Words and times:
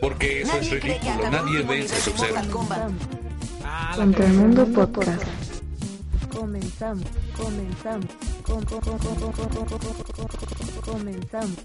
Porque 0.00 0.42
eso 0.42 0.54
Nadie 0.54 0.76
es 0.76 0.82
ridículo. 0.82 1.30
Nadie 1.30 1.62
ve 1.62 1.78
ese 1.80 2.00
sub-zero. 2.00 2.40
Contra 3.96 4.26
el 4.26 4.32
mundo 4.32 4.66
podcast. 4.66 5.24
Comenzamos, 6.32 7.04
comenzamos, 7.36 8.06
com, 8.42 8.64
com, 8.64 8.80
com, 8.80 8.98
comenzamos. 10.80 11.58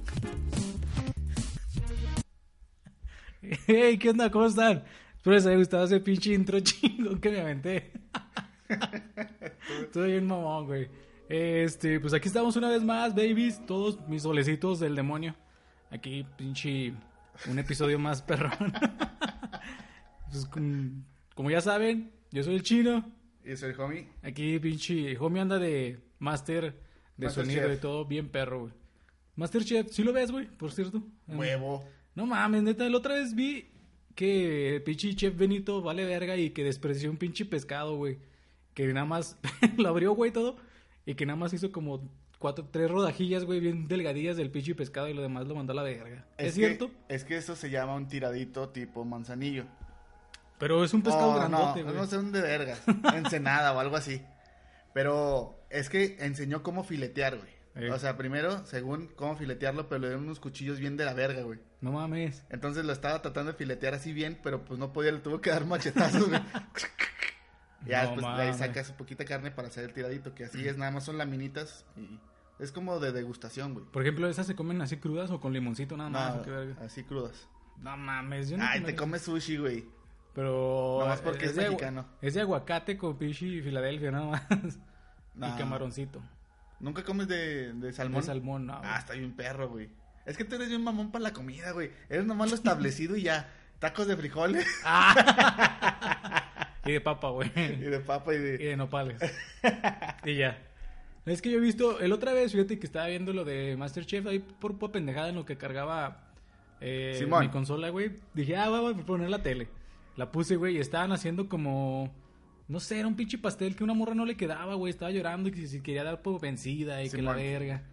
Hey, 3.68 3.98
¿qué 3.98 4.10
onda? 4.10 4.30
¿Cómo 4.30 4.48
están? 4.48 4.84
Espero 5.16 5.36
les 5.36 5.46
haya 5.46 5.58
gustado 5.58 5.86
ese 5.86 6.00
pinche 6.00 6.34
intro 6.34 6.60
chingo 6.60 7.20
que 7.22 7.30
me 7.30 7.40
aventé. 7.40 7.92
Estoy 9.82 10.12
bien 10.12 10.28
mamón, 10.28 10.66
güey. 10.66 10.90
Este, 11.30 12.00
pues 12.00 12.14
aquí 12.14 12.28
estamos 12.28 12.56
una 12.56 12.70
vez 12.70 12.84
más, 12.84 13.16
babies. 13.16 13.66
Todos 13.66 14.00
mis 14.08 14.24
solecitos 14.24 14.80
del 14.80 14.96
demonio. 14.96 15.36
Aquí, 15.90 16.26
pinche 16.38 16.94
un 17.50 17.60
episodio 17.60 18.00
más 18.00 18.22
perrón. 18.24 18.74
Pues, 20.32 20.46
com- 20.46 21.04
como 21.36 21.50
ya 21.52 21.62
saben, 21.62 22.12
yo 22.32 22.44
soy 22.44 22.56
el 22.56 22.64
chino. 22.64 23.12
Y 23.44 23.56
soy 23.56 23.72
el 23.72 23.80
homie. 23.80 24.10
Aquí, 24.24 24.58
pinche, 24.60 25.18
homie 25.20 25.42
anda 25.42 25.60
de 25.60 26.00
máster 26.20 26.82
de 27.18 27.28
Master 27.28 27.46
sonido 27.46 27.68
Chef. 27.68 27.78
y 27.78 27.82
todo, 27.82 28.06
bien 28.06 28.30
perro, 28.30 28.62
güey. 28.62 28.74
Masterchef, 29.36 29.92
¿sí 29.92 30.04
lo 30.04 30.14
ves, 30.14 30.32
güey? 30.32 30.48
Por 30.48 30.72
cierto. 30.72 31.04
Huevo. 31.28 31.84
No 32.16 32.26
mames, 32.26 32.64
neta, 32.64 32.88
la 32.90 32.98
otra 32.98 33.16
vez 33.16 33.36
vi 33.36 33.70
que 34.16 34.76
el 34.78 34.84
pinche 34.84 35.14
chef 35.14 35.36
Benito 35.38 35.82
vale 35.82 36.06
verga 36.06 36.38
y 36.38 36.52
que 36.52 36.64
despreció 36.64 37.12
un 37.12 37.18
pinche 37.18 37.46
pescado, 37.46 37.98
güey. 37.98 38.18
Que 38.74 38.88
nada 38.94 39.06
más 39.06 39.38
lo 39.78 39.90
abrió, 39.90 40.14
güey, 40.14 40.32
todo. 40.32 40.56
Y 41.06 41.16
que 41.16 41.26
nada 41.26 41.36
más 41.38 41.54
hizo 41.54 41.72
como 41.72 42.10
cuatro, 42.40 42.68
tres 42.72 42.90
rodajillas, 42.92 43.44
güey, 43.46 43.60
bien 43.60 43.88
delgadillas 43.88 44.38
del 44.38 44.52
pinche 44.52 44.76
pescado 44.76 45.08
y 45.10 45.14
lo 45.14 45.22
demás 45.22 45.48
lo 45.48 45.56
mandó 45.56 45.74
a 45.74 45.76
la 45.76 45.84
verga. 45.84 46.26
¿Es, 46.38 46.46
que- 46.48 46.52
cierto? 46.52 46.92
Es 47.10 47.24
que 47.24 47.38
eso 47.38 47.56
se 47.56 47.70
llama 47.70 47.96
un 47.96 48.08
tiradito 48.08 48.70
tipo 48.70 49.04
manzanillo. 49.06 49.66
Pero 50.58 50.84
es 50.84 50.94
un 50.94 51.02
pescado 51.02 51.32
Oh, 51.32 51.36
grandote, 51.36 51.80
no, 51.82 51.86
güey. 51.88 51.98
no 51.98 52.08
sé 52.08 52.16
dónde 52.16 52.42
vergas. 52.42 52.82
Ensenada 53.14 53.74
o 53.74 53.80
algo 53.80 53.98
así. 53.98 54.22
Pero 54.94 55.60
es 55.70 55.90
que 55.90 56.16
enseñó 56.22 56.64
cómo 56.64 56.84
filetear, 56.86 57.38
güey. 57.38 57.50
Eh. 57.76 57.92
O 57.92 58.00
sea, 58.00 58.16
primero, 58.16 58.66
según 58.66 59.08
cómo 59.18 59.36
filetearlo, 59.36 59.90
pero 59.90 60.00
le 60.00 60.08
dieron 60.08 60.24
unos 60.24 60.40
cuchillos 60.40 60.80
bien 60.80 60.96
de 60.96 61.04
la 61.04 61.14
verga, 61.14 61.42
güey. 61.42 61.60
No 61.82 61.92
mames. 61.92 62.46
Entonces 62.50 62.86
lo 62.86 62.94
estaba 62.94 63.22
tratando 63.22 63.52
de 63.52 63.58
filetear 63.58 63.94
así 63.96 64.14
bien, 64.14 64.40
pero 64.42 64.64
pues 64.64 64.80
no 64.80 64.94
podía, 64.94 65.12
le 65.12 65.20
tuvo 65.20 65.42
que 65.42 65.50
dar 65.50 65.66
machetazos, 65.66 66.30
güey. 66.30 66.40
ya 67.86 68.04
No 68.04 68.12
después 68.12 68.38
de 68.38 68.44
mames. 68.44 68.58
sacas 68.58 68.92
poquita 68.92 69.26
carne 69.26 69.52
para 69.52 69.68
hacer 69.68 69.84
el 69.86 69.94
tiradito, 69.94 70.34
que 70.34 70.46
así 70.46 70.68
es, 70.68 70.78
nada 70.78 70.92
más 70.92 71.04
son 71.06 71.18
laminitas 71.18 71.86
y 71.98 72.20
es 72.60 72.72
como 72.72 73.00
de 73.00 73.12
degustación, 73.12 73.74
güey. 73.74 73.86
Por 73.88 74.02
ejemplo, 74.02 74.28
¿esas 74.30 74.48
se 74.48 74.56
comen 74.56 74.82
así 74.82 74.98
crudas 74.98 75.30
o 75.32 75.40
con 75.42 75.52
limoncito 75.54 75.98
nada 75.98 76.10
más? 76.10 76.48
No, 76.48 76.86
así 76.86 77.04
crudas. 77.04 77.48
No 77.78 77.98
mames, 77.98 78.50
yo 78.50 78.58
no 78.58 78.64
Ay, 78.66 78.82
te 78.82 78.96
comes 78.96 79.24
sushi, 79.24 79.58
güey. 79.58 79.86
Pero. 80.34 80.98
Nomás 81.02 81.22
porque 81.22 81.46
es 81.46 81.56
de 81.56 81.64
mexicano. 81.64 82.06
Es 82.22 82.34
de 82.34 82.42
aguacate 82.42 82.98
con 82.98 83.18
pinche 83.18 83.62
Filadelfia, 83.62 84.12
nada 84.12 84.26
más. 84.26 84.78
No. 85.34 85.48
Y 85.48 85.58
camaroncito. 85.58 86.22
¿Nunca 86.80 87.04
comes 87.04 87.28
de, 87.28 87.74
de 87.74 87.92
salmón? 87.94 88.22
De 88.22 88.28
salmón, 88.28 88.66
no. 88.66 88.78
güey. 88.78 88.90
Ah, 88.90 89.00
está 89.00 89.14
bien 89.14 89.34
perro, 89.34 89.70
güey. 89.70 89.90
Es 90.26 90.38
que 90.38 90.44
tú 90.46 90.56
eres 90.56 90.70
bien 90.70 90.84
mamón 90.84 91.12
para 91.12 91.24
la 91.24 91.34
comida, 91.34 91.72
güey. 91.72 91.92
Eres 92.10 92.26
nomás 92.26 92.50
lo 92.50 92.56
establecido 92.56 93.16
y 93.18 93.24
ya. 93.24 93.50
Tacos 93.80 94.08
de 94.08 94.16
frijoles 94.16 94.66
Y 96.86 96.92
de 96.92 97.02
papa, 97.02 97.30
güey. 97.30 97.52
y 97.56 97.84
de 97.84 98.00
papa 98.00 98.34
y 98.34 98.38
Y 98.38 98.40
de... 98.40 98.58
de 98.58 98.78
nopales. 98.78 99.20
y 100.26 100.36
ya. 100.36 100.62
Es 101.26 101.42
que 101.42 101.50
yo 101.50 101.58
he 101.58 101.62
visto, 101.62 102.00
el 102.00 102.12
otra 102.12 102.34
vez, 102.34 102.52
fíjate 102.52 102.78
que 102.78 102.86
estaba 102.86 103.08
viendo 103.08 103.34
lo 103.34 103.44
de 103.44 103.76
Masterchef 103.78 104.28
ahí 104.28 104.40
por, 104.40 104.78
por 104.78 104.92
pendejada 104.92 105.30
en 105.30 105.36
lo 105.36 105.46
que 105.46 105.58
cargaba 105.58 106.26
eh, 106.82 107.28
mi 107.42 107.50
consola, 107.50 107.90
güey. 107.90 108.12
Dije, 108.34 108.56
ah, 108.56 108.70
voy 108.70 108.94
a 108.94 108.98
poner 109.06 109.30
la 109.30 109.42
tele. 109.42 109.68
La 110.16 110.32
puse, 110.32 110.56
güey, 110.56 110.78
y 110.78 110.80
estaban 110.80 111.12
haciendo 111.12 111.50
como. 111.50 112.14
No 112.68 112.80
sé, 112.80 113.00
era 113.00 113.08
un 113.08 113.16
pinche 113.16 113.38
pastel 113.38 113.76
que 113.76 113.84
una 113.84 113.94
morra 113.94 114.16
no 114.16 114.26
le 114.26 114.38
quedaba, 114.38 114.76
güey. 114.76 114.92
Estaba 114.92 115.12
llorando 115.12 115.50
y 115.50 115.52
que 115.52 115.68
si 115.68 115.82
quería 115.82 116.04
dar 116.04 116.22
por 116.22 116.40
vencida 116.40 117.04
y 117.04 117.10
que 117.10 117.22
la 117.22 117.34
verga. 117.34 117.84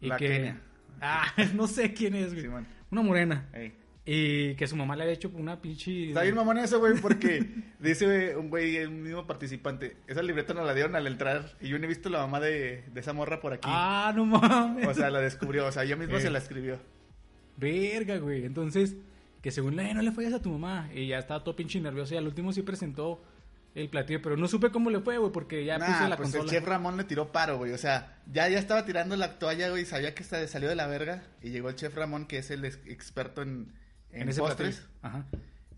Y 0.00 0.08
La 0.08 0.16
que. 0.16 0.28
Kenia. 0.28 0.62
Ah, 1.00 1.32
no 1.54 1.68
sé 1.68 1.94
quién 1.94 2.16
es, 2.16 2.32
güey. 2.32 2.42
Simón. 2.42 2.66
Una 2.90 3.02
morena. 3.02 3.48
Ey. 3.52 3.72
Y 4.10 4.54
que 4.54 4.66
su 4.66 4.74
mamá 4.74 4.96
le 4.96 5.02
había 5.02 5.14
hecho 5.14 5.30
una 5.34 5.60
pinche. 5.60 6.08
Está 6.08 6.22
bien 6.22 6.34
mamón 6.34 6.56
eso, 6.56 6.78
güey, 6.78 6.94
porque 6.98 7.44
dice 7.78 8.06
güey, 8.06 8.34
un 8.36 8.48
güey, 8.48 8.76
el 8.76 8.90
mismo 8.90 9.26
participante, 9.26 9.98
esa 10.06 10.22
libreta 10.22 10.54
nos 10.54 10.64
la 10.66 10.72
dieron 10.72 10.96
al 10.96 11.06
entrar 11.06 11.56
y 11.60 11.68
yo 11.68 11.78
no 11.78 11.84
he 11.84 11.88
visto 11.88 12.08
la 12.08 12.20
mamá 12.20 12.40
de, 12.40 12.84
de 12.90 13.00
esa 13.00 13.12
morra 13.12 13.38
por 13.40 13.52
aquí. 13.52 13.68
Ah, 13.70 14.12
no 14.16 14.24
mames. 14.24 14.86
O 14.86 14.94
sea, 14.94 15.10
la 15.10 15.20
descubrió, 15.20 15.66
o 15.66 15.72
sea, 15.72 15.84
ella 15.84 15.96
misma 15.96 16.16
Eh. 16.16 16.20
se 16.22 16.30
la 16.30 16.38
escribió. 16.38 16.78
Verga, 17.56 18.18
güey. 18.18 18.44
Entonces, 18.44 18.96
que 19.42 19.50
según 19.50 19.78
"Eh, 19.80 19.92
no 19.94 20.02
le 20.02 20.12
fallas 20.12 20.32
a 20.32 20.42
tu 20.42 20.50
mamá. 20.50 20.88
Y 20.94 21.08
ya 21.08 21.18
estaba 21.18 21.42
todo 21.44 21.56
pinche 21.56 21.80
nervioso. 21.80 22.14
Y 22.14 22.16
al 22.18 22.26
último 22.26 22.52
sí 22.52 22.62
presentó 22.62 23.22
el 23.74 23.88
platillo. 23.88 24.22
Pero 24.22 24.36
no 24.36 24.48
supe 24.48 24.70
cómo 24.70 24.90
le 24.90 25.00
fue, 25.00 25.18
güey, 25.18 25.32
porque 25.32 25.64
ya 25.64 25.78
Nah, 25.78 25.86
puse 25.86 26.08
la 26.08 26.16
pues 26.16 26.30
consola. 26.30 26.44
el 26.44 26.50
chef 26.50 26.64
Ramón 26.68 26.96
le 26.96 27.04
tiró 27.04 27.30
paro, 27.32 27.58
güey. 27.58 27.72
O 27.72 27.78
sea, 27.78 28.18
ya, 28.32 28.48
ya 28.48 28.58
estaba 28.58 28.84
tirando 28.84 29.16
la 29.16 29.38
toalla, 29.38 29.68
güey. 29.70 29.84
Sabía 29.84 30.14
que 30.14 30.24
sa- 30.24 30.46
salió 30.46 30.68
de 30.68 30.76
la 30.76 30.86
verga. 30.86 31.24
Y 31.42 31.50
llegó 31.50 31.68
el 31.68 31.74
chef 31.76 31.94
Ramón, 31.94 32.26
que 32.26 32.38
es 32.38 32.50
el 32.50 32.64
ex- 32.64 32.78
experto 32.86 33.42
en, 33.42 33.72
en, 34.18 34.24
en 34.24 34.28
ese 34.30 34.40
postres. 34.40 34.86
Ajá. 35.02 35.24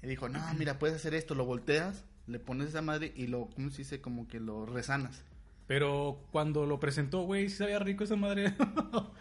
Y 0.02 0.06
dijo, 0.06 0.28
no, 0.28 0.40
mira, 0.58 0.78
puedes 0.78 0.96
hacer 0.96 1.14
esto. 1.14 1.34
Lo 1.34 1.44
volteas, 1.44 2.04
le 2.26 2.38
pones 2.38 2.68
esa 2.68 2.82
madre 2.82 3.12
y 3.14 3.26
lo, 3.26 3.48
¿cómo 3.54 3.70
se 3.70 3.78
dice? 3.78 4.00
Como 4.00 4.28
que 4.28 4.40
lo 4.40 4.66
resanas. 4.66 5.22
Pero 5.66 6.18
cuando 6.32 6.66
lo 6.66 6.80
presentó, 6.80 7.22
güey, 7.22 7.48
sí 7.48 7.56
sabía 7.58 7.78
rico 7.78 8.04
esa 8.04 8.16
madre. 8.16 8.54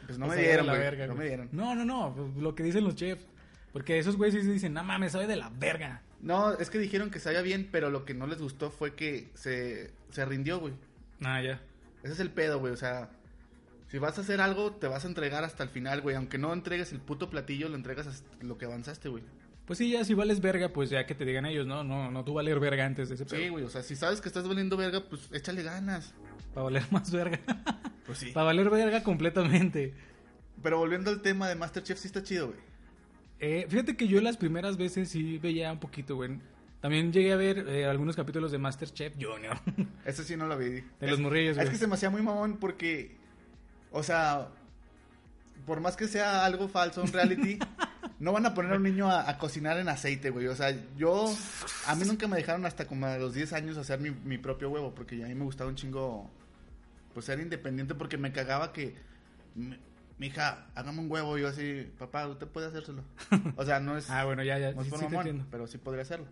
Pues 0.07 0.17
no 0.17 0.25
me 0.25 0.37
dieron, 0.37 0.65
la 0.65 0.73
verga, 0.73 1.05
no 1.05 1.13
me 1.13 1.25
dieron. 1.25 1.49
No, 1.51 1.75
no, 1.75 1.85
no. 1.85 2.15
pues, 2.15 2.35
lo 2.37 2.55
que 2.55 2.63
dicen 2.63 2.83
los 2.83 2.95
chefs. 2.95 3.23
Porque 3.71 3.99
esos 3.99 4.17
güeyes 4.17 4.43
sí 4.43 4.49
dicen, 4.49 4.73
no 4.73 4.83
mames, 4.83 5.11
sabe 5.11 5.27
de 5.27 5.35
la 5.35 5.51
verga. 5.51 6.01
No, 6.19 6.53
es 6.53 6.71
que 6.71 6.79
dijeron 6.79 7.11
que 7.11 7.19
sabía 7.19 7.43
bien, 7.43 7.69
pero 7.71 7.91
lo 7.91 8.05
que 8.05 8.15
no 8.15 8.25
les 8.25 8.41
gustó 8.41 8.71
fue 8.71 8.95
que 8.95 9.29
se, 9.35 9.91
se 10.09 10.25
rindió, 10.25 10.59
güey. 10.59 10.73
Ah, 11.23 11.43
ya. 11.43 11.61
Ese 12.01 12.13
es 12.13 12.19
el 12.19 12.31
pedo, 12.31 12.59
güey. 12.59 12.73
O 12.73 12.77
sea, 12.77 13.11
si 13.89 13.97
vas 13.97 14.17
a 14.17 14.21
hacer 14.21 14.39
algo, 14.41 14.71
te 14.71 14.87
vas 14.87 15.03
a 15.03 15.07
entregar 15.07 15.43
hasta 15.43 15.63
el 15.63 15.69
final, 15.69 16.01
güey. 16.01 16.15
Aunque 16.15 16.37
no 16.37 16.53
entregues 16.53 16.91
el 16.93 16.99
puto 16.99 17.29
platillo, 17.29 17.67
lo 17.69 17.75
entregas 17.75 18.07
hasta 18.07 18.43
lo 18.43 18.57
que 18.57 18.65
avanzaste, 18.65 19.09
güey. 19.09 19.23
Pues 19.65 19.77
sí, 19.77 19.91
ya 19.91 20.03
si 20.03 20.13
vales 20.15 20.41
verga, 20.41 20.69
pues 20.69 20.89
ya 20.89 21.05
que 21.05 21.13
te 21.13 21.25
digan 21.25 21.45
ellos, 21.45 21.67
no, 21.67 21.83
no, 21.83 22.09
no 22.09 22.23
tú 22.23 22.33
valer 22.33 22.59
verga 22.59 22.85
antes 22.85 23.09
de 23.09 23.15
ese 23.15 23.25
Sí, 23.29 23.49
güey. 23.49 23.63
O 23.65 23.69
sea, 23.69 23.83
si 23.83 23.95
sabes 23.95 24.19
que 24.21 24.27
estás 24.29 24.47
valiendo 24.47 24.77
verga, 24.77 25.03
pues 25.07 25.29
échale 25.31 25.61
ganas. 25.61 26.13
Para 26.53 26.63
valer 26.63 26.83
más 26.91 27.11
verga. 27.11 27.39
Pues 28.05 28.17
sí. 28.17 28.31
Para 28.31 28.45
valer 28.45 28.69
verga 28.69 29.03
completamente. 29.03 29.93
Pero 30.63 30.77
volviendo 30.79 31.11
al 31.11 31.21
tema 31.21 31.47
de 31.47 31.55
Masterchef, 31.55 31.99
sí 31.99 32.07
está 32.07 32.23
chido, 32.23 32.47
güey. 32.47 32.59
Eh, 33.39 33.65
fíjate 33.69 33.95
que 33.95 34.07
yo 34.07 34.19
las 34.21 34.37
primeras 34.37 34.75
veces 34.77 35.09
sí 35.09 35.37
veía 35.37 35.71
un 35.71 35.79
poquito, 35.79 36.15
güey. 36.15 36.39
También 36.81 37.13
llegué 37.13 37.31
a 37.33 37.35
ver 37.37 37.65
eh, 37.69 37.85
algunos 37.85 38.15
capítulos 38.15 38.51
de 38.51 38.57
Masterchef 38.57 39.13
Junior. 39.21 39.57
Ese 40.05 40.23
sí 40.23 40.35
no 40.35 40.47
lo 40.47 40.57
vi. 40.57 40.81
De 40.99 41.07
los 41.07 41.19
morrillos, 41.19 41.51
Es 41.51 41.63
güey. 41.63 41.69
que 41.71 41.77
se 41.77 41.87
me 41.87 41.93
hacía 41.93 42.09
muy 42.09 42.21
mamón 42.21 42.57
porque, 42.57 43.17
o 43.91 44.03
sea, 44.03 44.47
por 45.65 45.79
más 45.81 45.95
que 45.95 46.07
sea 46.07 46.45
algo 46.45 46.67
falso, 46.67 47.01
un 47.01 47.11
reality, 47.11 47.59
no 48.19 48.33
van 48.33 48.45
a 48.45 48.53
poner 48.53 48.73
a 48.73 48.77
un 48.77 48.83
niño 48.83 49.09
a, 49.09 49.29
a 49.29 49.37
cocinar 49.37 49.77
en 49.77 49.89
aceite, 49.89 50.29
güey. 50.29 50.47
O 50.47 50.55
sea, 50.55 50.75
yo, 50.97 51.25
a 51.87 51.95
mí 51.95 52.05
nunca 52.05 52.27
me 52.27 52.37
dejaron 52.37 52.65
hasta 52.65 52.85
como 52.85 53.05
a 53.05 53.17
los 53.17 53.33
10 53.33 53.53
años 53.53 53.77
hacer 53.77 53.99
mi, 53.99 54.11
mi 54.11 54.37
propio 54.37 54.69
huevo 54.69 54.93
porque 54.93 55.23
a 55.23 55.27
mí 55.27 55.35
me 55.35 55.45
gustaba 55.45 55.69
un 55.69 55.75
chingo, 55.75 56.29
pues 57.13 57.25
ser 57.25 57.39
independiente 57.39 57.95
porque 57.95 58.17
me 58.17 58.31
cagaba 58.31 58.73
que, 58.73 58.95
mi, 59.55 59.77
mi 60.17 60.27
hija, 60.27 60.67
hágame 60.75 60.99
un 60.99 61.11
huevo. 61.11 61.37
Y 61.37 61.41
yo 61.41 61.47
así, 61.47 61.89
papá, 61.97 62.27
usted 62.27 62.47
puede 62.47 62.67
hacérselo. 62.67 63.03
O 63.55 63.65
sea, 63.65 63.79
no 63.79 63.97
es, 63.97 64.09
ah, 64.09 64.25
bueno, 64.25 64.43
ya, 64.43 64.59
ya. 64.59 64.73
no 64.73 64.81
es 64.81 64.85
sí, 64.85 64.91
por 64.91 64.99
sí 64.99 65.05
mamón, 65.05 65.47
pero 65.49 65.65
sí 65.65 65.77
podría 65.77 66.03
hacerlo. 66.03 66.27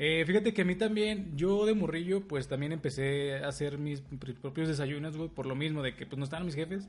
Eh, 0.00 0.22
fíjate 0.26 0.54
que 0.54 0.62
a 0.62 0.64
mí 0.64 0.76
también, 0.76 1.36
yo 1.36 1.66
de 1.66 1.74
morrillo, 1.74 2.20
pues 2.26 2.46
también 2.46 2.70
empecé 2.72 3.38
a 3.44 3.48
hacer 3.48 3.78
mis 3.78 4.02
pr- 4.08 4.36
propios 4.36 4.68
desayunos, 4.68 5.16
güey, 5.16 5.28
por 5.28 5.44
lo 5.46 5.56
mismo 5.56 5.82
de 5.82 5.96
que 5.96 6.06
pues 6.06 6.18
no 6.18 6.24
estaban 6.24 6.46
mis 6.46 6.54
jefes. 6.54 6.88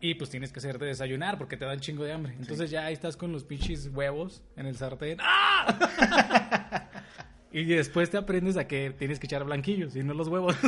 Y 0.00 0.14
pues 0.14 0.28
tienes 0.30 0.52
que 0.52 0.58
hacerte 0.60 0.84
desayunar 0.84 1.38
porque 1.38 1.56
te 1.56 1.64
dan 1.64 1.80
chingo 1.80 2.04
de 2.04 2.12
hambre. 2.12 2.34
Entonces 2.38 2.70
ya 2.70 2.84
ahí 2.84 2.92
estás 2.92 3.16
con 3.16 3.32
los 3.32 3.42
pinches 3.44 3.90
huevos 3.92 4.42
en 4.56 4.66
el 4.66 4.76
sartén. 4.76 5.18
¡Ah! 5.22 6.86
y 7.52 7.64
después 7.64 8.10
te 8.10 8.18
aprendes 8.18 8.56
a 8.58 8.68
que 8.68 8.90
tienes 8.96 9.18
que 9.18 9.26
echar 9.26 9.42
blanquillos 9.44 9.96
y 9.96 10.04
no 10.04 10.12
los 10.14 10.28
huevos. 10.28 10.54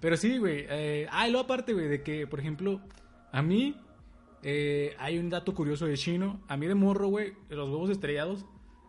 Pero 0.00 0.16
sí, 0.16 0.38
güey. 0.38 0.66
Eh, 0.68 1.06
ah, 1.10 1.26
y 1.26 1.30
luego 1.32 1.44
aparte, 1.44 1.72
güey, 1.72 1.88
de 1.88 2.02
que, 2.02 2.26
por 2.26 2.40
ejemplo, 2.40 2.80
a 3.32 3.42
mí 3.42 3.76
eh, 4.42 4.94
hay 4.98 5.18
un 5.18 5.30
dato 5.30 5.54
curioso 5.54 5.86
de 5.86 5.96
chino. 5.96 6.40
A 6.48 6.56
mí 6.56 6.66
de 6.66 6.74
morro, 6.74 7.08
güey, 7.08 7.32
los 7.48 7.68
huevos 7.68 7.90
estrellados 7.90 8.44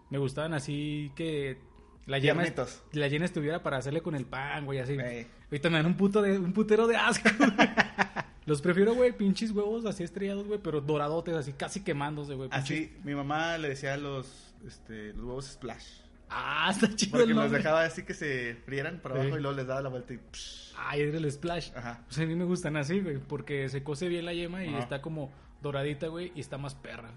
me 0.10 0.18
gustaban 0.18 0.54
así 0.54 1.12
que 1.16 1.58
la 2.06 2.20
la 2.20 3.08
yema 3.08 3.26
estuviera 3.26 3.64
para 3.64 3.78
hacerle 3.78 4.02
con 4.02 4.14
el 4.16 4.26
pan, 4.26 4.66
güey, 4.66 4.80
así. 4.80 4.94
Ey. 4.94 5.28
Ahorita 5.46 5.70
me 5.70 5.78
dan 5.78 5.88
un, 5.88 5.96
puto 5.98 6.22
de, 6.22 6.38
un 6.38 6.54
putero 6.54 6.86
de 6.88 6.96
asco. 6.96 7.30
Los 8.46 8.62
prefiero, 8.62 8.94
güey, 8.94 9.12
pinches 9.12 9.50
huevos 9.52 9.86
así 9.86 10.04
estrellados, 10.04 10.46
güey, 10.46 10.60
pero 10.62 10.80
doradotes, 10.82 11.36
así 11.36 11.54
casi 11.54 11.80
quemándose, 11.84 12.36
güey. 12.36 12.50
pinches- 12.50 12.60
Así, 12.64 12.94
mi 13.04 13.16
mamá 13.16 13.58
le 13.58 13.70
decía 13.70 13.98
los, 13.98 14.54
este, 14.68 15.14
los 15.14 15.24
huevos 15.26 15.46
splash. 15.46 15.84
Ah, 16.30 16.70
está 16.72 16.96
chido 16.96 17.12
Porque 17.18 17.32
el 17.32 17.38
los 17.38 17.52
dejaba 17.52 17.84
así 17.84 18.04
que 18.04 18.14
se 18.14 18.56
frieran 18.66 19.00
para 19.00 19.16
Sí. 19.16 19.22
abajo 19.22 19.38
y 19.38 19.42
luego 19.42 19.58
les 19.58 19.68
daba 19.68 19.82
la 19.82 19.90
vuelta 19.90 20.14
y... 20.14 20.18
psh. 20.32 20.74
Ay, 20.78 21.02
es 21.02 21.14
el 21.16 21.32
splash. 21.32 21.72
Ajá. 21.76 22.04
Pues 22.08 22.20
a 22.20 22.26
mí 22.26 22.36
me 22.36 22.46
gustan 22.46 22.78
así, 22.78 23.00
güey, 23.00 23.18
porque 23.18 23.68
se 23.70 23.82
cose 23.84 24.08
bien 24.10 24.26
la 24.26 24.34
yema 24.34 24.64
y 24.64 24.70
Ajá. 24.70 24.80
está 24.80 25.02
como 25.02 25.32
doradita, 25.64 26.08
güey, 26.08 26.32
y 26.36 26.40
está 26.42 26.58
más 26.60 26.76
perra. 26.76 27.12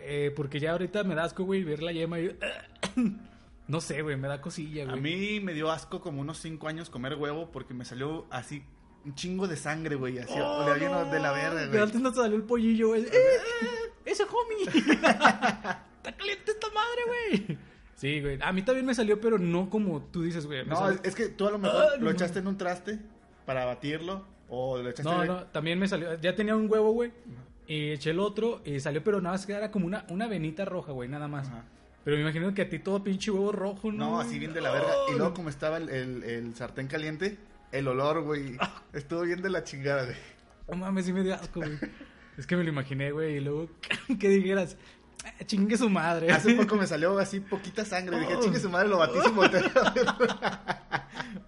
Eh, 0.00 0.32
porque 0.34 0.60
ya 0.60 0.72
ahorita 0.72 1.04
me 1.04 1.14
da 1.14 1.24
asco, 1.24 1.44
güey, 1.44 1.64
ver 1.64 1.82
la 1.82 1.92
yema 1.92 2.18
y... 2.20 2.36
No 3.68 3.82
sé, 3.82 4.00
güey, 4.00 4.16
me 4.16 4.28
da 4.28 4.40
cosilla, 4.40 4.84
A 4.84 4.86
güey. 4.96 5.00
mí 5.00 5.40
me 5.40 5.52
dio 5.52 5.70
asco 5.70 6.00
como 6.00 6.22
unos 6.22 6.38
5 6.38 6.68
años 6.68 6.88
comer 6.88 7.16
huevo 7.16 7.50
porque 7.52 7.74
me 7.74 7.84
salió 7.84 8.26
así 8.30 8.62
un 9.04 9.14
chingo 9.14 9.46
de 9.46 9.56
sangre, 9.56 9.94
güey. 9.94 10.18
Así, 10.18 10.32
Oh, 10.38 10.62
olía 10.64 10.74
bien 10.74 10.90
no, 10.90 11.04
de 11.04 11.20
la 11.20 11.32
verga, 11.32 11.54
Pero 11.56 11.68
güey. 11.70 11.82
antes 11.82 12.00
no 12.00 12.14
salió 12.14 12.36
el 12.36 12.44
pollillo, 12.44 12.88
güey. 12.88 13.02
¡Eh, 13.02 13.08
eh, 13.12 13.92
¡Ese 14.06 14.22
homie! 14.24 14.64
¡Está 14.96 16.16
caliente 16.16 16.50
esta 16.52 16.66
madre, 16.68 17.02
güey! 17.46 17.58
Sí, 17.94 18.20
güey. 18.22 18.38
A 18.40 18.52
mí 18.52 18.62
también 18.62 18.86
me 18.86 18.94
salió, 18.94 19.20
pero 19.20 19.38
no 19.38 19.68
como 19.68 20.00
tú 20.02 20.22
dices, 20.22 20.46
güey. 20.46 20.64
No, 20.64 20.76
salió- 20.76 21.00
es, 21.02 21.14
que 21.14 21.28
tú 21.28 21.46
a 21.46 21.50
lo 21.50 21.58
mejor 21.58 21.98
lo 21.98 22.04
no. 22.06 22.10
echaste 22.10 22.38
en 22.38 22.46
un 22.46 22.56
traste 22.56 22.98
para 23.44 23.64
batirlo 23.66 24.24
o 24.48 24.78
lo 24.78 24.88
echaste 24.88 25.02
No, 25.12 25.20
de- 25.20 25.26
no, 25.26 25.44
también 25.48 25.78
me 25.78 25.88
salió. 25.88 26.18
Ya 26.20 26.34
tenía 26.34 26.56
un 26.56 26.70
huevo, 26.70 26.92
güey. 26.92 27.12
Y 27.68 27.90
eché 27.92 28.10
el 28.10 28.18
otro 28.18 28.62
y 28.64 28.80
salió, 28.80 29.04
pero 29.04 29.20
nada 29.20 29.34
más 29.34 29.46
que 29.46 29.52
era 29.52 29.70
como 29.70 29.86
una, 29.86 30.04
una 30.08 30.26
venita 30.26 30.64
roja, 30.64 30.90
güey, 30.92 31.08
nada 31.08 31.28
más. 31.28 31.46
Ajá. 31.48 31.64
Pero 32.04 32.16
me 32.16 32.22
imagino 32.22 32.52
que 32.54 32.62
a 32.62 32.68
ti 32.68 32.78
todo 32.78 33.04
pinche 33.04 33.30
huevo 33.30 33.52
rojo, 33.52 33.92
¿no? 33.92 34.12
No, 34.12 34.20
así 34.20 34.38
bien 34.38 34.54
de 34.54 34.62
la 34.62 34.70
verga. 34.72 34.92
Y 35.12 35.16
luego 35.18 35.34
como 35.34 35.50
estaba 35.50 35.76
el, 35.76 35.90
el- 35.90 36.22
el 36.24 36.54
sartén 36.56 36.86
caliente, 36.88 37.36
el 37.70 37.86
olor, 37.86 38.22
güey, 38.22 38.56
estuvo 38.94 39.20
bien 39.22 39.42
de 39.42 39.50
la 39.50 39.62
chingada, 39.64 40.04
güey. 40.04 40.16
No 40.70 40.76
mames, 40.76 41.04
sí 41.04 41.12
me 41.12 41.22
dio 41.22 41.34
asco, 41.34 41.60
güey. 41.60 41.78
Es 42.38 42.46
que 42.46 42.56
me 42.56 42.62
lo 42.64 42.70
imaginé, 42.70 43.10
güey, 43.12 43.36
y 43.36 43.40
luego 43.40 43.68
que 44.18 44.28
dijeras, 44.30 44.78
"Ah, 45.24 45.44
chingue 45.44 45.76
su 45.76 45.90
madre. 45.90 46.30
Hace 46.32 46.54
poco 46.54 46.76
me 46.76 46.86
salió 46.86 47.18
así 47.18 47.40
poquita 47.40 47.84
sangre. 47.84 48.18
Dije, 48.20 48.36
Oh. 48.36 48.40
chingue 48.42 48.58
su 48.60 48.70
madre, 48.70 48.88
lo 48.88 48.96
batí. 48.98 49.18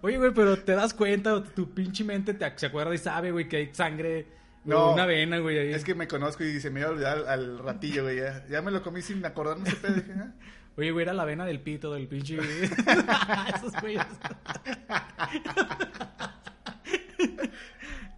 Oye, 0.01 0.17
güey, 0.17 0.33
pero 0.33 0.57
te 0.59 0.73
das 0.73 0.93
cuenta, 0.93 1.43
tu 1.43 1.73
pinche 1.73 2.03
mente 2.03 2.33
te, 2.33 2.51
se 2.57 2.65
acuerda 2.67 2.93
y 2.93 2.97
sabe, 2.97 3.31
güey, 3.31 3.47
que 3.47 3.57
hay 3.57 3.69
sangre. 3.73 4.27
No. 4.63 4.93
una 4.93 5.05
vena, 5.05 5.39
güey, 5.39 5.57
ahí. 5.57 5.73
Es 5.73 5.83
que 5.83 5.95
me 5.95 6.07
conozco 6.07 6.43
y 6.43 6.59
se 6.59 6.69
me 6.69 6.81
iba 6.81 6.89
a 6.89 6.91
olvidar 6.91 7.17
al, 7.17 7.27
al 7.27 7.59
ratillo, 7.59 8.03
güey. 8.03 8.17
Ya, 8.17 8.45
ya 8.47 8.61
me 8.61 8.71
lo 8.71 8.83
comí 8.83 9.01
sin 9.01 9.25
acordarme 9.25 9.67
ese 9.69 9.77
pedo. 9.77 10.01
Ah. 10.17 10.31
Oye, 10.77 10.91
güey, 10.91 11.03
era 11.03 11.13
la 11.13 11.25
vena 11.25 11.45
del 11.45 11.59
pito, 11.59 11.93
del 11.93 12.07
pinche. 12.07 12.37
Esos 13.55 13.73
güeyes. 13.81 14.01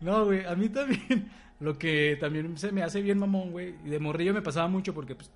no, 0.01 0.25
güey, 0.25 0.45
a 0.45 0.56
mí 0.56 0.69
también. 0.69 1.30
Lo 1.60 1.78
que 1.78 2.18
también 2.19 2.57
se 2.57 2.72
me 2.72 2.84
hace 2.84 3.01
bien 3.01 3.19
mamón, 3.19 3.51
güey. 3.51 3.75
Y 3.86 3.90
de 3.90 4.00
morrillo 4.00 4.34
me 4.34 4.42
pasaba 4.42 4.68
mucho 4.68 4.94
porque, 4.94 5.16
pues, 5.16 5.31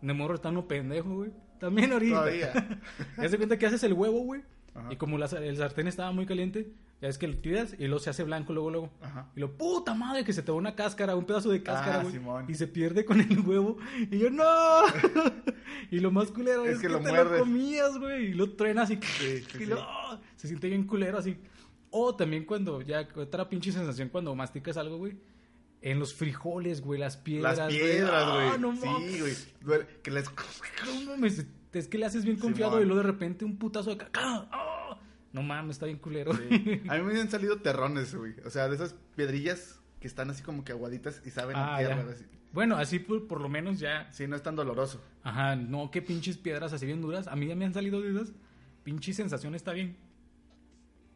de 0.00 0.12
morro 0.12 0.34
está 0.34 0.50
uno 0.50 0.66
pendejo, 0.68 1.14
güey. 1.16 1.30
También 1.58 1.92
ahorita. 1.92 2.16
Todavía. 2.16 2.52
Ya 3.16 3.28
se 3.28 3.36
cuenta 3.36 3.58
que 3.58 3.66
haces 3.66 3.82
el 3.84 3.92
huevo, 3.94 4.20
güey. 4.20 4.42
Ajá. 4.74 4.92
Y 4.92 4.96
como 4.96 5.18
la- 5.18 5.26
el 5.26 5.56
sartén 5.56 5.88
estaba 5.88 6.12
muy 6.12 6.26
caliente, 6.26 6.68
ya 7.00 7.08
es 7.08 7.16
que 7.18 7.26
lo 7.28 7.36
tiras 7.38 7.74
y 7.78 7.84
luego 7.86 7.98
se 7.98 8.10
hace 8.10 8.24
blanco 8.24 8.52
luego, 8.52 8.70
luego. 8.70 8.90
Ajá. 9.00 9.30
Y 9.34 9.40
lo 9.40 9.56
puta 9.56 9.94
madre 9.94 10.24
que 10.24 10.32
se 10.32 10.42
te 10.42 10.52
va 10.52 10.58
una 10.58 10.74
cáscara, 10.74 11.16
un 11.16 11.24
pedazo 11.24 11.48
de 11.50 11.62
cáscara, 11.62 12.00
Ah, 12.00 12.02
güey. 12.02 12.44
Y 12.48 12.54
se 12.54 12.66
pierde 12.66 13.04
con 13.04 13.20
el 13.20 13.40
huevo. 13.40 13.78
Y 14.10 14.18
yo, 14.18 14.30
¡no! 14.30 14.44
y 15.90 16.00
lo 16.00 16.10
más 16.10 16.30
culero 16.30 16.64
es, 16.66 16.72
Es 16.74 16.78
que 16.80 16.86
que, 16.88 16.92
lo 16.92 17.00
te 17.00 17.08
muerdes. 17.10 17.32
lo 17.38 17.44
comías, 17.44 17.98
güey. 17.98 18.26
Y 18.26 18.34
lo 18.34 18.50
truenas 18.52 18.90
y, 18.90 18.96
sí, 18.96 19.44
y 19.54 19.58
sí. 19.58 19.66
lo- 19.66 19.86
se 20.36 20.48
siente 20.48 20.68
bien 20.68 20.84
culero 20.86 21.18
así. 21.18 21.36
O 21.90 22.14
también 22.14 22.44
cuando, 22.44 22.82
ya, 22.82 23.08
otra 23.16 23.48
pinche 23.48 23.72
sensación 23.72 24.08
cuando 24.10 24.34
masticas 24.34 24.76
algo, 24.76 24.98
güey. 24.98 25.16
En 25.82 25.98
los 25.98 26.12
frijoles, 26.12 26.82
güey, 26.82 27.00
las 27.00 27.16
piedras. 27.16 27.56
Las 27.56 27.68
güey. 27.68 27.80
piedras, 27.80 28.24
Ah, 28.26 28.56
güey. 28.56 28.60
no 28.60 28.76
sí, 28.76 29.20
güey. 29.66 29.82
Que 30.02 30.10
les... 30.10 30.26
No 30.26 31.10
mames, 31.12 31.46
es 31.72 31.88
que 31.88 31.96
le 31.98 32.04
haces 32.04 32.24
bien 32.24 32.36
confiado 32.36 32.82
y 32.82 32.84
luego 32.84 32.98
de 33.02 33.06
repente 33.06 33.44
un 33.46 33.56
putazo 33.56 33.88
de 33.90 33.96
caca. 33.96 34.20
¡Ah! 34.52 34.69
No 35.32 35.42
mames, 35.42 35.76
está 35.76 35.86
bien 35.86 35.98
culero. 35.98 36.32
Sí. 36.34 36.82
A 36.88 36.96
mí 36.98 37.02
me 37.04 37.20
han 37.20 37.30
salido 37.30 37.58
terrones, 37.58 38.14
güey. 38.14 38.34
O 38.44 38.50
sea, 38.50 38.68
de 38.68 38.74
esas 38.76 38.94
piedrillas 39.16 39.80
que 40.00 40.06
están 40.08 40.30
así 40.30 40.42
como 40.42 40.64
que 40.64 40.72
aguaditas 40.72 41.22
y 41.24 41.30
saben 41.30 41.56
a 41.56 41.74
Ah, 41.76 41.78
tierra. 41.78 42.04
así. 42.10 42.24
Bueno, 42.52 42.76
así 42.76 42.98
por, 42.98 43.28
por 43.28 43.40
lo 43.40 43.48
menos 43.48 43.78
ya. 43.78 44.10
Sí, 44.12 44.26
no 44.26 44.34
es 44.34 44.42
tan 44.42 44.56
doloroso. 44.56 45.00
Ajá, 45.22 45.54
no, 45.54 45.90
qué 45.90 46.02
pinches 46.02 46.36
piedras 46.36 46.72
así 46.72 46.84
bien 46.86 47.00
duras. 47.00 47.28
A 47.28 47.36
mí 47.36 47.46
ya 47.46 47.54
me 47.54 47.64
han 47.64 47.74
salido 47.74 48.00
dudas. 48.00 48.32
Pinche 48.82 49.12
sensación 49.12 49.54
está 49.54 49.72
bien 49.72 49.96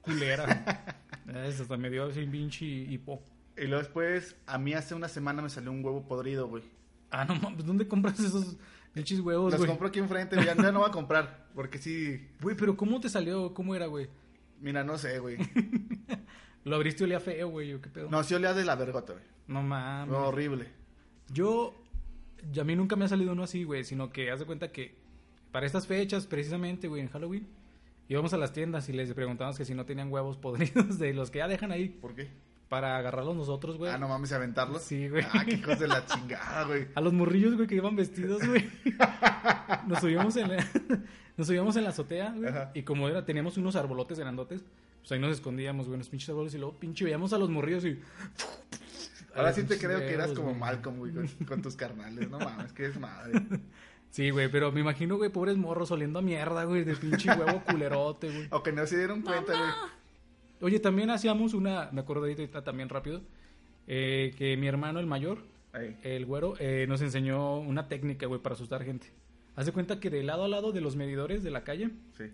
culera. 0.00 0.96
Es, 1.34 1.58
hasta 1.58 1.78
me 1.78 1.88
dio 1.88 2.04
así 2.04 2.26
pinche 2.26 2.66
hipo. 2.66 3.22
Y 3.56 3.62
luego 3.62 3.78
después, 3.78 4.36
a 4.46 4.58
mí 4.58 4.74
hace 4.74 4.94
una 4.94 5.08
semana 5.08 5.40
me 5.40 5.48
salió 5.48 5.72
un 5.72 5.82
huevo 5.82 6.06
podrido, 6.06 6.46
güey. 6.48 6.62
Ah, 7.10 7.24
no 7.24 7.34
mames, 7.36 7.64
¿dónde 7.64 7.88
compras 7.88 8.20
esos 8.20 8.56
pinches 8.94 9.20
huevos, 9.20 9.52
Los 9.52 9.60
güey? 9.60 9.68
compro 9.68 9.88
aquí 9.88 9.98
enfrente, 9.98 10.36
ya, 10.36 10.54
ya 10.56 10.72
no 10.72 10.78
voy 10.80 10.88
a 10.88 10.92
comprar. 10.92 11.48
Porque 11.54 11.78
sí, 11.78 12.26
Güey, 12.40 12.56
pero 12.56 12.76
¿cómo 12.76 13.00
te 13.00 13.08
salió? 13.08 13.52
¿Cómo 13.52 13.74
era, 13.74 13.86
güey? 13.86 14.08
mira, 14.60 14.82
no 14.82 14.96
sé, 14.96 15.18
güey. 15.18 15.36
Lo 16.64 16.76
abriste 16.76 17.02
y 17.02 17.04
olía 17.04 17.20
feo, 17.20 17.48
güey, 17.50 17.74
¿o 17.74 17.80
qué 17.82 17.90
pedo? 17.90 18.08
No, 18.08 18.22
sí 18.24 18.34
olía 18.34 18.54
de 18.54 18.64
la 18.64 18.74
vergota, 18.74 19.12
güey. 19.12 19.24
No 19.46 19.62
mames. 19.62 20.10
No, 20.10 20.28
horrible. 20.28 20.68
Yo, 21.30 21.74
y 22.54 22.58
a 22.58 22.64
mí 22.64 22.74
nunca 22.74 22.96
me 22.96 23.04
ha 23.04 23.08
salido 23.08 23.32
uno 23.32 23.42
así, 23.42 23.64
güey, 23.64 23.84
sino 23.84 24.10
que 24.10 24.30
haz 24.30 24.40
de 24.40 24.46
cuenta 24.46 24.72
que 24.72 24.94
para 25.52 25.66
estas 25.66 25.86
fechas, 25.86 26.26
precisamente, 26.26 26.88
güey, 26.88 27.02
en 27.02 27.08
Halloween, 27.08 27.46
íbamos 28.08 28.32
a 28.32 28.38
las 28.38 28.52
tiendas 28.54 28.88
y 28.88 28.92
les 28.94 29.12
preguntábamos 29.12 29.58
que 29.58 29.66
si 29.66 29.74
no 29.74 29.84
tenían 29.84 30.10
huevos 30.10 30.38
podridos 30.38 30.98
de 30.98 31.12
los 31.12 31.30
que 31.30 31.38
ya 31.38 31.48
dejan 31.48 31.70
ahí 31.72 31.88
¿Por 31.90 32.14
qué? 32.14 32.28
Para 32.74 32.96
agarrarlos 32.96 33.36
nosotros, 33.36 33.78
güey. 33.78 33.92
Ah, 33.92 33.98
no 33.98 34.08
mames, 34.08 34.32
¿y 34.32 34.34
aventarlos. 34.34 34.82
Sí, 34.82 35.08
güey. 35.08 35.24
Ah, 35.32 35.44
qué 35.44 35.54
hijos 35.54 35.78
de 35.78 35.86
la 35.86 36.04
chingada, 36.06 36.64
güey. 36.64 36.88
A 36.96 37.00
los 37.00 37.12
morrillos, 37.12 37.54
güey, 37.54 37.68
que 37.68 37.76
iban 37.76 37.94
vestidos, 37.94 38.44
güey. 38.44 38.68
Nos 39.86 40.00
subíamos 40.00 40.34
en 40.34 40.48
la, 40.48 40.56
nos 41.36 41.46
subíamos 41.46 41.76
en 41.76 41.84
la 41.84 41.90
azotea, 41.90 42.32
güey. 42.32 42.48
Ajá. 42.48 42.72
Y 42.74 42.82
como 42.82 43.08
era, 43.08 43.24
teníamos 43.24 43.58
unos 43.58 43.76
arbolotes 43.76 44.18
grandotes, 44.18 44.64
pues 44.98 45.12
ahí 45.12 45.20
nos 45.20 45.30
escondíamos, 45.30 45.86
güey, 45.86 45.94
en 45.94 46.00
los 46.00 46.08
pinches 46.08 46.30
árboles 46.30 46.52
y 46.54 46.58
luego 46.58 46.74
pinche 46.80 47.04
veíamos 47.04 47.32
a 47.32 47.38
los 47.38 47.48
morrillos 47.48 47.84
y... 47.84 48.00
Ahora 49.36 49.52
sí 49.52 49.62
te 49.62 49.78
creo 49.78 50.00
que 50.00 50.12
eras 50.12 50.32
como 50.32 50.48
güey. 50.48 50.58
Malcolm, 50.58 50.98
güey, 50.98 51.12
con, 51.12 51.28
con 51.46 51.62
tus 51.62 51.76
carnales. 51.76 52.28
No 52.28 52.40
mames, 52.40 52.72
que 52.72 52.86
es 52.86 52.98
madre. 52.98 53.40
Sí, 54.10 54.30
güey, 54.30 54.50
pero 54.50 54.72
me 54.72 54.80
imagino, 54.80 55.16
güey, 55.16 55.30
pobres 55.30 55.56
morros 55.56 55.92
oliendo 55.92 56.18
a 56.18 56.22
mierda, 56.22 56.64
güey, 56.64 56.82
de 56.82 56.96
pinche 56.96 57.30
huevo 57.30 57.62
culerote, 57.64 58.30
güey. 58.30 58.48
O 58.50 58.64
que 58.64 58.72
no 58.72 58.84
se 58.84 58.98
dieron 58.98 59.22
cuenta, 59.22 59.52
güey. 59.56 59.70
Oye, 60.64 60.80
también 60.80 61.10
hacíamos 61.10 61.52
una, 61.52 61.90
me 61.92 62.00
acuerdo 62.00 62.22
de 62.22 62.32
ahorita 62.32 62.64
también 62.64 62.88
rápido, 62.88 63.20
eh, 63.86 64.32
que 64.38 64.56
mi 64.56 64.66
hermano, 64.66 64.98
el 64.98 65.04
mayor, 65.04 65.42
Ahí. 65.74 65.94
el 66.02 66.24
güero, 66.24 66.54
eh, 66.58 66.86
nos 66.88 67.02
enseñó 67.02 67.58
una 67.58 67.86
técnica, 67.86 68.24
güey, 68.26 68.40
para 68.40 68.54
asustar 68.54 68.82
gente. 68.82 69.08
Haz 69.56 69.66
de 69.66 69.72
cuenta 69.72 70.00
que 70.00 70.08
de 70.08 70.22
lado 70.22 70.44
a 70.44 70.48
lado 70.48 70.72
de 70.72 70.80
los 70.80 70.96
medidores 70.96 71.42
de 71.42 71.50
la 71.50 71.64
calle, 71.64 71.90
Sí, 72.16 72.24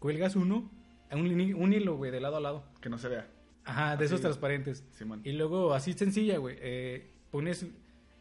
cuelgas 0.00 0.34
uno, 0.34 0.68
un, 1.12 1.72
hilo, 1.72 1.96
güey, 1.96 2.10
de 2.10 2.18
lado 2.20 2.38
a 2.38 2.40
lado. 2.40 2.64
que 2.80 2.88
no 2.88 2.98
se 2.98 3.06
vea. 3.06 3.28
Ajá, 3.64 3.90
de 3.90 3.94
Así. 3.94 4.04
esos 4.06 4.22
transparentes. 4.22 4.82
Simón. 4.90 5.20
Y 5.22 5.30
luego, 5.30 5.72
así 5.72 5.92
sencilla, 5.92 6.38
güey, 6.38 6.56
eh, 6.60 7.06
pones 7.30 7.64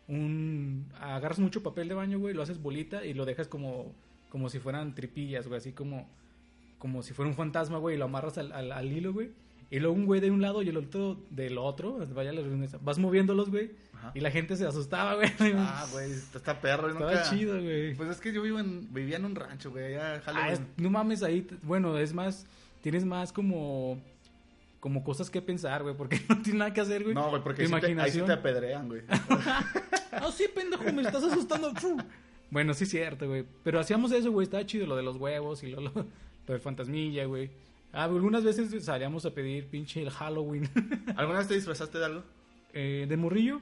un... 0.07 0.85
Agarras 0.99 1.39
mucho 1.39 1.63
papel 1.63 1.87
de 1.87 1.95
baño, 1.95 2.19
güey, 2.19 2.35
lo 2.35 2.43
haces 2.43 2.61
bolita 2.61 3.03
y 3.03 3.15
lo 3.15 3.25
dejas 3.25 3.47
como, 3.47 3.95
como 4.29 4.49
si 4.49 4.59
fueran 4.59 4.93
tripillas, 4.93 5.47
güey, 5.47 5.57
así 5.57 5.71
como, 5.71 6.07
como 6.77 7.01
si 7.01 7.15
fuera 7.15 7.27
un 7.27 7.35
fantasma, 7.35 7.79
güey, 7.79 7.95
y 7.95 7.97
lo 7.97 8.05
amarras 8.05 8.37
al, 8.37 8.51
al, 8.51 8.71
al 8.71 8.91
hilo, 8.91 9.13
güey. 9.13 9.31
Y 9.69 9.79
luego 9.79 9.95
un 9.95 10.05
güey 10.05 10.21
de 10.21 10.31
un 10.31 10.41
lado 10.41 10.61
y 10.61 10.69
el 10.69 10.77
otro 10.77 11.17
del 11.29 11.57
otro, 11.57 11.97
vaya 12.13 12.31
la 12.31 12.41
vas 12.81 12.97
moviéndolos, 12.99 13.49
güey, 13.49 13.71
y 14.13 14.21
la 14.21 14.31
gente 14.31 14.55
se 14.55 14.65
asustaba, 14.65 15.15
güey. 15.15 15.29
Ah, 15.57 15.85
güey, 15.91 16.11
está 16.11 16.61
perro. 16.61 16.89
Estaba 16.89 17.11
nunca- 17.13 17.29
chido, 17.29 17.61
güey. 17.61 17.93
Pues 17.95 18.09
es 18.09 18.21
que 18.21 18.31
yo 18.31 18.41
vivo 18.41 18.59
en, 18.59 18.93
vivía 18.93 19.17
en 19.17 19.25
un 19.25 19.35
rancho, 19.35 19.71
güey, 19.71 19.95
allá 19.95 20.21
Ah, 20.27 20.51
es- 20.51 20.61
no 20.77 20.89
mames, 20.89 21.21
ahí, 21.23 21.45
bueno, 21.63 21.97
es 21.97 22.13
más, 22.13 22.45
tienes 22.81 23.03
más 23.03 23.33
como, 23.33 23.99
como 24.79 25.03
cosas 25.03 25.29
que 25.29 25.41
pensar, 25.41 25.83
güey, 25.83 25.95
porque 25.97 26.21
no 26.29 26.41
tienes 26.41 26.59
nada 26.59 26.73
que 26.73 26.79
hacer, 26.81 27.03
güey. 27.03 27.13
No, 27.13 27.29
güey, 27.29 27.43
porque 27.43 27.63
ahí 27.63 27.67
sí 27.67 27.73
te- 27.73 27.77
ahí 27.77 27.83
sí 27.87 27.91
imaginación. 27.91 28.25
te 28.27 28.33
apedrean, 28.33 28.87
güey. 28.87 29.01
Ah, 30.19 30.31
sí, 30.31 30.45
pendejo, 30.53 30.83
me 30.93 31.03
estás 31.03 31.23
asustando. 31.23 31.71
Bueno, 32.49 32.73
sí 32.73 32.85
cierto, 32.87 33.27
güey. 33.27 33.45
Pero 33.63 33.79
hacíamos 33.79 34.11
eso, 34.11 34.31
güey. 34.31 34.45
Estaba 34.45 34.65
chido 34.65 34.87
lo 34.87 34.95
de 34.95 35.03
los 35.03 35.17
huevos 35.17 35.61
y 35.63 35.67
lo, 35.67 35.81
lo, 35.81 35.91
lo 35.93 36.05
del 36.47 36.59
fantasmilla, 36.59 37.25
güey. 37.25 37.51
Ah, 37.93 38.03
algunas 38.03 38.43
veces 38.43 38.83
salíamos 38.83 39.25
a 39.25 39.33
pedir 39.33 39.67
pinche 39.67 40.01
el 40.01 40.09
Halloween. 40.09 40.69
¿Alguna 41.15 41.39
vez 41.39 41.47
te 41.47 41.55
disfrazaste 41.55 41.97
de 41.97 42.05
algo? 42.05 42.23
eh, 42.73 43.05
¿De 43.07 43.17
morrillo? 43.17 43.61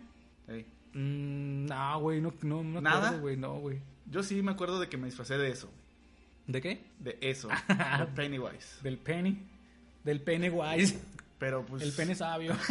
Mm, 0.94 1.66
no, 1.66 2.00
güey, 2.00 2.22
no, 2.22 2.34
no, 2.42 2.64
no 2.64 2.82
¿Nada? 2.82 3.08
acuerdo, 3.08 3.22
güey, 3.22 3.38
no, 3.38 3.60
güey. 3.60 3.80
Yo 4.10 4.24
sí 4.24 4.42
me 4.42 4.52
acuerdo 4.52 4.80
de 4.80 4.88
que 4.88 4.98
me 4.98 5.06
disfracé 5.08 5.38
de 5.38 5.50
eso. 5.50 5.70
¿De 6.48 6.62
qué? 6.62 6.84
De 7.00 7.18
eso. 7.22 7.50
de 8.00 8.06
Pennywise. 8.16 8.82
Del 8.82 8.98
penny. 8.98 9.38
Del 10.04 10.22
pene 10.22 10.50
wise. 10.50 11.00
Pero 11.40 11.66
pues. 11.66 11.84
El 11.84 11.92
pene 11.92 12.16
sabio. 12.16 12.56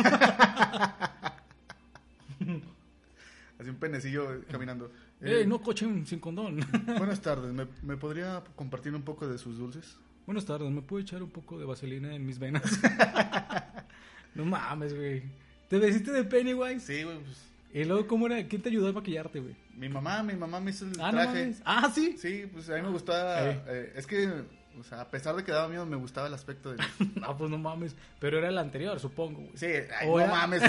Así 3.58 3.70
un 3.70 3.76
penecillo 3.76 4.42
caminando. 4.50 4.90
Ey, 5.20 5.42
Eh, 5.42 5.46
no 5.46 5.61
cochen 5.62 6.06
sin 6.06 6.18
condón. 6.18 6.61
Buenas 6.99 7.20
tardes, 7.20 7.52
¿Me, 7.52 7.66
me 7.82 7.96
podría 7.96 8.42
compartir 8.56 8.94
un 8.94 9.02
poco 9.02 9.28
de 9.28 9.38
sus 9.38 9.58
dulces? 9.58 9.96
Buenas 10.26 10.44
tardes, 10.46 10.70
¿me 10.70 10.80
puedo 10.82 11.02
echar 11.02 11.22
un 11.22 11.30
poco 11.30 11.58
de 11.58 11.64
vaselina 11.66 12.14
en 12.14 12.24
mis 12.24 12.38
venas? 12.38 12.62
no 14.34 14.44
mames, 14.44 14.94
güey. 14.96 15.22
¿Te 15.68 15.78
vestiste 15.78 16.12
de 16.12 16.24
Pennywise? 16.24 16.80
Sí, 16.80 17.02
güey, 17.02 17.18
pues. 17.18 17.42
Y 17.74 17.84
luego, 17.84 18.06
¿cómo 18.06 18.26
era? 18.26 18.42
¿Quién 18.46 18.62
te 18.62 18.68
ayudó 18.68 18.88
a 18.88 18.92
maquillarte, 18.92 19.40
güey? 19.40 19.54
Mi 19.76 19.88
mamá, 19.88 20.22
mi 20.22 20.34
mamá 20.34 20.60
me 20.60 20.70
hizo 20.70 20.86
el 20.86 20.92
Ah, 21.00 21.10
no 21.12 21.18
traje. 21.18 21.40
mames. 21.40 21.62
Ah, 21.64 21.90
sí. 21.94 22.16
Sí, 22.18 22.44
pues 22.52 22.70
a 22.70 22.76
mí 22.76 22.82
me 22.82 22.88
gustaba. 22.90 23.50
Eh. 23.50 23.62
eh, 23.66 23.92
es 23.96 24.06
que, 24.06 24.28
o 24.78 24.84
sea, 24.84 25.00
a 25.02 25.10
pesar 25.10 25.34
de 25.36 25.42
que 25.44 25.50
daba 25.52 25.68
miedo, 25.68 25.84
me 25.84 25.96
gustaba 25.96 26.28
el 26.28 26.34
aspecto 26.34 26.72
de. 26.72 26.82
No, 27.20 27.36
pues 27.36 27.50
no 27.50 27.58
mames. 27.58 27.94
Pero 28.20 28.38
era 28.38 28.48
el 28.48 28.58
anterior, 28.58 28.98
supongo, 29.00 29.40
güey. 29.40 29.56
Sí, 29.56 29.66
ay, 30.00 30.06
no 30.08 30.20
era- 30.20 30.30
mames. 30.30 30.62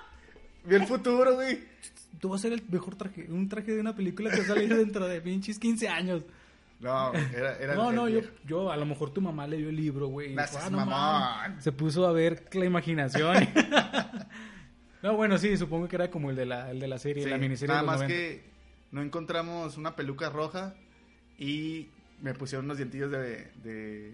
Vi 0.64 0.74
el 0.74 0.86
futuro, 0.86 1.34
güey. 1.34 1.60
Tú 2.18 2.30
vas 2.30 2.40
a 2.40 2.42
ser 2.42 2.52
el 2.54 2.62
mejor 2.68 2.96
traje, 2.96 3.26
un 3.30 3.48
traje 3.48 3.72
de 3.74 3.80
una 3.80 3.94
película 3.94 4.30
que 4.30 4.42
sale 4.42 4.66
dentro 4.66 5.06
de 5.06 5.20
pinches 5.20 5.58
15 5.58 5.88
años. 5.88 6.22
No, 6.80 7.12
era, 7.12 7.56
era 7.58 7.74
No, 7.74 7.90
el- 7.90 7.96
no, 7.96 8.06
el 8.06 8.22
yo, 8.22 8.28
yo, 8.46 8.70
a 8.72 8.76
lo 8.76 8.86
mejor 8.86 9.10
tu 9.12 9.20
mamá 9.20 9.46
leyó 9.48 9.68
el 9.68 9.74
libro, 9.76 10.06
güey. 10.08 10.36
"Ah, 10.38 10.46
no 10.70 10.76
mamón". 10.78 10.88
mames". 10.88 11.64
Se 11.64 11.72
puso 11.72 12.06
a 12.06 12.12
ver 12.12 12.44
la 12.52 12.64
imaginación. 12.66 13.34
no, 15.02 15.16
bueno, 15.16 15.38
sí, 15.38 15.56
supongo 15.56 15.88
que 15.88 15.96
era 15.96 16.10
como 16.10 16.30
el 16.30 16.36
de 16.36 16.46
la, 16.46 16.70
el 16.70 16.80
de 16.80 16.88
la 16.88 16.98
serie, 16.98 17.24
Sí, 17.24 17.30
la 17.30 17.38
miniserie 17.38 17.68
nada 17.74 17.80
de 17.80 17.86
los 17.86 17.92
más 17.92 18.00
90. 18.08 18.14
que 18.14 18.50
no 18.92 19.02
encontramos 19.02 19.76
una 19.76 19.96
peluca 19.96 20.30
roja 20.30 20.74
y 21.38 21.88
me 22.20 22.34
pusieron 22.34 22.64
unos 22.66 22.78
dientillos 22.78 23.10
de, 23.10 23.18
de, 23.18 23.52
De 23.62 24.12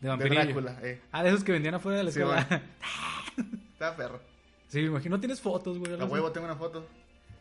de. 0.00 0.28
Drácula. 0.28 0.78
Eh. 0.82 1.00
Ah, 1.12 1.22
de 1.22 1.30
esos 1.30 1.44
que 1.44 1.52
vendían 1.52 1.74
afuera 1.74 1.98
de 1.98 2.04
la 2.04 2.10
Sí, 2.10 2.20
escuela. 2.20 2.46
bueno. 2.48 2.64
Está 3.72 3.96
perro. 3.96 4.20
Sí, 4.68 4.80
me 4.80 4.86
imagino, 4.88 5.16
no 5.16 5.20
tienes 5.20 5.40
fotos, 5.40 5.78
güey. 5.78 5.98
A 5.98 6.04
huevo 6.04 6.30
tengo 6.32 6.46
una 6.46 6.56
foto. 6.56 6.86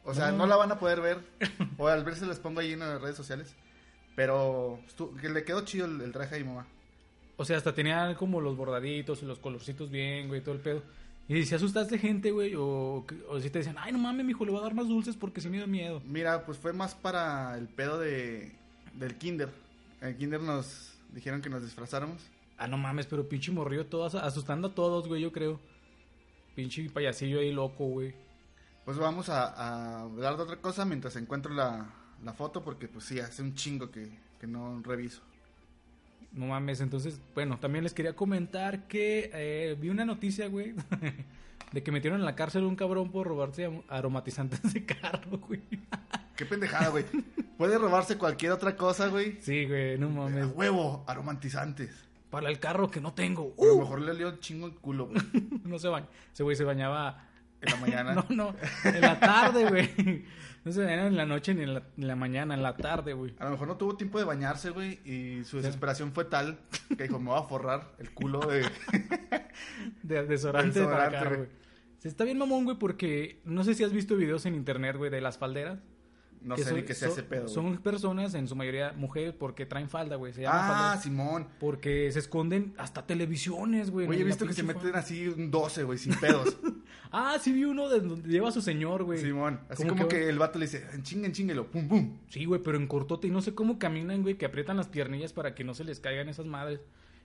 O 0.04 0.14
sea, 0.14 0.32
No. 0.32 0.38
no. 0.40 0.48
la 0.48 0.56
van 0.56 0.72
a 0.72 0.80
poder 0.80 1.02
ver. 1.02 1.18
O 1.78 1.88
al 1.88 2.04
ver 2.06 2.16
se 2.16 2.26
les 2.26 2.40
pongo 2.40 2.62
ahí 2.62 2.74
en 2.74 2.80
las 2.80 3.02
redes 3.02 3.16
sociales. 3.18 3.56
Pero 4.18 4.80
estu- 4.90 5.16
que 5.22 5.30
le 5.30 5.44
quedó 5.46 5.62
chido 5.64 5.86
el, 5.86 6.02
el 6.02 6.12
traje 6.12 6.36
a 6.36 6.40
mi 6.40 6.44
mamá. 6.46 6.66
O 7.38 7.46
sea, 7.46 7.56
hasta 7.56 7.74
tenían 7.76 8.16
como 8.16 8.42
los 8.42 8.58
bordaditos 8.58 9.22
y 9.22 9.26
los 9.28 9.38
colorcitos 9.38 9.92
bien, 9.92 10.28
güey, 10.28 10.42
todo 10.42 10.56
el 10.56 10.62
pedo. 10.62 10.82
Y 11.30 11.46
si 11.46 11.54
asustaste 11.54 12.00
gente, 12.00 12.32
güey, 12.32 12.56
o, 12.56 13.06
o 13.30 13.40
si 13.40 13.52
te 13.52 13.60
decían, 13.60 13.76
ay, 13.78 13.92
no 13.92 14.00
mames, 14.00 14.26
mijo, 14.26 14.44
le 14.44 14.50
voy 14.52 14.60
a 14.60 14.64
dar 14.64 14.74
más 14.74 14.88
dulces 14.88 15.16
porque 15.16 15.40
sí 15.40 15.50
me 15.50 15.60
da 15.60 15.68
miedo. 15.68 16.02
Mira, 16.06 16.46
pues 16.48 16.58
fue 16.58 16.74
más 16.74 16.96
para 16.96 17.56
el 17.60 17.68
pedo 17.68 18.00
de 18.00 18.54
del 18.96 19.16
kinder. 19.20 19.50
En 20.02 20.08
el 20.08 20.18
kinder 20.18 20.42
nos 20.42 20.96
dijeron 21.14 21.42
que 21.44 21.50
nos 21.52 21.62
disfrazáramos. 21.62 22.24
Ah, 22.58 22.68
no 22.68 22.78
mames, 22.80 23.06
pero 23.06 23.30
pinche 23.30 23.52
morrillo 23.52 23.86
todo 23.86 24.06
as- 24.06 24.16
asustando 24.16 24.70
a 24.70 24.74
todos, 24.74 25.08
güey, 25.08 25.22
yo 25.22 25.32
creo. 25.32 25.60
Pinche 26.56 26.90
payasillo 26.90 27.40
ahí 27.40 27.52
loco, 27.52 27.86
güey. 27.86 28.16
Pues 28.84 28.98
vamos 28.98 29.30
a, 29.30 29.44
a 29.50 30.02
hablar 30.04 30.38
de 30.38 30.44
otra 30.44 30.56
cosa 30.58 30.86
mientras 30.86 31.16
encuentro 31.18 31.54
la, 31.54 31.88
la 32.24 32.34
foto 32.34 32.64
porque 32.64 32.88
pues 32.88 33.06
sí, 33.06 33.20
hace 33.20 33.42
un 33.42 33.54
chingo 33.56 33.92
que, 33.92 34.10
que 34.40 34.48
no 34.48 34.82
reviso. 34.84 35.22
No 36.34 36.48
mames, 36.48 36.82
entonces, 36.82 37.20
bueno, 37.34 37.58
también 37.60 37.84
les 37.84 37.94
quería 37.94 38.16
comentar 38.16 38.88
que 38.88 39.32
eh, 39.34 39.78
vi 39.80 39.90
una 39.90 40.06
noticia, 40.06 40.48
güey, 40.48 40.74
de 41.72 41.84
que 41.84 41.92
metieron 41.92 42.20
en 42.20 42.26
la 42.26 42.36
cárcel 42.36 42.64
a 42.64 42.68
un 42.68 42.76
cabrón 42.76 43.12
por 43.12 43.28
robarse 43.28 43.70
aromatizantes 43.88 44.74
de 44.74 44.86
carro, 44.86 45.38
güey. 45.48 45.62
Qué 46.36 46.46
pendejada, 46.46 46.90
güey. 46.90 47.06
Puede 47.58 47.78
robarse 47.80 48.18
cualquier 48.18 48.52
otra 48.52 48.76
cosa, 48.76 49.08
güey. 49.08 49.38
Sí, 49.42 49.66
güey, 49.66 49.98
no 49.98 50.08
A 50.08 50.10
mames. 50.30 50.48
huevo, 50.54 51.04
aromatizantes. 51.08 51.90
Para 52.30 52.50
el 52.50 52.60
carro 52.60 52.92
que 52.92 53.00
no 53.02 53.14
tengo. 53.14 53.54
A 53.58 53.64
lo 53.66 53.74
¡Uh! 53.76 53.80
mejor 53.80 54.02
le 54.02 54.14
dio 54.16 54.30
un 54.30 54.40
chingo 54.40 54.68
el 54.68 54.76
culo, 54.76 55.08
güey. 55.08 55.22
No 55.64 55.80
se 55.80 55.88
baña. 55.88 56.08
Ese 56.34 56.44
güey 56.44 56.56
se 56.56 56.64
bañaba 56.66 57.26
En 57.62 57.72
la 57.72 57.78
mañana. 57.78 58.14
No, 58.30 58.36
no, 58.36 58.56
en 58.84 59.02
la 59.02 59.20
tarde, 59.20 59.66
güey. 59.70 60.26
No 60.64 60.72
se 60.72 60.84
bañaba 60.84 61.08
en 61.08 61.16
la 61.16 61.26
noche 61.26 61.54
ni 61.54 61.64
en 61.64 61.76
la, 61.76 61.84
en 61.98 62.08
la 62.08 62.16
mañana, 62.16 62.54
en 62.54 62.62
la 62.62 62.76
tarde, 62.76 63.14
güey. 63.14 63.34
A 63.40 63.46
lo 63.46 63.52
mejor 63.52 63.68
no 63.68 63.78
tuvo 63.78 63.96
tiempo 63.96 64.20
de 64.20 64.26
bañarse, 64.26 64.70
güey, 64.72 65.00
y 65.06 65.44
su 65.46 65.58
desesperación 65.58 66.12
fue 66.12 66.26
tal 66.26 66.60
que 66.90 67.04
dijo, 67.04 67.20
me 67.20 67.30
voy 67.30 67.40
a 67.40 67.44
forrar 67.44 67.94
el 68.00 68.12
culo 68.12 68.40
de... 68.42 68.66
De 70.04 70.26
desodorante 70.26 70.84
para 70.84 71.24
güey. 71.36 71.50
Se 71.98 72.08
está 72.08 72.24
bien 72.26 72.38
mamón, 72.38 72.66
güey, 72.66 72.78
porque 72.78 73.42
no 73.44 73.64
sé 73.64 73.74
si 73.74 73.84
has 73.84 73.92
visto 73.92 74.16
videos 74.16 74.46
en 74.46 74.56
internet, 74.56 74.98
güey, 74.98 75.10
de 75.10 75.22
las 75.22 75.38
falderas. 75.38 75.80
No 76.48 76.56
que 76.56 76.64
sé 76.64 76.70
son- 76.70 76.80
ni 76.80 76.86
qué 76.86 76.94
son- 76.94 77.10
ese 77.10 77.24
pedo. 77.24 77.48
Son 77.48 77.78
personas, 77.78 78.34
en 78.34 78.48
su 78.48 78.56
mayoría 78.56 78.94
mujeres, 78.94 79.34
porque 79.38 79.66
traen 79.66 79.90
falda, 79.90 80.16
güey. 80.16 80.34
Se 80.34 80.42
llaman 80.44 80.62
Ah. 80.64 81.00
Simón. 81.02 81.48
Porque 81.60 82.12
se 82.12 82.20
esconden 82.20 82.74
hasta 82.78 83.06
televisiones, 83.06 83.90
güey. 83.92 84.06
Güey, 84.08 84.20
he 84.20 84.24
la 84.24 84.28
visto 84.28 84.48
que 84.48 84.54
se 84.54 84.64
meten 84.64 84.82
falda. 84.84 85.00
así 85.00 85.28
un 85.28 85.52
12, 85.52 85.84
güey, 85.84 85.98
sin 86.00 86.14
pedos. 86.16 86.58
Ah, 87.10 87.38
sí 87.42 87.54
vi 87.54 87.64
uno 87.64 87.88
de 87.88 88.02
donde 88.02 88.28
lleva 88.30 88.50
a 88.50 88.52
su 88.52 88.62
señor, 88.62 89.04
güey. 89.04 89.20
Simón. 89.22 89.62
Así 89.70 89.86
Como 89.88 90.08
que- 90.10 90.16
que, 90.18 90.30
el 90.30 90.38
vato 90.40 90.60
le 90.60 90.66
dice, 90.66 90.86
en 90.94 91.04
chingue, 91.04 91.28
en 91.28 91.32
chingue, 91.32 91.54
y 91.54 91.56
lo 91.56 91.72
pum, 91.72 91.88
pum. 91.88 92.18
Sí, 92.28 92.44
güey, 92.44 92.62
pero 92.62 92.78
en 92.78 92.86
cortote. 92.86 93.28
Y 93.28 93.32
no 93.32 93.42
sé 93.42 93.56
cómo 93.56 93.80
caminan, 93.80 94.24
güey, 94.24 94.36
que 94.38 94.46
aprietan 94.46 94.76
las 94.76 94.88
piernillas 94.90 95.32
para 95.32 95.56
que 95.56 95.64
no 95.64 95.74
se 95.74 95.86
les 95.86 96.02
caigan 96.02 96.28
esas 96.28 96.46
madres. 96.48 96.82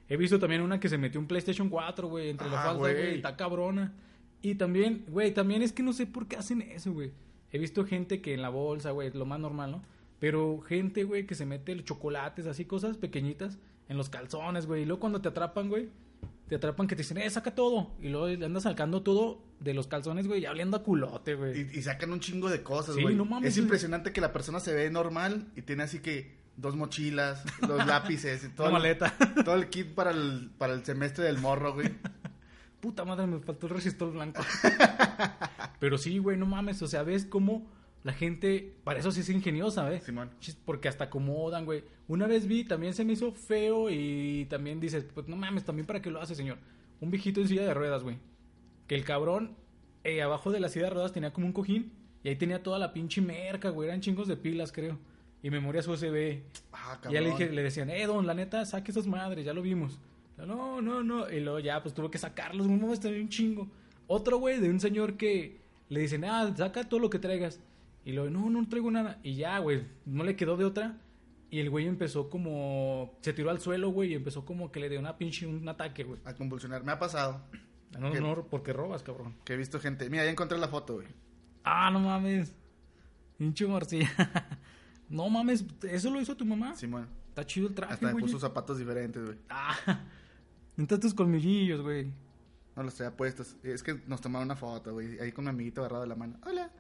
He 0.09 0.17
visto 0.17 0.39
también 0.39 0.61
una 0.63 0.79
que 0.79 0.89
se 0.89 0.99
metió 0.99 1.21
un 1.21 1.27
PlayStation 1.27 1.69
4, 1.69 2.07
güey, 2.09 2.31
entre 2.31 2.49
la 2.49 2.61
Ah, 2.61 2.65
falda, 2.67 2.79
güey. 2.79 2.95
güey. 2.95 3.15
Está 3.17 3.37
cabrona. 3.37 3.93
Y 4.41 4.55
también, 4.55 5.05
güey, 5.09 5.35
también 5.35 5.63
es 5.63 5.73
que 5.73 5.83
no 5.83 5.93
sé 5.93 6.07
por 6.07 6.29
qué 6.29 6.37
hacen 6.37 6.63
eso, 6.63 6.93
güey. 6.93 7.11
He 7.53 7.59
visto 7.59 7.85
gente 7.85 8.21
que 8.23 8.35
en 8.35 8.43
la 8.43 8.49
bolsa, 8.49 8.91
güey, 8.93 9.11
lo 9.13 9.27
más 9.27 9.39
normal, 9.41 9.71
¿no? 9.73 9.83
Pero 10.19 10.61
gente, 10.63 11.05
güey, 11.05 11.27
que 11.27 11.35
se 11.35 11.47
mete 11.47 11.75
los 11.75 11.85
chocolates, 11.85 12.47
así 12.47 12.65
cosas 12.65 12.97
pequeñitas, 12.97 13.59
en 13.89 13.97
los 13.97 14.09
calzones, 14.09 14.67
güey. 14.67 14.83
Y 14.83 14.85
luego 14.87 15.01
cuando 15.01 15.21
te 15.21 15.29
atrapan, 15.29 15.69
güey, 15.69 15.89
te 16.49 16.55
atrapan 16.57 16.87
que 16.87 16.95
te 16.97 17.03
dicen, 17.03 17.19
eh, 17.19 17.29
saca 17.29 17.55
todo. 17.55 17.91
Y 18.01 18.09
luego 18.09 18.29
le 18.29 18.45
andas 18.47 18.63
sacando 18.63 19.03
todo 19.03 19.43
de 19.61 19.75
los 19.75 19.87
calzones, 19.89 20.29
güey, 20.29 20.41
ya 20.43 20.51
oliendo 20.53 20.77
a 20.77 20.83
culote, 20.83 21.35
güey. 21.35 21.61
Y, 21.73 21.79
y 21.79 21.83
sacan 21.83 22.13
un 22.13 22.21
chingo 22.21 22.49
de 22.49 22.63
cosas, 22.63 22.95
Sí, 22.95 23.03
güey. 23.03 23.15
no 23.17 23.25
mames, 23.25 23.51
es 23.51 23.59
impresionante 23.59 24.13
que 24.13 24.21
la 24.21 24.33
persona 24.33 24.61
se 24.61 24.73
ve 24.75 24.89
normal 24.91 25.47
y 25.57 25.63
tiene 25.63 25.83
así 25.83 25.99
que 25.99 26.41
dos 26.57 26.77
mochilas, 26.77 27.45
dos 27.67 27.85
lápices, 27.87 28.45
y 28.45 28.49
todo, 28.51 28.69
el, 28.69 28.73
maleta. 28.75 29.15
todo 29.45 29.55
el 29.57 29.69
kit 29.69 29.89
para 29.95 30.11
el, 30.13 30.51
para 30.59 30.73
el 30.75 30.85
semestre 30.85 31.25
del 31.25 31.39
morro, 31.39 31.75
güey. 31.75 31.89
Puta 32.83 33.05
madre, 33.05 33.29
me 33.29 33.39
faltó 33.39 33.69
el 33.69 33.75
resistor 33.75 34.13
blanco. 34.13 34.43
Pero 35.79 35.97
sí, 35.99 36.19
güey, 36.19 36.37
no 36.37 36.47
mames. 36.47 36.83
O 36.83 36.89
sea, 36.89 37.05
ves 37.05 37.25
cómo 37.25 37.71
la 38.03 38.13
gente, 38.13 38.75
para 38.83 38.99
eso 38.99 39.13
sí 39.13 39.21
es 39.21 39.29
ingeniosa, 39.31 39.89
¿ves? 39.89 40.03
Simón. 40.03 40.31
Porque 40.65 40.89
hasta 40.89 41.05
acomodan, 41.05 41.65
güey. 41.65 41.85
Una 42.09 42.27
vez 42.27 42.49
vi, 42.49 42.65
también 42.65 42.93
se 42.93 43.05
me 43.05 43.13
hizo 43.13 43.31
feo 43.31 43.89
y 43.89 44.47
también 44.51 44.81
dices, 44.81 45.07
pues 45.15 45.29
no 45.29 45.37
mames, 45.37 45.65
también 45.65 45.87
para 45.87 46.03
qué 46.03 46.11
lo 46.11 46.21
hace, 46.21 46.35
señor. 46.35 46.59
Un 47.01 47.13
viejito 47.13 47.41
en 47.41 47.47
silla 47.47 47.63
de 47.63 47.73
ruedas, 47.73 48.03
güey. 48.03 48.19
Que 48.89 48.97
el 48.97 49.05
cabrón, 49.05 49.57
eh, 50.03 50.21
abajo 50.21 50.51
de 50.51 50.59
la 50.59 50.69
silla 50.69 50.87
de 50.87 50.91
ruedas 50.91 51.13
tenía 51.13 51.33
como 51.33 51.47
un 51.47 51.53
cojín 51.53 51.93
y 52.25 52.31
ahí 52.31 52.37
tenía 52.37 52.65
toda 52.65 52.81
la 52.81 52.93
pinche 52.93 53.21
merca, 53.21 53.71
güey. 53.71 53.89
Eran 53.91 54.01
chingos 54.01 54.27
de 54.27 54.37
pilas, 54.37 54.73
creo. 54.73 54.99
Y 55.41 55.51
memorias 55.51 55.87
USB. 55.87 56.43
Ah, 56.73 56.99
Y 57.09 57.13
ya 57.13 57.21
le, 57.21 57.29
cabrón. 57.31 57.39
dije, 57.39 57.53
le 57.53 57.63
decían, 57.63 57.91
eh, 57.91 58.07
don, 58.07 58.27
la 58.27 58.35
neta, 58.35 58.67
saque 58.67 58.91
esas 58.91 59.07
madres, 59.07 59.45
ya 59.45 59.53
lo 59.55 59.63
vimos. 59.63 60.01
No, 60.39 60.81
no, 60.81 61.03
no. 61.03 61.31
Y 61.31 61.41
luego 61.41 61.59
ya, 61.61 61.83
pues 61.83 61.95
tuvo 61.95 62.11
que 62.11 62.19
sacarlos, 62.19 62.67
un 62.67 62.81
momento 62.81 63.09
un 63.09 63.29
chingo. 63.29 63.69
Otro 64.07 64.39
güey 64.39 64.61
de 64.61 64.69
un 64.71 64.81
señor 64.81 65.17
que 65.17 65.61
le 65.89 66.01
dicen, 66.01 66.25
ah, 66.25 66.53
saca 66.57 66.89
todo 66.89 67.01
lo 67.01 67.11
que 67.11 67.19
traigas. 67.19 67.61
Y 68.05 68.13
luego, 68.13 68.31
no, 68.31 68.51
no 68.51 68.69
traigo 68.69 68.91
nada. 68.91 69.21
Y 69.23 69.37
ya, 69.37 69.59
güey, 69.59 69.87
no 70.05 70.25
le 70.25 70.35
quedó 70.37 70.57
de 70.57 70.65
otra. 70.65 70.99
Y 71.51 71.61
el 71.61 71.71
güey 71.71 71.87
empezó 71.87 72.31
como, 72.31 73.15
se 73.21 73.33
tiró 73.33 73.51
al 73.51 73.61
suelo, 73.61 73.91
güey, 73.91 74.13
y 74.13 74.15
empezó 74.15 74.45
como 74.45 74.73
que 74.73 74.81
le 74.81 74.89
dio 74.89 74.99
una 74.99 75.19
pinche, 75.19 75.47
un 75.47 75.69
ataque, 75.69 76.03
güey. 76.03 76.19
A 76.25 76.35
convulsionar. 76.35 76.83
Me 76.83 76.93
ha 76.93 76.99
pasado 76.99 77.43
No, 77.99 78.11
¿Qué? 78.11 78.21
no, 78.21 78.47
porque 78.47 78.73
robas, 78.73 79.03
cabrón. 79.03 79.35
que 79.45 79.53
he 79.53 79.57
visto 79.57 79.79
gente. 79.79 80.09
Mira, 80.09 80.25
ya 80.25 80.31
encontré 80.31 80.59
la 80.59 80.69
foto, 80.69 80.95
güey. 80.95 81.09
Ah, 81.63 81.91
no 81.93 82.01
mames. 82.01 82.55
Pinche 83.37 83.67
morcilla. 83.67 84.09
no 85.11 85.29
mames, 85.29 85.65
¿eso 85.83 86.11
lo 86.11 86.21
hizo 86.21 86.37
tu 86.37 86.45
mamá? 86.47 86.75
Simón. 86.75 87.07
Está 87.29 87.47
chido 87.47 87.69
el 87.69 87.75
traje, 87.75 87.95
Hasta 87.95 88.07
me 88.07 88.13
güey. 88.13 88.25
puso 88.25 88.39
zapatos 88.39 88.79
diferentes, 88.79 89.23
güey. 89.25 89.39
Ah, 89.49 89.77
entonces 90.79 91.01
tus 91.01 91.15
colmillillos, 91.15 91.83
güey. 91.83 92.13
No 92.77 92.83
los 92.83 92.95
traía 92.95 93.15
puestos. 93.17 93.57
Es 93.63 93.83
que 93.83 94.01
nos 94.07 94.21
tomaron 94.21 94.47
una 94.47 94.57
foto, 94.57 94.93
güey. 94.95 95.19
Ahí 95.21 95.33
con 95.33 95.45
mi 95.45 95.51
amiguito 95.51 95.81
agarrado 95.83 96.03
de 96.03 96.09
la 96.09 96.15
mano. 96.17 96.39
Hola. 96.47 96.71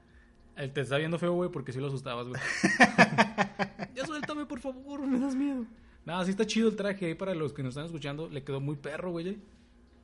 Él 0.56 0.72
te 0.72 0.82
está 0.82 0.98
viendo 0.98 1.18
feo, 1.18 1.32
güey, 1.32 1.50
porque 1.50 1.72
sí 1.72 1.80
lo 1.80 1.86
asustabas, 1.88 2.28
güey. 2.28 2.40
ya 3.94 4.04
suéltame, 4.06 4.44
por 4.46 4.60
favor, 4.60 5.06
me 5.06 5.18
das 5.18 5.34
miedo. 5.34 5.64
Nada, 6.04 6.24
sí 6.24 6.30
está 6.30 6.46
chido 6.46 6.68
el 6.68 6.76
traje 6.76 7.06
ahí 7.06 7.14
para 7.14 7.34
los 7.34 7.52
que 7.52 7.62
nos 7.62 7.70
están 7.70 7.86
escuchando. 7.86 8.28
Le 8.28 8.44
quedó 8.44 8.60
muy 8.60 8.76
perro, 8.76 9.12
güey. 9.12 9.38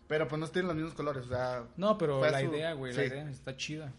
Pero 0.07 0.27
pues 0.27 0.41
no 0.41 0.49
tienen 0.49 0.69
los 0.69 0.77
mismos 0.77 0.95
colores, 0.95 1.27
o 1.27 1.29
sea... 1.29 1.67
No, 1.77 1.99
pero 1.99 2.21
la 2.23 2.41
su- 2.41 2.47
idea, 2.47 2.73
güey, 2.73 2.95
la 2.95 3.05
idea 3.05 3.29
está 3.31 3.57
chida. 3.57 3.93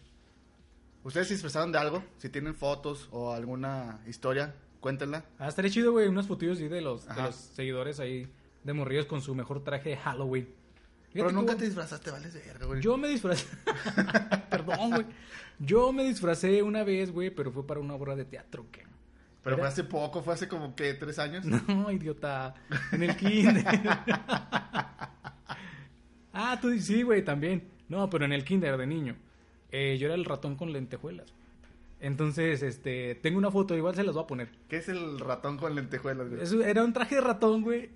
¿Ustedes 1.04 1.28
se 1.28 1.34
disfrazaron 1.34 1.70
de 1.70 1.78
algo? 1.78 2.02
Si 2.18 2.28
tienen 2.28 2.54
fotos 2.54 3.08
o 3.12 3.32
alguna 3.32 4.00
historia, 4.08 4.54
cuéntenla. 4.80 5.24
Ah, 5.38 5.46
estaría 5.48 5.70
chido, 5.70 5.92
güey, 5.92 6.08
unas 6.08 6.26
fotillos 6.26 6.58
ahí 6.58 6.68
de 6.68 6.80
los, 6.80 7.06
de 7.06 7.22
los 7.22 7.34
seguidores 7.36 8.00
ahí 8.00 8.28
de 8.64 8.72
morrillos 8.72 9.06
con 9.06 9.20
su 9.22 9.34
mejor 9.34 9.62
traje 9.64 9.90
de 9.90 9.96
Halloween. 9.96 10.48
Pero 11.12 11.32
nunca 11.32 11.46
cómo- 11.52 11.58
te 11.58 11.64
disfrazaste, 11.64 12.10
vales 12.10 12.32
de 12.34 12.40
verga, 12.40 12.66
güey. 12.66 12.80
Yo 12.80 12.96
me 12.96 13.08
disfracé. 13.08 13.46
Perdón, 14.50 14.90
güey. 14.90 15.06
Yo 15.58 15.92
me 15.92 16.04
disfracé 16.04 16.62
una 16.62 16.84
vez, 16.84 17.10
güey, 17.10 17.30
pero 17.30 17.50
fue 17.50 17.66
para 17.66 17.80
una 17.80 17.94
obra 17.94 18.14
de 18.16 18.24
teatro, 18.24 18.66
¿qué? 18.70 18.84
Pero 19.42 19.56
Era- 19.56 19.64
fue 19.64 19.68
hace 19.68 19.84
poco, 19.84 20.22
fue 20.22 20.34
hace 20.34 20.46
como 20.48 20.74
que 20.76 20.94
tres 20.94 21.18
años. 21.18 21.44
No, 21.68 21.90
idiota. 21.90 22.54
En 22.92 23.02
el 23.02 23.16
kinder. 23.16 23.64
ah, 26.32 26.58
tú 26.60 26.70
sí, 26.78 27.02
güey, 27.02 27.24
también. 27.24 27.68
No, 27.88 28.08
pero 28.08 28.24
en 28.24 28.32
el 28.32 28.44
kinder 28.44 28.76
de 28.76 28.86
niño. 28.86 29.16
Eh, 29.72 29.98
yo 29.98 30.06
era 30.06 30.14
el 30.14 30.24
ratón 30.24 30.56
con 30.56 30.72
lentejuelas. 30.72 31.32
Entonces, 32.00 32.62
este, 32.62 33.14
tengo 33.16 33.38
una 33.38 33.50
foto, 33.50 33.76
igual 33.76 33.94
se 33.94 34.02
las 34.04 34.14
voy 34.14 34.24
a 34.24 34.26
poner. 34.26 34.48
¿Qué 34.68 34.78
es 34.78 34.88
el 34.88 35.18
ratón 35.18 35.58
con 35.58 35.74
lentejuelas, 35.74 36.28
güey? 36.30 36.40
Eso 36.42 36.62
era 36.62 36.82
un 36.82 36.92
traje 36.92 37.16
de 37.16 37.20
ratón, 37.20 37.62
güey, 37.62 37.90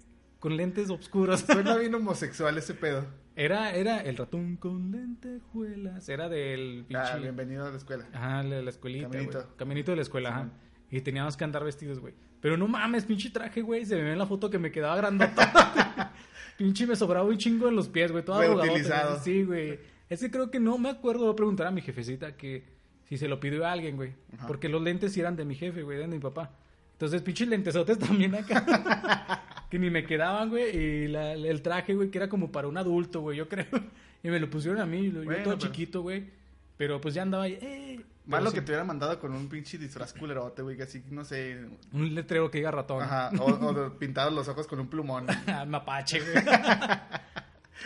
con 0.45 0.59
lentes 0.59 0.91
oscuros. 0.91 1.41
Suena 1.47 1.75
bien 1.79 1.95
homosexual 1.95 2.59
ese 2.59 2.75
pedo. 2.75 3.07
Era, 3.35 3.75
era 3.75 4.03
el 4.03 4.15
ratón 4.19 4.57
con 4.59 4.91
lentejuelas. 4.93 6.07
Era 6.11 6.29
del 6.29 6.85
Ah, 6.95 7.07
pinche- 7.15 7.23
bienvenido 7.23 7.65
a 7.67 7.71
la 7.71 7.79
escuela. 7.79 8.05
Ajá, 8.13 8.43
la, 8.43 8.61
la 8.61 8.69
escuelita, 8.69 9.09
Caminito. 9.09 9.33
Caminito. 9.39 9.57
Caminito 9.57 9.93
de 9.93 9.97
la 9.97 10.03
escuela, 10.03 10.29
ajá. 10.29 10.49
Y 10.91 11.01
teníamos 11.01 11.39
que 11.39 11.45
andar 11.45 11.65
vestidos, 11.65 11.99
güey. 11.99 12.13
Pero 12.43 12.59
no 12.59 12.69
mames, 12.69 13.07
pinche 13.07 13.31
traje, 13.31 13.63
güey. 13.63 13.87
Se 13.87 13.97
me 13.97 14.03
ve 14.03 14.13
en 14.13 14.19
la 14.19 14.27
foto 14.27 14.51
que 14.51 14.59
me 14.59 14.71
quedaba 14.71 14.97
grandota. 14.99 16.13
pinche 16.59 16.87
me 16.87 16.95
sobraba 16.95 17.27
un 17.27 17.39
chingo 17.39 17.69
en 17.69 17.77
los 17.77 17.89
pies, 17.89 18.13
güey. 18.13 18.23
Todo 18.23 18.37
güey. 18.59 18.85
Sí, 19.23 19.45
güey. 19.45 19.79
Ese 20.11 20.31
creo 20.31 20.51
que 20.51 20.61
no 20.61 20.77
me 20.77 20.91
acuerdo, 20.91 21.23
voy 21.25 21.33
a 21.33 21.37
preguntar 21.37 21.67
a 21.69 21.71
mi 21.71 21.81
jefecita 21.81 22.37
que 22.37 22.65
si 23.09 23.17
se 23.17 23.29
lo 23.29 23.41
pidió 23.41 23.65
a 23.67 23.73
alguien, 23.73 23.97
güey. 23.97 24.13
Porque 24.47 24.69
los 24.69 24.83
lentes 24.83 25.15
sí 25.15 25.21
eran 25.21 25.37
de 25.37 25.47
mi 25.47 25.55
jefe, 25.55 25.83
güey, 25.83 25.97
eran 25.97 26.11
de 26.11 26.17
mi 26.19 26.23
papá. 26.23 26.53
Entonces, 26.93 27.23
pinches 27.23 27.49
lentesotes 27.49 27.99
también 27.99 28.35
acá. 28.35 29.43
Que 29.75 29.78
ni 29.81 29.90
me 29.90 30.04
quedaban, 30.07 30.50
güey. 30.50 30.76
Y 30.76 31.09
la- 31.09 31.33
el 31.33 31.61
traje, 31.61 31.95
güey, 31.95 32.09
que 32.09 32.19
era 32.19 32.28
como 32.28 32.52
para 32.52 32.69
un 32.69 32.76
adulto, 32.78 33.21
güey, 33.23 33.37
yo 33.38 33.49
creo. 33.49 33.66
Y 34.23 34.28
me 34.28 34.38
lo 34.40 34.49
pusieron 34.49 34.81
a 34.81 34.87
mí, 34.87 35.11
yo 35.12 35.23
Bueno, 35.25 35.43
todo 35.43 35.59
pero- 35.59 35.73
chiquito, 35.73 36.00
güey. 36.02 36.31
Pero 36.78 36.99
pues 37.00 37.12
ya 37.14 37.23
andaba 37.23 37.43
ahí, 37.45 37.59
eh. 37.61 38.00
Malo 38.25 38.52
que 38.52 38.62
te 38.62 38.71
hubiera 38.71 38.83
mandado 38.85 39.19
con 39.21 39.33
un 39.35 39.49
pinche 39.50 39.76
disfraz 39.76 40.14
culerote, 40.14 40.62
güey, 40.62 40.76
que 40.78 40.85
así, 40.85 41.02
no 41.11 41.25
sé. 41.26 41.66
Un 41.93 42.14
letrero 42.14 42.50
que 42.50 42.57
diga 42.59 42.71
ratón. 42.71 43.02
Ajá, 43.02 43.31
o, 43.38 43.45
o 43.45 43.90
pintados 43.99 44.33
los 44.33 44.49
ojos 44.49 44.66
con 44.66 44.78
un 44.81 44.88
plumón. 44.88 45.26
Mapache, 45.69 46.21
güey. 46.21 46.45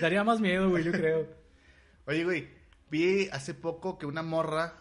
Daría 0.01 0.23
más 0.25 0.41
miedo, 0.41 0.69
güey, 0.71 0.85
yo 0.85 0.93
creo. 0.93 1.27
Oye, 2.07 2.23
güey, 2.25 2.49
vi 2.91 3.29
hace 3.33 3.53
poco 3.55 3.99
que 3.99 4.07
una 4.07 4.23
morra 4.23 4.75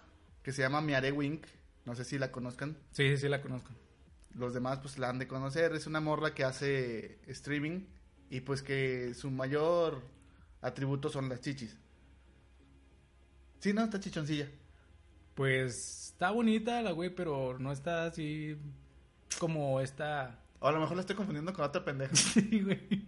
que 0.44 0.52
se 0.52 0.62
llama 0.62 0.82
Miare 0.82 1.12
Wink, 1.12 1.46
no 1.86 1.96
sé 1.96 2.04
si 2.04 2.20
la 2.20 2.32
conozcan, 2.32 2.78
Sí, 2.92 3.10
sí, 3.12 3.18
sí, 3.18 3.28
la 3.30 3.42
conozco. 3.42 3.72
Los 4.38 4.54
demás 4.54 4.80
pues 4.80 4.98
la 4.98 5.10
han 5.10 5.20
de 5.20 5.28
conocer, 5.28 5.74
es 5.74 5.88
una 5.88 6.00
morra 6.00 6.34
que 6.34 6.44
hace 6.44 7.20
streaming 7.28 7.82
y 8.30 8.42
pues 8.42 8.62
que 8.62 9.14
su 9.14 9.32
mayor 9.32 10.02
atributo 10.62 11.10
son 11.10 11.30
las 11.30 11.42
chichis. 11.42 11.78
Sí, 13.60 13.74
no, 13.74 13.84
está 13.84 14.00
chichoncilla. 14.00 14.50
Pues 15.34 16.08
está 16.14 16.32
bonita 16.32 16.82
la 16.82 16.92
güey, 16.92 17.14
pero 17.14 17.58
no 17.60 17.72
está 17.72 18.06
así 18.06 18.58
como 19.40 19.82
esta. 19.82 20.40
O 20.60 20.68
a 20.68 20.72
lo 20.72 20.80
mejor 20.80 20.96
la 20.96 21.02
estoy 21.02 21.16
confundiendo 21.16 21.54
con 21.54 21.66
otra 21.66 21.84
pendeja. 21.84 22.16
Sí, 22.16 22.62
güey. 22.62 23.06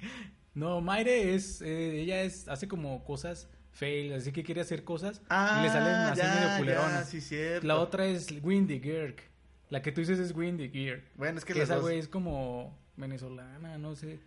No, 0.54 0.82
Maire 0.82 1.36
es. 1.36 1.62
eh, 1.62 2.02
ella 2.02 2.22
es 2.24 2.48
hace 2.48 2.68
como 2.68 3.04
cosas 3.04 3.48
fail, 3.72 4.14
así 4.14 4.32
que 4.32 4.44
quiere 4.44 4.62
hacer 4.62 4.84
cosas 4.84 5.22
y 5.30 5.62
le 5.62 5.70
salen 5.70 5.96
así 5.96 6.22
medio 6.22 6.58
culeronas. 6.58 6.94
Ah, 6.94 7.06
sí, 7.06 7.22
cierto. 7.22 7.66
La 7.68 7.78
otra 7.78 8.06
es 8.06 8.28
Windy 8.44 8.80
Girk. 8.80 9.29
La 9.70 9.82
que 9.82 9.92
tú 9.92 10.02
dices 10.02 10.20
es 10.20 10.34
Windy 10.36 10.70
Girk. 10.70 11.04
Bueno, 11.16 11.38
es 11.38 11.46
que, 11.46 11.54
Que 11.54 11.62
esa 11.62 11.76
dos- 11.76 11.84
güey 11.84 12.00
es 12.00 12.08
como 12.08 12.78
venezolana, 12.98 13.78
no 13.78 13.96
sé. 13.96 14.20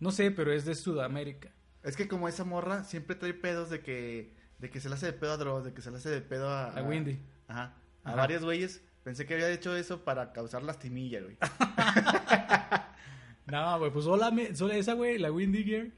No 0.00 0.10
sé, 0.10 0.30
pero 0.30 0.52
es 0.52 0.64
de 0.64 0.74
Sudamérica. 0.74 1.50
Es 1.82 1.96
que 1.96 2.06
como 2.08 2.28
esa 2.28 2.44
morra 2.44 2.84
siempre 2.84 3.16
trae 3.16 3.34
pedos 3.34 3.70
de 3.70 3.80
que 3.80 4.32
de 4.58 4.70
que 4.70 4.80
se 4.80 4.88
le 4.88 4.94
hace 4.94 5.06
de 5.06 5.12
pedo 5.12 5.32
a 5.32 5.36
Dross, 5.36 5.64
de 5.64 5.74
que 5.74 5.82
se 5.82 5.90
le 5.90 5.96
hace 5.98 6.08
de 6.10 6.20
pedo 6.22 6.48
a... 6.48 6.70
A 6.70 6.82
Windy. 6.82 7.18
Ajá. 7.48 7.74
A 8.04 8.08
Ajá. 8.10 8.16
varios 8.16 8.44
güeyes. 8.44 8.82
Pensé 9.02 9.26
que 9.26 9.34
había 9.34 9.50
hecho 9.50 9.76
eso 9.76 10.04
para 10.04 10.32
causar 10.32 10.62
lastimilla, 10.62 11.20
güey. 11.20 11.36
No, 13.46 13.78
güey, 13.78 13.90
pues 13.92 14.06
sola 14.06 14.32
esa, 14.72 14.94
güey, 14.94 15.18
la 15.18 15.30
Windy 15.30 15.64
Gear, 15.64 15.88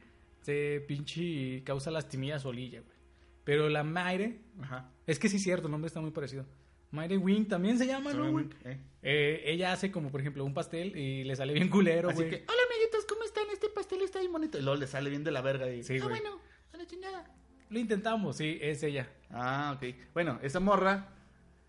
se 0.43 0.85
pinche 0.89 1.63
causa 1.65 1.91
lastimilla 1.93 2.39
solilla, 2.41 2.81
güey. 2.81 2.97
Pero 3.45 3.69
la 3.69 3.85
Maire, 3.85 4.41
Ajá. 4.61 4.91
es 5.07 5.21
que 5.21 5.29
sí 5.29 5.37
es 5.37 5.45
cierto, 5.45 5.67
el 5.69 5.71
nombre 5.73 5.87
está 5.87 6.01
muy 6.01 6.11
parecido. 6.11 6.45
Maire 6.91 7.19
Wing 7.19 7.47
también 7.47 7.79
se 7.79 7.87
llama, 7.87 8.13
¿no, 8.13 8.31
güey? 8.31 8.47
¿eh? 8.65 8.79
Eh, 9.03 9.43
ella 9.47 9.73
hace 9.73 9.91
como, 9.91 10.11
por 10.11 10.21
ejemplo, 10.21 10.45
un 10.45 10.55
pastel 10.55 10.97
y 10.97 11.25
le 11.25 11.37
sale 11.37 11.53
bien 11.53 11.69
culero, 11.69 12.09
Así 12.09 12.19
güey. 12.19 12.31
que, 12.31 12.45
hola 12.49 12.61
amiguitos, 12.71 13.05
¿cómo 13.07 13.25
están? 13.25 13.45
Este 13.53 13.69
pastel 13.69 14.03
está 14.03 14.21
bien 14.21 14.33
bonito. 14.33 14.59
Y 14.59 14.63
luego 14.63 14.79
le 14.79 14.87
sale 14.87 15.11
bien 15.11 15.25
de 15.25 15.31
la 15.31 15.43
verga 15.43 15.71
y... 15.71 15.83
Sí, 15.83 15.99
ah, 16.03 16.09
bueno, 16.09 16.41
a 16.73 16.77
la 16.77 16.87
chingada. 16.87 17.31
Lo 17.69 17.79
intentamos, 17.79 18.37
sí, 18.37 18.59
es 18.61 18.83
ella. 18.83 19.09
Ah, 19.31 19.77
ok. 19.77 19.95
Bueno, 20.15 20.39
esa 20.43 20.61
morra, 20.61 21.09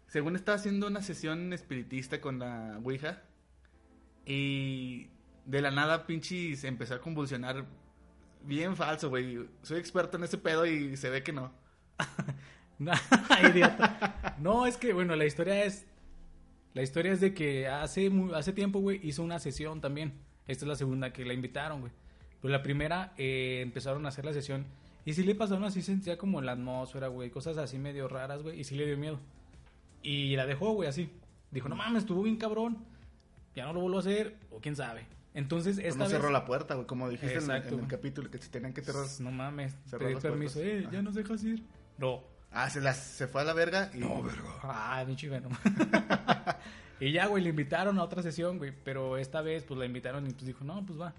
según 0.07 0.35
estaba 0.35 0.55
haciendo 0.55 0.87
una 0.87 1.01
sesión 1.01 1.53
espiritista 1.53 2.21
con 2.21 2.39
la 2.39 2.79
Ouija, 2.83 3.23
y 4.27 5.07
de 5.45 5.61
la 5.61 5.71
nada, 5.71 6.05
pinche, 6.05 6.55
se 6.57 6.67
empezó 6.67 6.95
a 6.95 7.01
convulsionar 7.01 7.65
bien 8.43 8.75
falso, 8.75 9.09
güey. 9.09 9.47
Soy 9.63 9.79
experto 9.79 10.17
en 10.17 10.25
ese 10.25 10.37
pedo 10.37 10.65
y 10.65 10.97
se 10.97 11.09
ve 11.09 11.23
que 11.23 11.31
no. 11.31 11.53
No, 12.79 12.91
idiota. 13.53 14.35
No, 14.39 14.65
es 14.67 14.77
que, 14.77 14.93
bueno, 14.93 15.15
la 15.15 15.25
historia 15.25 15.63
es. 15.63 15.85
La 16.73 16.83
historia 16.83 17.11
es 17.11 17.21
de 17.21 17.33
que 17.33 17.67
hace, 17.67 18.11
hace 18.35 18.53
tiempo, 18.53 18.79
güey, 18.79 18.99
hizo 19.01 19.23
una 19.23 19.39
sesión 19.39 19.81
también. 19.81 20.13
Esta 20.47 20.65
es 20.65 20.69
la 20.69 20.75
segunda 20.75 21.11
que 21.11 21.25
la 21.25 21.33
invitaron, 21.33 21.81
güey. 21.81 21.91
Pero 22.41 22.51
la 22.51 22.61
primera 22.61 23.13
eh, 23.17 23.61
empezaron 23.63 24.05
a 24.05 24.09
hacer 24.09 24.25
la 24.25 24.33
sesión. 24.33 24.65
Y 25.03 25.13
sí 25.13 25.23
le 25.23 25.33
pasaron 25.33 25.63
así, 25.63 25.81
sentía 25.81 26.17
como 26.17 26.41
la 26.41 26.51
atmósfera, 26.51 27.07
güey. 27.07 27.29
Cosas 27.31 27.57
así 27.57 27.79
medio 27.79 28.07
raras, 28.07 28.43
güey. 28.43 28.59
Y 28.59 28.63
sí 28.63 28.75
le 28.75 28.85
dio 28.85 28.97
miedo. 28.97 29.19
Y 30.03 30.35
la 30.35 30.45
dejó, 30.45 30.73
güey, 30.73 30.87
así. 30.87 31.09
Dijo, 31.49 31.67
no 31.69 31.75
mames, 31.75 32.03
estuvo 32.03 32.21
bien 32.21 32.35
cabrón. 32.37 32.77
Ya 33.55 33.65
no 33.65 33.73
lo 33.73 33.79
vuelvo 33.81 33.97
a 33.97 34.01
hacer. 34.01 34.35
O 34.51 34.59
quién 34.59 34.75
sabe. 34.75 35.05
Entonces, 35.33 35.75
Pues 35.77 35.87
esta 35.87 35.99
no 36.03 36.09
vez. 36.09 36.11
cerró 36.13 36.29
la 36.29 36.45
puerta, 36.45 36.75
güey, 36.75 36.85
como 36.85 37.09
dijiste 37.09 37.37
en 37.39 37.49
el- 37.51 37.73
en, 37.73 37.85
capítulo, 37.87 38.29
que 38.29 38.37
si 38.37 38.49
tenían 38.49 38.73
que 38.73 38.81
cerrar. 38.81 39.05
No 39.19 39.31
mames, 39.31 39.75
Cerró 39.85 40.05
pedir 40.05 40.19
permiso. 40.19 40.61
Eh, 40.61 40.87
ya 40.91 41.01
nos 41.01 41.15
dejas 41.15 41.43
ir. 41.43 41.63
No. 41.97 42.21
Ah, 42.51 42.69
se, 42.69 42.81
las, 42.81 42.97
se 42.97 43.27
fue 43.27 43.41
a 43.41 43.43
la 43.43 43.53
verga 43.53 43.91
y... 43.93 44.01
Ah, 44.63 45.03
mi 45.07 45.15
chiveno. 45.15 45.49
y 46.99 47.11
ya, 47.11 47.27
güey, 47.27 47.43
le 47.43 47.49
invitaron 47.49 47.99
a 47.99 48.03
otra 48.03 48.23
sesión, 48.23 48.57
güey. 48.57 48.73
Pero 48.83 49.17
esta 49.17 49.41
vez, 49.41 49.63
pues 49.63 49.79
la 49.79 49.85
invitaron 49.85 50.25
y 50.25 50.31
pues 50.31 50.45
dijo, 50.45 50.63
no, 50.63 50.85
pues 50.85 50.99
va. 50.99 51.13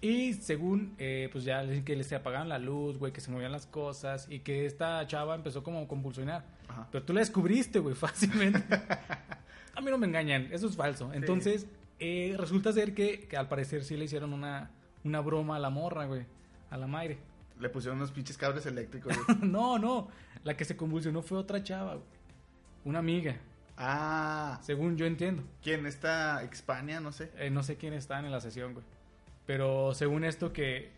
Y 0.00 0.34
según, 0.34 0.94
eh, 0.98 1.28
pues 1.32 1.44
ya 1.44 1.62
le 1.62 1.70
dicen 1.70 1.84
que 1.84 1.96
les 1.96 2.12
apagaban 2.12 2.48
la 2.48 2.58
luz, 2.58 2.98
güey, 2.98 3.12
que 3.12 3.20
se 3.20 3.30
movían 3.32 3.50
las 3.50 3.66
cosas 3.66 4.28
y 4.30 4.40
que 4.40 4.64
esta 4.64 5.04
chava 5.06 5.34
empezó 5.34 5.62
como 5.62 5.80
a 5.80 5.88
convulsionar. 5.88 6.44
Ajá. 6.68 6.86
Pero 6.92 7.04
tú 7.04 7.12
la 7.12 7.20
descubriste, 7.20 7.80
güey, 7.80 7.94
fácilmente. 7.96 8.62
a 9.74 9.80
mí 9.80 9.90
no 9.90 9.98
me 9.98 10.06
engañan, 10.06 10.48
eso 10.52 10.68
es 10.68 10.76
falso. 10.76 11.12
Entonces, 11.12 11.66
eh, 11.98 12.36
resulta 12.38 12.72
ser 12.72 12.94
que, 12.94 13.26
que 13.26 13.36
al 13.36 13.48
parecer 13.48 13.84
sí 13.84 13.96
le 13.96 14.04
hicieron 14.04 14.32
una, 14.32 14.70
una 15.02 15.20
broma 15.20 15.56
a 15.56 15.58
la 15.58 15.70
morra, 15.70 16.04
güey, 16.06 16.26
a 16.70 16.76
la 16.76 16.86
Mayre. 16.86 17.18
Le 17.60 17.68
pusieron 17.68 17.98
unos 17.98 18.12
pinches 18.12 18.36
cables 18.36 18.66
eléctricos, 18.66 19.14
güey. 19.16 19.38
no, 19.42 19.78
no, 19.78 20.08
la 20.44 20.56
que 20.56 20.64
se 20.64 20.76
convulsionó 20.76 21.22
fue 21.22 21.38
otra 21.38 21.62
chava, 21.62 21.94
güey. 21.94 22.06
Una 22.84 23.00
amiga, 23.00 23.36
ah, 23.76 24.58
según 24.62 24.96
yo 24.96 25.06
entiendo. 25.06 25.42
¿quién? 25.62 25.86
¿Esta 25.86 26.42
Expania? 26.44 27.00
No 27.00 27.12
sé. 27.12 27.30
Eh, 27.36 27.50
no 27.50 27.62
sé 27.62 27.76
quién 27.76 27.92
estaban 27.92 28.24
en 28.24 28.30
la 28.30 28.40
sesión, 28.40 28.74
güey. 28.74 28.84
Pero 29.46 29.94
según 29.94 30.24
esto 30.24 30.52
que 30.52 30.92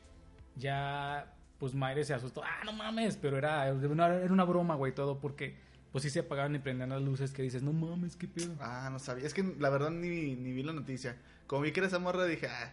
ya, 0.57 1.33
pues 1.59 1.75
Mayre 1.75 2.05
se 2.05 2.15
asustó. 2.15 2.43
Ah, 2.45 2.65
no 2.65 2.73
mames, 2.73 3.17
pero 3.17 3.39
era, 3.39 3.67
era 3.69 4.33
una, 4.33 4.45
broma, 4.45 4.75
güey, 4.75 4.95
todo 4.95 5.19
porque 5.21 5.57
pues 5.93 6.03
sí 6.03 6.11
se 6.11 6.21
apagaban 6.21 6.55
y 6.55 6.59
prendían 6.59 6.91
las 6.91 7.03
luces 7.03 7.33
que 7.33 7.43
dices, 7.43 7.63
no 7.63 7.73
mames, 7.73 8.17
qué 8.17 8.29
pedo. 8.29 8.55
Ah, 8.61 8.89
no 8.91 8.99
sabía. 8.99 9.27
Es 9.27 9.35
que 9.35 9.43
la 9.59 9.71
verdad 9.71 9.91
ni, 9.91 10.37
ni 10.37 10.53
vi 10.53 10.63
la 10.63 10.73
noticia. 10.73 11.17
Como 11.47 11.63
vi 11.63 11.73
que 11.73 11.81
era 11.81 11.87
esa 11.89 11.99
morra, 11.99 12.25
dije, 12.25 12.49
ah, 12.49 12.73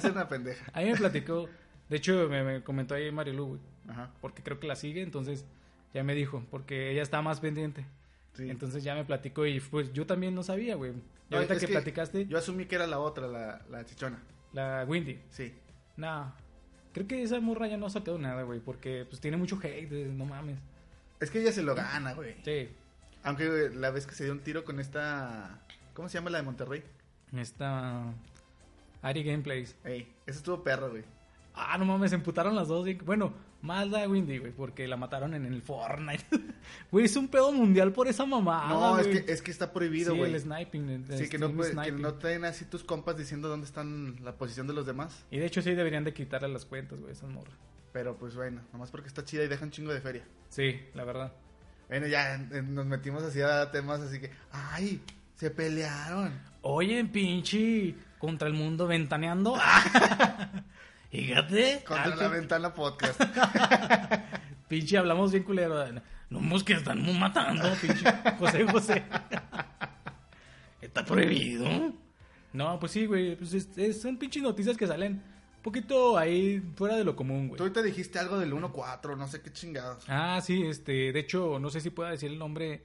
ser 0.00 0.12
una 0.12 0.28
pendeja. 0.28 0.64
A 0.72 0.80
mí 0.80 0.90
me 0.90 0.96
platicó, 0.96 1.48
de 1.90 1.96
hecho 1.96 2.28
me, 2.30 2.42
me 2.42 2.62
comentó 2.62 2.94
ahí 2.94 3.10
Marilu, 3.12 3.46
güey, 3.46 3.60
Ajá. 3.88 4.10
porque 4.22 4.42
creo 4.42 4.58
que 4.58 4.66
la 4.66 4.76
sigue, 4.76 5.02
entonces 5.02 5.44
ya 5.92 6.02
me 6.04 6.14
dijo, 6.14 6.42
porque 6.50 6.90
ella 6.92 7.02
está 7.02 7.20
más 7.20 7.40
pendiente. 7.40 7.84
Sí. 8.34 8.48
Entonces 8.48 8.84
ya 8.84 8.94
me 8.94 9.04
platicó 9.04 9.44
y 9.44 9.58
pues 9.60 9.92
yo 9.92 10.06
también 10.06 10.34
no 10.34 10.42
sabía, 10.44 10.76
güey. 10.76 10.92
No, 11.28 11.36
ahorita 11.36 11.58
que, 11.58 11.68
platicaste, 11.68 12.26
Yo 12.26 12.38
asumí 12.38 12.64
que 12.66 12.76
era 12.76 12.86
la 12.86 12.98
otra, 13.00 13.26
la, 13.26 13.60
la 13.68 13.84
chichona. 13.84 14.18
la 14.52 14.84
Windy. 14.88 15.18
Sí. 15.30 15.52
No, 15.96 16.32
creo 16.92 17.06
que 17.06 17.22
esa 17.22 17.40
morra 17.40 17.66
ya 17.66 17.76
no 17.76 17.86
ha 17.86 17.90
sacado 17.90 18.18
nada, 18.18 18.42
güey, 18.44 18.60
porque 18.60 19.04
pues 19.08 19.20
tiene 19.20 19.36
mucho 19.36 19.58
hate, 19.62 19.90
no 19.90 20.24
mames. 20.24 20.58
Es 21.18 21.30
que 21.30 21.40
ella 21.40 21.52
se 21.52 21.62
lo 21.62 21.74
gana, 21.74 22.14
güey. 22.14 22.36
Sí, 22.44 22.68
Aunque 23.24 23.48
güey, 23.48 23.74
la 23.74 23.90
vez 23.90 24.06
que 24.06 24.14
se 24.14 24.24
dio 24.24 24.32
un 24.32 24.40
tiro 24.40 24.64
con 24.64 24.80
esta. 24.80 25.60
¿Cómo 25.92 26.08
se 26.08 26.14
llama 26.18 26.30
la 26.30 26.38
de 26.38 26.44
Monterrey? 26.44 26.82
está 27.36 28.12
Ari 29.02 29.22
Gameplays. 29.24 29.76
Ey, 29.84 30.08
eso 30.26 30.38
estuvo 30.38 30.62
perro, 30.62 30.90
güey. 30.90 31.04
Ah, 31.68 31.76
no 31.78 31.84
mames, 31.84 32.10
se 32.10 32.16
emputaron 32.16 32.54
las 32.56 32.68
dos. 32.68 32.86
Bueno, 33.04 33.32
más 33.62 33.88
la 33.88 34.08
Windy, 34.08 34.38
güey, 34.38 34.52
porque 34.52 34.86
la 34.88 34.96
mataron 34.96 35.34
en 35.34 35.44
el 35.44 35.60
Fortnite. 35.62 36.24
Güey, 36.90 37.04
es 37.06 37.16
un 37.16 37.28
pedo 37.28 37.52
mundial 37.52 37.92
por 37.92 38.06
esa 38.08 38.24
mamada. 38.26 38.68
no, 38.68 38.98
es 38.98 39.06
que, 39.06 39.32
es 39.32 39.42
que 39.42 39.50
está 39.50 39.72
prohibido, 39.72 40.12
Sí, 40.12 40.18
güey. 40.18 40.32
el 40.34 40.40
sniping. 40.40 40.88
el 40.90 41.18
Sí, 41.18 41.28
que 41.28 41.38
no, 41.38 41.50
puede- 41.52 41.74
que 41.82 41.92
no 41.92 42.14
traen 42.14 42.44
así 42.44 42.64
tus 42.64 42.84
compas 42.84 43.16
diciendo 43.16 43.48
dónde 43.48 43.66
están 43.66 44.16
la 44.24 44.32
posición 44.36 44.66
de 44.66 44.72
los 44.74 44.86
demás. 44.86 45.24
Y 45.30 45.38
de 45.38 45.46
hecho 45.46 45.62
sí 45.62 45.74
deberían 45.74 46.04
de 46.04 46.12
quitarle 46.14 46.48
las 46.48 46.64
cuentas, 46.64 46.98
güey, 47.00 47.12
esas 47.12 47.28
morras. 47.30 47.54
Pero 47.92 48.16
pues 48.16 48.34
bueno, 48.36 48.62
nomás 48.72 48.90
porque 48.90 49.08
está 49.08 49.24
chida 49.24 49.42
y 49.44 49.48
deja 49.48 49.64
un 49.64 49.70
chingo 49.70 49.92
de 49.92 50.00
feria. 50.00 50.24
Sí, 50.48 50.80
la 50.94 51.04
verdad. 51.04 51.32
Bueno, 51.88 52.06
ya 52.06 52.34
eh, 52.36 52.62
nos 52.62 52.86
metimos 52.86 53.22
así 53.24 53.40
a 53.40 53.70
temas 53.70 54.00
así 54.00 54.20
que, 54.20 54.30
ay, 54.52 55.00
se 55.34 55.50
pelearon. 55.50 56.32
Oye, 56.62 57.04
pinche, 57.06 57.94
contra 58.18 58.46
el 58.48 58.54
mundo 58.54 58.86
ventaneando. 58.86 59.56
Fíjate. 61.10 61.82
Contra 61.86 62.04
alto. 62.04 62.22
la 62.22 62.28
ventana 62.28 62.74
podcast. 62.74 63.20
Pinche, 64.68 64.96
hablamos 64.98 65.32
bien 65.32 65.42
culero. 65.44 65.84
No, 66.30 66.64
que 66.64 66.74
están 66.74 67.18
matando, 67.18 67.68
pinche. 67.80 68.04
José 68.38 68.64
José. 68.70 69.02
Está 70.80 71.04
prohibido. 71.04 71.66
No, 72.52 72.78
pues 72.78 72.92
sí, 72.92 73.06
güey. 73.06 73.36
Pues 73.36 73.52
es- 73.54 73.76
es- 73.76 74.00
son 74.00 74.16
pinches 74.16 74.42
noticias 74.42 74.76
que 74.76 74.86
salen 74.86 75.14
un 75.56 75.62
poquito 75.62 76.16
ahí 76.16 76.62
fuera 76.76 76.96
de 76.96 77.04
lo 77.04 77.16
común, 77.16 77.48
güey. 77.48 77.56
Tú 77.58 77.64
ahorita 77.64 77.82
dijiste 77.82 78.18
algo 78.18 78.38
del 78.38 78.52
1-4, 78.52 79.16
no 79.16 79.26
sé 79.28 79.42
qué 79.42 79.52
chingados. 79.52 80.04
Ah, 80.08 80.40
sí, 80.42 80.62
este. 80.66 81.12
De 81.12 81.18
hecho, 81.20 81.58
no 81.58 81.68
sé 81.70 81.80
si 81.80 81.90
pueda 81.90 82.10
decir 82.10 82.30
el 82.30 82.38
nombre 82.38 82.84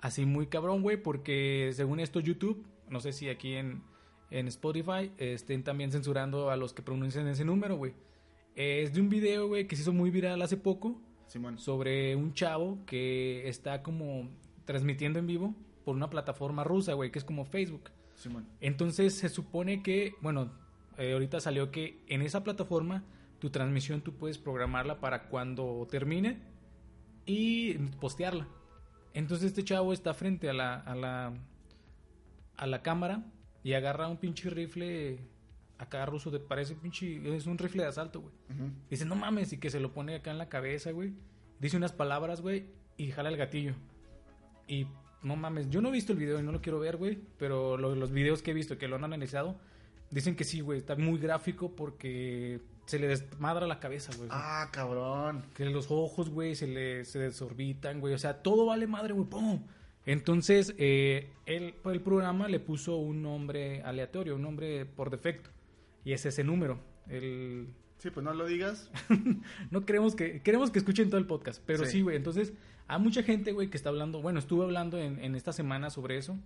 así 0.00 0.24
muy 0.24 0.46
cabrón, 0.46 0.82
güey, 0.82 0.96
porque 0.96 1.72
según 1.74 1.98
esto, 2.00 2.20
YouTube, 2.20 2.64
no 2.88 3.00
sé 3.00 3.12
si 3.12 3.28
aquí 3.28 3.54
en, 3.56 3.82
en 4.34 4.48
Spotify 4.48 5.12
estén 5.16 5.62
también 5.62 5.92
censurando 5.92 6.50
a 6.50 6.56
los 6.56 6.74
que 6.74 6.82
pronuncian 6.82 7.28
ese 7.28 7.44
número, 7.44 7.76
güey. 7.76 7.94
Es 8.56 8.92
de 8.92 9.00
un 9.00 9.08
video, 9.08 9.46
güey, 9.46 9.68
que 9.68 9.76
se 9.76 9.82
hizo 9.82 9.92
muy 9.92 10.10
viral 10.10 10.42
hace 10.42 10.56
poco. 10.56 11.00
Simón. 11.28 11.58
sobre 11.58 12.14
un 12.16 12.34
chavo 12.34 12.78
que 12.84 13.48
está 13.48 13.82
como 13.82 14.28
transmitiendo 14.66 15.18
en 15.18 15.26
vivo 15.26 15.54
por 15.84 15.96
una 15.96 16.10
plataforma 16.10 16.64
rusa, 16.64 16.92
güey, 16.94 17.10
que 17.12 17.18
es 17.20 17.24
como 17.24 17.44
Facebook. 17.44 17.90
Simón. 18.16 18.46
Entonces 18.60 19.14
se 19.14 19.28
supone 19.28 19.82
que, 19.82 20.14
bueno, 20.20 20.52
eh, 20.98 21.12
ahorita 21.12 21.38
salió 21.40 21.70
que 21.70 22.02
en 22.08 22.20
esa 22.22 22.42
plataforma 22.42 23.04
tu 23.38 23.50
transmisión 23.50 24.00
tú 24.00 24.14
puedes 24.14 24.38
programarla 24.38 25.00
para 25.00 25.28
cuando 25.28 25.86
termine 25.88 26.40
y 27.24 27.74
postearla. 28.00 28.48
Entonces 29.12 29.46
este 29.46 29.62
chavo 29.62 29.92
está 29.92 30.12
frente 30.12 30.50
a 30.50 30.52
la, 30.52 30.74
a 30.74 30.94
la, 30.96 31.32
a 32.56 32.66
la 32.66 32.82
cámara 32.82 33.24
y 33.64 33.72
agarra 33.72 34.06
un 34.06 34.18
pinche 34.18 34.48
rifle 34.50 35.18
acá 35.78 36.06
ruso, 36.06 36.30
de, 36.30 36.38
parece 36.38 36.76
pinche, 36.76 37.20
es 37.36 37.46
un 37.46 37.58
rifle 37.58 37.82
de 37.82 37.88
asalto, 37.88 38.20
güey. 38.20 38.32
Ujú. 38.50 38.70
Dice, 38.88 39.04
no 39.04 39.16
mames, 39.16 39.52
y 39.52 39.58
que 39.58 39.70
se 39.70 39.80
lo 39.80 39.92
pone 39.92 40.14
acá 40.14 40.30
en 40.30 40.38
la 40.38 40.48
cabeza, 40.48 40.92
güey. 40.92 41.12
Dice 41.58 41.76
unas 41.76 41.90
palabras, 41.92 42.40
güey, 42.42 42.66
y 42.96 43.10
jala 43.10 43.28
el 43.30 43.36
gatillo. 43.36 43.74
Y 44.68 44.86
no 45.22 45.34
mames, 45.36 45.68
yo 45.70 45.80
no 45.80 45.88
he 45.88 45.92
visto 45.92 46.12
el 46.12 46.18
video 46.18 46.38
y 46.38 46.42
no 46.42 46.52
lo 46.52 46.60
quiero 46.60 46.78
ver, 46.78 46.96
güey. 46.96 47.18
Pero 47.38 47.76
lo- 47.76 47.94
los 47.96 48.12
videos 48.12 48.40
que 48.42 48.52
he 48.52 48.54
visto 48.54 48.78
que 48.78 48.86
lo 48.86 48.96
han 48.96 49.04
analizado, 49.04 49.56
dicen 50.10 50.36
que 50.36 50.44
sí, 50.44 50.60
güey, 50.60 50.78
está 50.78 50.94
muy 50.96 51.18
gráfico 51.18 51.74
porque 51.74 52.60
se 52.86 52.98
le 52.98 53.08
desmadra 53.08 53.66
la 53.66 53.80
cabeza, 53.80 54.12
güey. 54.16 54.28
Ah, 54.30 54.68
cabrón. 54.70 55.44
Que 55.54 55.64
los 55.64 55.90
ojos, 55.90 56.28
güey, 56.30 56.54
se 56.54 56.66
le 56.66 57.04
se 57.04 57.18
desorbitan, 57.18 58.00
güey. 58.00 58.14
O 58.14 58.18
sea, 58.18 58.42
todo 58.42 58.66
vale 58.66 58.86
madre, 58.86 59.12
güey. 59.14 59.26
¡Pum! 59.28 59.62
Entonces, 60.06 60.74
eh, 60.78 61.30
el, 61.46 61.74
el 61.84 62.00
programa 62.00 62.48
le 62.48 62.60
puso 62.60 62.96
un 62.96 63.22
nombre 63.22 63.82
aleatorio, 63.82 64.36
un 64.36 64.42
nombre 64.42 64.84
por 64.84 65.10
defecto. 65.10 65.50
Y 66.04 66.12
es 66.12 66.26
ese 66.26 66.44
número. 66.44 66.78
El, 67.08 67.68
Sí, 67.98 68.10
pues 68.10 68.22
no 68.22 68.34
lo 68.34 68.44
digas. 68.46 68.90
no 69.70 69.86
queremos 69.86 70.14
que 70.14 70.42
queremos 70.42 70.70
que 70.70 70.78
escuchen 70.78 71.08
todo 71.08 71.18
el 71.18 71.26
podcast, 71.26 71.62
pero 71.64 71.86
Sí. 71.86 71.92
sí, 71.92 72.00
güey. 72.02 72.16
Entonces, 72.16 72.52
hay 72.86 73.00
mucha 73.00 73.22
gente, 73.22 73.52
güey, 73.52 73.70
que 73.70 73.78
está 73.78 73.88
hablando. 73.88 74.20
Bueno, 74.20 74.38
estuve 74.38 74.64
hablando 74.64 74.98
en, 74.98 75.18
en 75.24 75.34
esta 75.34 75.52
semana 75.54 75.88
sobre 75.88 76.18
eso. 76.18 76.36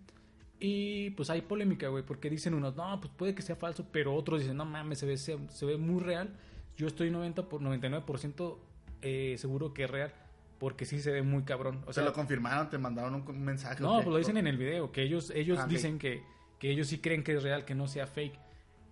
Y 0.61 1.11
pues 1.11 1.31
hay 1.31 1.41
polémica, 1.43 1.89
güey, 1.89 2.05
porque 2.05 2.31
dicen 2.31 2.55
unos, 2.55 2.77
no, 2.77 3.01
pues 3.01 3.13
puede 3.17 3.35
que 3.35 3.43
sea 3.43 3.57
falso, 3.57 3.87
pero 3.93 4.15
otros 4.15 4.41
dicen, 4.41 4.57
no 4.57 4.65
mames, 4.65 4.99
se 4.99 5.07
ve, 5.07 5.17
se, 5.17 5.37
se 5.49 5.67
ve 5.67 5.77
muy 5.77 6.01
real. 6.03 6.31
Yo 6.77 6.87
estoy 6.87 7.11
90 7.11 7.49
por 7.49 7.61
99% 7.61 8.57
eh, 9.03 9.35
seguro 9.39 9.73
que 9.75 9.85
es 9.85 9.91
real, 9.91 10.13
porque 10.59 10.85
sí 10.85 11.01
se 11.01 11.11
ve 11.13 11.23
muy 11.23 11.45
cabrón. 11.45 11.83
O 11.87 11.93
sea, 11.93 12.03
lo 12.05 12.13
confirmaron, 12.13 12.69
te 12.71 12.79
mandaron 12.79 13.15
un, 13.15 13.23
un 13.29 13.45
mensaje. 13.45 13.81
no, 13.83 13.95
pues 13.97 14.07
lo 14.09 14.17
dicen 14.19 14.37
en 14.37 14.47
el 14.47 14.57
video, 14.59 14.91
que 14.93 15.03
ellos, 15.03 15.31
ellos 15.35 15.59
Ah, 15.63 15.67
dicen 15.69 15.99
que, 15.99 16.23
que 16.59 16.71
ellos 16.71 16.89
sí 16.89 16.99
creen 16.99 17.23
que 17.23 17.35
es 17.37 17.43
real, 17.43 17.65
que 17.65 17.75
no 17.75 17.87
sea 17.89 18.07
fake. 18.07 18.39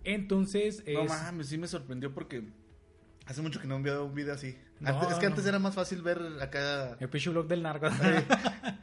Entonces, 0.05 0.85
No 0.87 1.01
es- 1.03 1.09
mames, 1.09 1.49
sí 1.49 1.59
me 1.59 1.67
sorprendió 1.67 2.15
porque 2.15 2.45
hace 3.27 3.43
mucho 3.43 3.61
que 3.61 3.67
no 3.67 3.81
veo 3.83 4.05
un 4.05 4.15
video 4.15 4.35
así. 4.35 4.57
No, 4.79 4.91
Antes- 4.91 5.11
es 5.13 5.15
que 5.17 5.25
no. 5.27 5.31
antes 5.31 5.47
era 5.47 5.59
más 5.59 5.75
fácil 5.75 6.03
ver 6.03 6.21
acá. 6.41 6.97
el 7.01 7.09
pinche 7.09 7.31
blog 7.31 7.47
del 7.49 7.63
narco. 7.63 7.87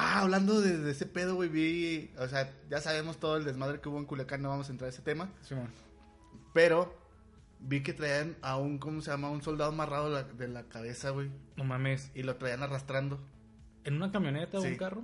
Ah, 0.00 0.20
hablando 0.20 0.60
de, 0.60 0.78
de 0.78 0.92
ese 0.92 1.06
pedo, 1.06 1.34
güey, 1.34 1.48
vi. 1.48 2.10
O 2.18 2.28
sea, 2.28 2.52
ya 2.70 2.80
sabemos 2.80 3.18
todo 3.18 3.36
el 3.36 3.44
desmadre 3.44 3.80
que 3.80 3.88
hubo 3.88 3.98
en 3.98 4.04
Culiacán, 4.04 4.40
no 4.42 4.48
vamos 4.48 4.68
a 4.68 4.72
entrar 4.72 4.86
a 4.86 4.90
ese 4.90 5.02
tema. 5.02 5.32
Simón. 5.42 5.70
Pero 6.52 6.96
vi 7.60 7.82
que 7.82 7.92
traían 7.92 8.36
a 8.42 8.56
un, 8.56 8.78
¿cómo 8.78 9.00
se 9.00 9.10
llama? 9.10 9.30
Un 9.30 9.42
soldado 9.42 9.70
amarrado 9.72 10.08
de 10.08 10.14
la, 10.14 10.22
de 10.24 10.48
la 10.48 10.64
cabeza, 10.64 11.10
güey. 11.10 11.30
no 11.56 11.64
mames. 11.64 12.10
Y 12.14 12.22
lo 12.22 12.36
traían 12.36 12.62
arrastrando. 12.62 13.18
¿En 13.84 13.94
una 13.94 14.10
camioneta 14.12 14.58
o 14.58 14.62
un 14.62 14.76
carro? 14.76 15.02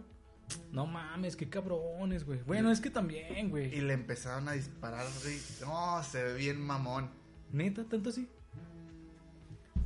No 0.73 0.87
mames, 0.87 1.37
qué 1.37 1.49
cabrones, 1.49 2.25
güey. 2.25 2.40
Bueno, 2.43 2.71
es 2.71 2.81
que 2.81 2.90
también, 2.90 3.47
Y 3.47 3.51
güey. 3.51 3.81
le 3.81 3.95
empezaron 3.95 4.49
a 4.49 4.53
disparar, 4.53 5.07
güey. 5.23 5.38
No, 5.62 6.03
se 6.03 6.23
ve 6.23 6.35
bien 6.35 6.61
mamón. 6.61 7.09
Neta, 7.51 7.85
tanto 7.85 8.11
así. 8.11 8.29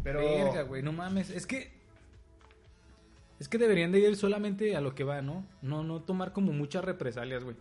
Pero. 0.03 0.21
Verga, 0.21 0.63
güey, 0.63 0.83
no 0.83 0.93
mames. 0.93 1.31
Es 1.31 1.47
que. 1.47 1.71
Es 3.39 3.49
que 3.49 3.59
deberían 3.59 3.93
de 3.93 4.01
ir 4.01 4.17
solamente 4.17 4.75
a 4.75 4.81
lo 4.81 4.97
que 4.97 5.05
va, 5.05 5.23
¿no? 5.23 5.47
No, 5.63 5.85
no 5.85 6.03
tomar 6.03 6.33
como 6.33 6.53
muchas 6.53 6.85
represalias, 6.85 7.45
güey. 7.45 7.57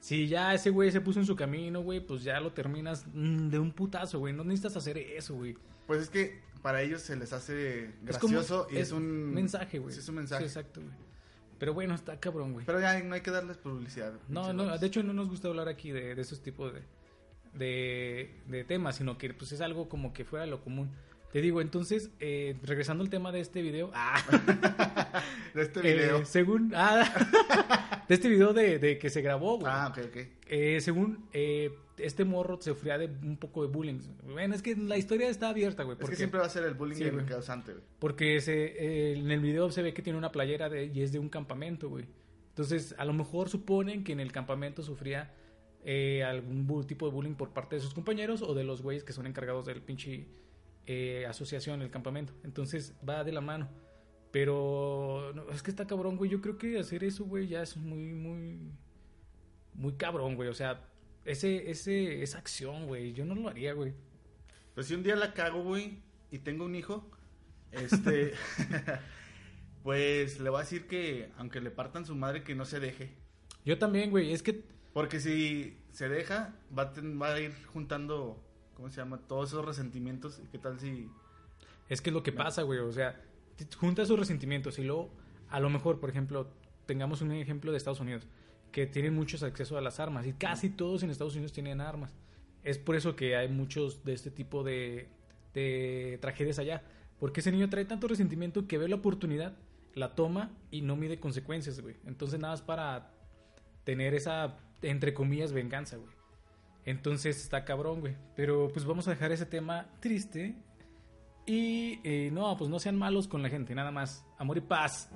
Si 0.00 0.28
ya 0.28 0.54
ese 0.54 0.70
güey 0.70 0.90
se 0.92 1.00
puso 1.00 1.18
en 1.20 1.26
su 1.26 1.34
camino, 1.36 1.80
güey, 1.82 2.00
pues 2.00 2.22
ya 2.22 2.38
lo 2.40 2.52
terminas 2.52 3.04
mm, 3.12 3.48
de 3.48 3.58
un 3.58 3.72
putazo, 3.72 4.18
güey. 4.20 4.32
No 4.32 4.44
necesitas 4.44 4.76
hacer 4.76 4.96
eso, 4.98 5.34
güey. 5.34 5.56
Pues 5.86 6.02
es 6.02 6.10
que 6.10 6.40
para 6.62 6.82
ellos 6.82 7.02
se 7.02 7.16
les 7.16 7.32
hace 7.32 7.90
Es 8.06 8.18
como- 8.18 8.34
gracioso 8.34 8.68
y 8.70 8.76
es, 8.76 8.92
un. 8.92 9.32
mensaje, 9.34 9.78
güey. 9.78 9.96
Es 9.96 10.08
un 10.08 10.14
mensaje. 10.16 10.44
Sí, 10.44 10.48
exacto, 10.48 10.80
güey. 10.80 10.92
Pero 11.58 11.74
bueno, 11.74 11.94
está 11.94 12.18
cabrón, 12.20 12.52
güey. 12.52 12.64
Pero 12.64 12.80
ya 12.80 12.98
no 13.02 13.14
hay 13.14 13.20
que 13.20 13.32
darles 13.32 13.56
publicidad. 13.56 14.12
No, 14.28 14.52
no, 14.52 14.78
de 14.78 14.86
hecho 14.86 15.02
no 15.02 15.12
nos 15.12 15.28
gusta 15.28 15.48
hablar 15.48 15.68
aquí 15.68 15.90
de, 15.90 16.14
de 16.14 16.22
esos 16.22 16.40
tipos 16.40 16.72
de, 16.72 16.82
de, 17.54 18.30
de 18.46 18.64
temas, 18.64 18.96
sino 18.96 19.18
que 19.18 19.34
pues 19.34 19.50
es 19.52 19.60
algo 19.60 19.88
como 19.88 20.12
que 20.12 20.24
fuera 20.24 20.46
lo 20.46 20.62
común. 20.62 20.90
Te 21.32 21.40
digo, 21.42 21.60
entonces, 21.60 22.10
eh, 22.20 22.56
regresando 22.62 23.02
al 23.02 23.10
tema 23.10 23.32
de 23.32 23.40
este 23.40 23.60
video. 23.60 23.90
Ah, 23.92 24.22
De 25.54 25.62
este 25.62 25.80
eh, 25.80 25.94
video. 25.94 26.24
según. 26.24 26.72
Ah, 26.74 27.04
de 28.08 28.14
este 28.14 28.28
video 28.28 28.52
de, 28.52 28.78
de 28.78 28.98
que 28.98 29.10
se 29.10 29.20
grabó, 29.22 29.58
güey. 29.58 29.70
ah, 29.72 29.88
ok, 29.90 30.04
ok. 30.08 30.16
Eh, 30.46 30.80
según 30.80 31.28
eh, 31.32 31.70
este 31.98 32.24
morro 32.24 32.60
sufría 32.60 32.96
de 32.98 33.06
un 33.06 33.36
poco 33.36 33.62
de 33.62 33.68
bullying. 33.72 33.98
Bueno, 34.24 34.54
es 34.54 34.62
que 34.62 34.74
la 34.76 34.96
historia 34.96 35.28
está 35.28 35.50
abierta, 35.50 35.82
güey. 35.82 35.94
Es 35.94 36.00
Porque, 36.00 36.12
que 36.12 36.16
siempre 36.16 36.40
va 36.40 36.46
a 36.46 36.48
ser 36.48 36.64
el 36.64 36.74
bullying 36.74 36.96
Sí, 36.96 37.04
el 37.04 37.12
güey. 37.12 37.26
causante, 37.26 37.72
güey. 37.72 37.84
porque 37.98 38.40
se, 38.40 38.64
eh, 38.64 39.12
en 39.18 39.30
el 39.30 39.40
video 39.40 39.70
se 39.70 39.82
ve 39.82 39.92
que 39.92 40.02
tiene 40.02 40.18
una 40.18 40.32
playera 40.32 40.68
de, 40.68 40.86
y 40.86 41.02
es 41.02 41.12
de 41.12 41.18
un 41.18 41.28
campamento, 41.28 41.88
güey. 41.88 42.06
Entonces, 42.50 42.94
a 42.98 43.04
lo 43.04 43.12
mejor 43.12 43.48
suponen 43.48 44.02
que 44.04 44.12
en 44.12 44.20
el 44.20 44.32
campamento 44.32 44.82
sufría 44.82 45.32
eh, 45.84 46.24
algún 46.24 46.86
tipo 46.86 47.06
de 47.06 47.12
bullying 47.12 47.34
por 47.34 47.50
parte 47.50 47.76
de 47.76 47.82
sus 47.82 47.94
compañeros 47.94 48.42
o 48.42 48.54
de 48.54 48.64
los 48.64 48.82
güeyes 48.82 49.04
que 49.04 49.12
son 49.12 49.26
encargados 49.26 49.66
del 49.66 49.80
pinche 49.80 50.26
eh, 50.86 51.24
asociación, 51.28 51.82
el 51.82 51.90
campamento. 51.90 52.32
Entonces, 52.42 52.94
va 53.08 53.22
de 53.22 53.32
la 53.32 53.40
mano. 53.40 53.68
Pero 54.30 55.32
no, 55.34 55.50
es 55.50 55.62
que 55.62 55.70
está 55.70 55.86
cabrón, 55.86 56.16
güey. 56.16 56.30
Yo 56.30 56.40
creo 56.40 56.58
que 56.58 56.78
hacer 56.78 57.02
eso, 57.04 57.24
güey, 57.24 57.48
ya 57.48 57.62
es 57.62 57.76
muy, 57.76 58.12
muy, 58.12 58.58
muy 59.74 59.92
cabrón, 59.94 60.36
güey. 60.36 60.48
O 60.48 60.54
sea, 60.54 60.84
ese, 61.24 61.70
ese, 61.70 62.22
esa 62.22 62.38
acción, 62.38 62.86
güey, 62.86 63.12
yo 63.14 63.24
no 63.24 63.34
lo 63.34 63.48
haría, 63.48 63.72
güey. 63.72 63.94
Pues 64.74 64.86
si 64.86 64.94
un 64.94 65.02
día 65.02 65.16
la 65.16 65.32
cago, 65.34 65.62
güey, 65.62 66.02
y 66.30 66.38
tengo 66.40 66.64
un 66.66 66.74
hijo, 66.74 67.10
este. 67.72 68.34
pues 69.82 70.40
le 70.40 70.50
voy 70.50 70.58
a 70.58 70.62
decir 70.62 70.86
que, 70.86 71.30
aunque 71.38 71.60
le 71.60 71.70
partan 71.70 72.04
su 72.04 72.14
madre, 72.14 72.42
que 72.42 72.54
no 72.54 72.64
se 72.64 72.80
deje. 72.80 73.14
Yo 73.64 73.78
también, 73.78 74.10
güey. 74.10 74.32
Es 74.32 74.42
que 74.42 74.62
Porque 74.92 75.20
si 75.20 75.78
se 75.92 76.08
deja, 76.08 76.54
va 76.76 76.82
a, 76.84 76.92
ten- 76.92 77.20
va 77.20 77.34
a 77.34 77.40
ir 77.40 77.52
juntando, 77.66 78.42
¿cómo 78.74 78.90
se 78.90 78.96
llama? 78.96 79.18
Todos 79.26 79.50
esos 79.50 79.64
resentimientos. 79.64 80.40
¿Y 80.44 80.48
qué 80.48 80.58
tal 80.58 80.78
si.? 80.78 81.08
Es 81.88 82.00
que 82.02 82.10
es 82.10 82.14
lo 82.14 82.22
que 82.22 82.32
pasa, 82.32 82.62
güey. 82.62 82.80
O 82.80 82.92
sea, 82.92 83.20
junta 83.76 84.04
sus 84.04 84.18
resentimientos 84.18 84.78
y 84.78 84.84
luego, 84.84 85.10
a 85.48 85.60
lo 85.60 85.70
mejor, 85.70 86.00
por 86.00 86.10
ejemplo, 86.10 86.50
tengamos 86.86 87.22
un 87.22 87.32
ejemplo 87.32 87.70
de 87.70 87.78
Estados 87.78 88.00
Unidos, 88.00 88.26
que 88.72 88.86
tienen 88.86 89.14
muchos 89.14 89.42
acceso 89.42 89.78
a 89.78 89.80
las 89.80 90.00
armas 90.00 90.26
y 90.26 90.32
casi 90.32 90.70
todos 90.70 91.02
en 91.02 91.10
Estados 91.10 91.34
Unidos 91.34 91.52
tienen 91.52 91.80
armas. 91.80 92.14
Es 92.64 92.78
por 92.78 92.96
eso 92.96 93.16
que 93.16 93.36
hay 93.36 93.48
muchos 93.48 94.04
de 94.04 94.12
este 94.12 94.30
tipo 94.30 94.62
de, 94.62 95.08
de 95.54 96.18
tragedias 96.20 96.58
allá. 96.58 96.82
Porque 97.18 97.40
ese 97.40 97.50
niño 97.50 97.68
trae 97.68 97.84
tanto 97.84 98.08
resentimiento 98.08 98.66
que 98.66 98.78
ve 98.78 98.88
la 98.88 98.96
oportunidad, 98.96 99.56
la 99.94 100.14
toma 100.14 100.50
y 100.70 100.82
no 100.82 100.96
mide 100.96 101.18
consecuencias, 101.18 101.80
güey. 101.80 101.96
Entonces 102.06 102.38
nada 102.38 102.52
más 102.52 102.62
para 102.62 103.10
tener 103.84 104.14
esa, 104.14 104.58
entre 104.82 105.14
comillas, 105.14 105.52
venganza, 105.52 105.96
güey. 105.96 106.12
Entonces 106.84 107.40
está 107.40 107.64
cabrón, 107.64 108.00
güey. 108.00 108.16
Pero 108.36 108.68
pues 108.72 108.84
vamos 108.84 109.08
a 109.08 109.10
dejar 109.10 109.32
ese 109.32 109.46
tema 109.46 109.90
triste 110.00 110.54
y 111.48 112.00
eh, 112.04 112.30
no, 112.32 112.56
pues 112.56 112.70
no 112.70 112.78
sean 112.78 112.96
malos 112.96 113.26
con 113.26 113.42
la 113.42 113.48
gente, 113.48 113.74
nada 113.74 113.90
más. 113.90 114.24
Amor 114.38 114.58
y 114.58 114.60
paz. 114.60 115.10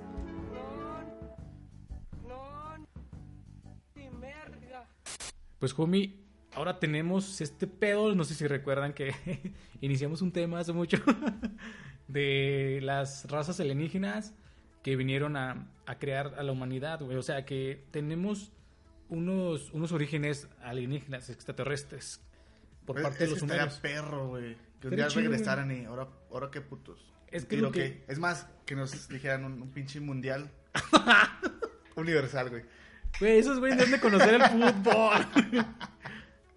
Pues, 5.59 5.77
homie, 5.79 6.15
ahora 6.55 6.79
tenemos 6.79 7.39
este 7.41 7.67
pedo. 7.67 8.13
No 8.15 8.23
sé 8.23 8.35
si 8.35 8.47
recuerdan 8.47 8.93
que 8.93 9.13
iniciamos 9.81 10.21
un 10.21 10.31
tema 10.31 10.59
hace 10.59 10.73
mucho 10.73 10.97
de 12.07 12.79
las 12.83 13.29
razas 13.29 13.59
alienígenas 13.59 14.33
que 14.81 14.95
vinieron 14.97 15.37
a, 15.37 15.69
a 15.85 15.97
crear 15.99 16.35
a 16.37 16.43
la 16.43 16.51
humanidad, 16.51 17.01
güey. 17.01 17.15
O 17.17 17.23
sea, 17.23 17.45
que 17.45 17.85
tenemos 17.91 18.51
unos, 19.09 19.71
unos 19.71 19.91
orígenes 19.93 20.49
alienígenas, 20.61 21.29
extraterrestres, 21.29 22.19
por 22.85 22.97
Es- 22.97 23.03
parte 23.03 23.23
de 23.25 23.29
los 23.31 23.41
humanos. 23.41 23.79
perro, 23.81 24.27
güey. 24.29 24.57
Que 24.83 24.87
un 24.89 24.95
día 24.97 25.07
chido, 25.07 25.21
regresaran 25.31 25.71
y 25.71 25.85
ahora, 25.85 26.07
ahora 26.31 26.49
qué 26.51 26.61
putos. 26.61 26.99
Es 27.31 27.43
que 27.45 27.55
tiro 27.55 27.67
lo 27.67 27.71
que- 27.71 28.03
Es 28.07 28.19
más, 28.19 28.47
que 28.65 28.75
nos 28.75 29.07
dijeran 29.09 29.43
un, 29.45 29.61
un 29.61 29.71
pinche 29.71 29.99
mundial 29.99 30.51
universal, 31.95 32.49
güey. 32.49 32.63
Güey, 33.19 33.39
esos 33.39 33.59
güeyes 33.59 33.77
deben 33.77 33.91
de 33.91 33.99
conocer 33.99 34.33
el 34.35 34.43
fútbol. 34.43 35.25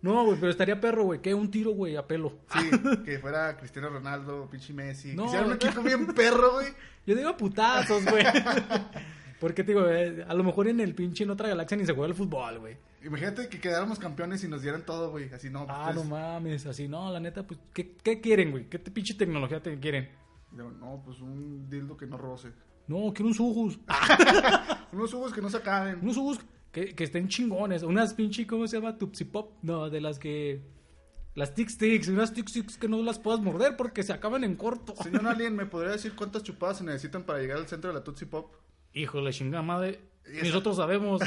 No, 0.02 0.24
güey, 0.24 0.38
pero 0.38 0.52
estaría 0.52 0.80
perro, 0.80 1.02
güey. 1.04 1.20
Que 1.20 1.34
un 1.34 1.50
tiro, 1.50 1.72
güey, 1.72 1.96
a 1.96 2.06
pelo. 2.06 2.38
Sí, 2.52 2.70
que 3.04 3.18
fuera 3.18 3.56
Cristiano 3.56 3.88
Ronaldo, 3.88 4.48
pinche 4.48 4.72
Messi. 4.72 5.14
No, 5.14 5.22
que 5.24 5.28
hiciera 5.30 5.46
un 5.46 5.52
equipo 5.54 5.82
bien 5.82 6.06
perro, 6.14 6.52
güey. 6.52 6.68
Yo 7.06 7.16
digo 7.16 7.36
putazos, 7.36 8.04
güey. 8.04 8.24
Porque, 9.40 9.64
te 9.64 9.72
digo, 9.72 9.86
eh, 9.88 10.24
a 10.26 10.34
lo 10.34 10.44
mejor 10.44 10.68
en 10.68 10.80
el 10.80 10.94
pinche 10.94 11.24
en 11.24 11.30
otra 11.30 11.48
galaxia 11.48 11.76
ni 11.76 11.84
se 11.84 11.92
juega 11.92 12.08
el 12.08 12.14
fútbol, 12.14 12.58
güey. 12.58 12.76
Imagínate 13.04 13.48
que 13.48 13.60
quedáramos 13.60 13.98
campeones 13.98 14.42
y 14.44 14.48
nos 14.48 14.62
dieran 14.62 14.84
todo, 14.84 15.10
güey. 15.10 15.32
Así 15.32 15.50
no. 15.50 15.66
Ah, 15.68 15.90
pues, 15.92 15.96
no 15.96 16.04
mames, 16.04 16.66
así, 16.66 16.88
no, 16.88 17.12
la 17.12 17.20
neta, 17.20 17.46
pues, 17.46 17.60
¿qué, 17.74 17.96
qué 18.02 18.20
quieren, 18.20 18.50
güey? 18.50 18.68
¿Qué 18.68 18.78
te- 18.78 18.90
pinche 18.90 19.14
tecnología 19.14 19.62
te 19.62 19.78
quieren? 19.78 20.08
Yo, 20.56 20.70
no, 20.70 21.02
pues 21.04 21.20
un 21.20 21.68
dildo 21.68 21.96
que 21.96 22.06
no 22.06 22.16
roce. 22.16 22.50
No, 22.88 23.12
quiero 23.12 23.26
unos 23.26 23.40
ojos. 23.40 23.78
Unos 24.92 25.12
jugos 25.12 25.32
que 25.32 25.42
no 25.42 25.50
se 25.50 25.56
acaben. 25.58 25.98
Unos 26.02 26.16
ojos 26.16 26.38
que, 26.72 26.94
que 26.94 27.04
estén 27.04 27.28
chingones. 27.28 27.82
Unas 27.82 28.14
pinche, 28.14 28.46
¿cómo 28.46 28.66
se 28.66 28.76
llama? 28.78 28.96
Tupsi 28.96 29.24
Pop. 29.24 29.52
No, 29.62 29.90
de 29.90 30.00
las 30.00 30.18
que... 30.18 30.62
Las 31.34 31.52
Tic 31.54 31.68
Sticks. 31.68 32.08
Unas 32.08 32.32
Tic 32.32 32.48
Sticks 32.48 32.78
que 32.78 32.88
no 32.88 33.02
las 33.02 33.18
puedas 33.18 33.40
morder 33.40 33.76
porque 33.76 34.02
se 34.04 34.12
acaban 34.12 34.44
en 34.44 34.54
corto. 34.56 34.94
Señor 35.02 35.26
Alien, 35.26 35.54
¿me 35.56 35.66
podría 35.66 35.92
decir 35.92 36.14
cuántas 36.14 36.44
chupadas 36.44 36.78
se 36.78 36.84
necesitan 36.84 37.24
para 37.24 37.40
llegar 37.40 37.58
al 37.58 37.66
centro 37.66 37.90
de 37.90 37.94
la 37.98 38.04
Tootsie 38.04 38.26
Pop? 38.28 38.54
Híjole, 38.96 39.30
chingada 39.30 39.62
madre. 39.62 40.00
Y 40.26 40.36
esa- 40.38 40.46
Nosotros 40.46 40.76
sabemos. 40.76 41.20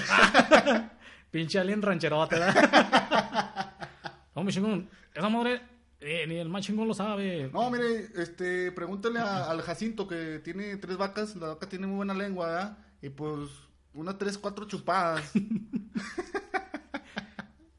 pinche 1.32 1.60
alien 1.60 1.82
rancherote, 1.84 2.40
¿verdad? 2.40 3.74
Hombre, 4.34 4.52
chingón. 4.54 4.90
Esa 5.14 5.30
madre 5.30 5.62
eh, 6.00 6.26
ni 6.28 6.38
el 6.38 6.50
más 6.50 6.66
chingón 6.66 6.88
lo 6.88 6.94
sabe. 6.96 7.50
No, 7.54 7.70
mire, 7.70 8.08
este, 8.16 8.72
pregúntale 8.72 9.20
a- 9.20 9.52
al 9.52 9.62
Jacinto 9.62 10.08
que 10.08 10.40
tiene 10.40 10.78
tres 10.78 10.98
vacas. 10.98 11.36
La 11.36 11.50
vaca 11.50 11.70
tiene 11.70 11.86
muy 11.86 11.98
buena 11.98 12.16
lengua, 12.16 12.48
¿verdad? 12.48 12.78
Y 13.04 13.10
pues, 13.10 13.50
unas 13.94 14.18
tres, 14.18 14.38
cuatro 14.40 14.66
chupadas. 14.66 15.32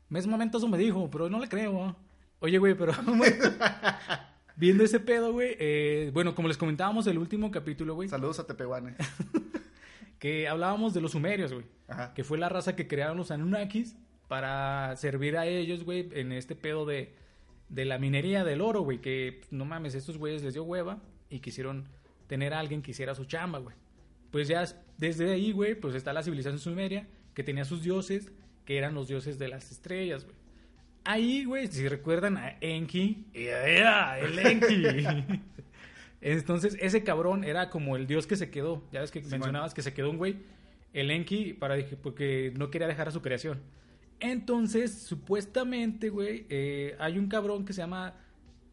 Momento 0.09 0.59
eso 0.59 0.69
me 0.69 0.79
dijo, 0.79 1.09
pero 1.11 1.29
no 1.29 1.39
le 1.41 1.49
creo. 1.49 1.97
Oye, 2.41 2.59
güey, 2.59 2.75
pero... 2.75 2.93
Viendo 4.57 4.85
ese 4.85 5.01
pedo, 5.01 5.33
güey. 5.33 5.57
eh, 5.59 6.11
bueno, 6.13 6.35
como 6.35 6.47
les 6.49 6.57
comentábamos 6.59 7.07
el 7.07 7.19
último 7.19 7.51
capítulo, 7.51 7.95
güey. 7.95 8.09
Saludos 8.09 8.39
a 8.41 8.47
Tepehuane. 8.47 8.97
Que 10.21 10.47
hablábamos 10.47 10.95
de 10.95 11.01
los 11.01 11.11
sumerios, 11.13 11.53
güey. 11.53 11.65
Ajá. 11.89 12.15
Que 12.15 12.23
fue 12.23 12.39
la 12.39 12.49
raza 12.49 12.77
que 12.77 12.87
crearon 12.87 13.17
los 13.17 13.33
Anunnakis 13.33 13.97
para 14.29 14.95
servir 14.97 15.37
a 15.37 15.47
ellos, 15.47 15.83
güey, 15.83 16.09
en 16.13 16.31
este 16.31 16.55
pedo 16.55 16.87
de, 16.87 17.13
de 17.69 17.85
la 17.85 17.99
minería 17.99 18.45
del 18.45 18.61
oro, 18.61 18.83
güey. 18.83 18.99
Que 19.01 19.39
pues, 19.41 19.53
no 19.53 19.65
mames, 19.65 19.97
estos 19.97 20.17
güeyes 20.19 20.45
les 20.45 20.55
dio 20.55 20.63
hueva 20.63 21.03
y 21.29 21.41
quisieron 21.41 21.89
tener 22.29 22.55
a 22.55 22.61
alguien 22.61 22.81
que 22.83 22.93
hiciera 22.93 23.17
su 23.17 23.25
chamba, 23.25 23.59
güey. 23.59 23.75
Pues 24.31 24.47
ya 24.47 24.63
es- 24.63 24.77
desde 24.99 25.33
ahí, 25.33 25.51
güey, 25.51 25.75
pues 25.75 25.97
está 25.97 26.13
la 26.13 26.23
civilización 26.23 26.61
sumeria 26.61 27.09
que 27.35 27.43
tenía 27.43 27.65
sus 27.65 27.83
dioses, 27.83 28.31
que 28.65 28.79
eran 28.79 28.95
los 28.95 29.09
dioses 29.09 29.37
de 29.39 29.49
las 29.49 29.73
estrellas, 29.73 30.25
güey. 30.25 30.37
Ahí, 31.05 31.45
güey, 31.47 31.67
si 31.67 31.89
recuerdan 31.89 32.37
a 32.37 32.57
Enki, 32.61 33.25
¡Ea, 33.33 34.19
el 34.21 34.39
Enki. 34.39 35.41
Entonces, 36.21 36.77
ese 36.81 37.03
cabrón 37.03 37.45
era 37.45 37.71
como 37.71 37.97
el 37.97 38.07
dios 38.07 38.27
que 38.27 38.37
se 38.37 38.51
quedó. 38.51 38.83
Ya 38.93 39.01
ves 39.01 39.11
que 39.11 39.21
mencionabas 39.23 39.75
que 39.75 39.83
se 39.83 39.95
quedó 39.95 40.11
un 40.11 40.19
güey, 40.19 40.37
el 40.93 41.11
Enki, 41.11 41.55
para, 41.55 41.77
porque 42.03 42.53
no 42.57 42.71
quería 42.71 42.87
dejar 42.87 43.09
a 43.09 43.11
su 43.11 43.23
creación. 43.23 43.61
Entonces, 44.21 44.93
supuestamente, 44.93 46.11
güey, 46.11 46.47
eh, 46.51 46.95
hay 46.99 47.19
un 47.19 47.29
cabrón 47.29 47.65
que 47.65 47.73
se 47.73 47.81
llama 47.81 48.15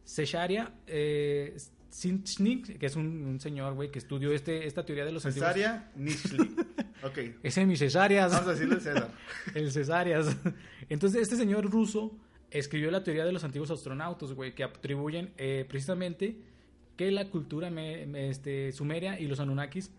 Sesharia 0.03 0.73
eh, 0.87 1.55
Sinchnik, 1.89 2.77
que 2.77 2.85
es 2.85 2.95
un, 2.97 3.25
un 3.25 3.39
señor, 3.39 3.73
güey, 3.73 3.89
que 3.89 3.99
estudió 3.99 4.33
este, 4.33 4.67
esta 4.67 4.85
teoría 4.85 5.05
de 5.05 5.13
los 5.13 5.25
antiguos. 5.25 5.47
Cesárea 5.47 5.91
Nishli. 5.95 6.55
Ok. 7.03 7.19
Ese 7.43 7.61
es 7.61 7.67
mi 7.67 7.77
Cesarias. 7.77 8.31
Vamos 8.31 8.47
a 8.47 8.51
decirle 8.53 8.79
César. 8.79 9.11
El 9.53 9.71
Cesáreas. 9.71 10.35
Entonces, 10.89 11.21
este 11.21 11.35
señor 11.35 11.69
ruso 11.69 12.17
escribió 12.49 12.89
la 12.89 13.03
teoría 13.03 13.23
de 13.23 13.31
los 13.31 13.43
antiguos 13.43 13.69
astronautas, 13.69 14.33
güey, 14.33 14.55
que 14.55 14.63
atribuyen 14.63 15.31
eh, 15.37 15.65
precisamente 15.69 16.37
que 16.97 17.11
la 17.11 17.29
cultura 17.29 17.69
me- 17.69 18.05
me- 18.05 18.29
este, 18.29 18.71
sumeria 18.73 19.19
y 19.19 19.27
los 19.27 19.39
Anunnakis 19.39 19.91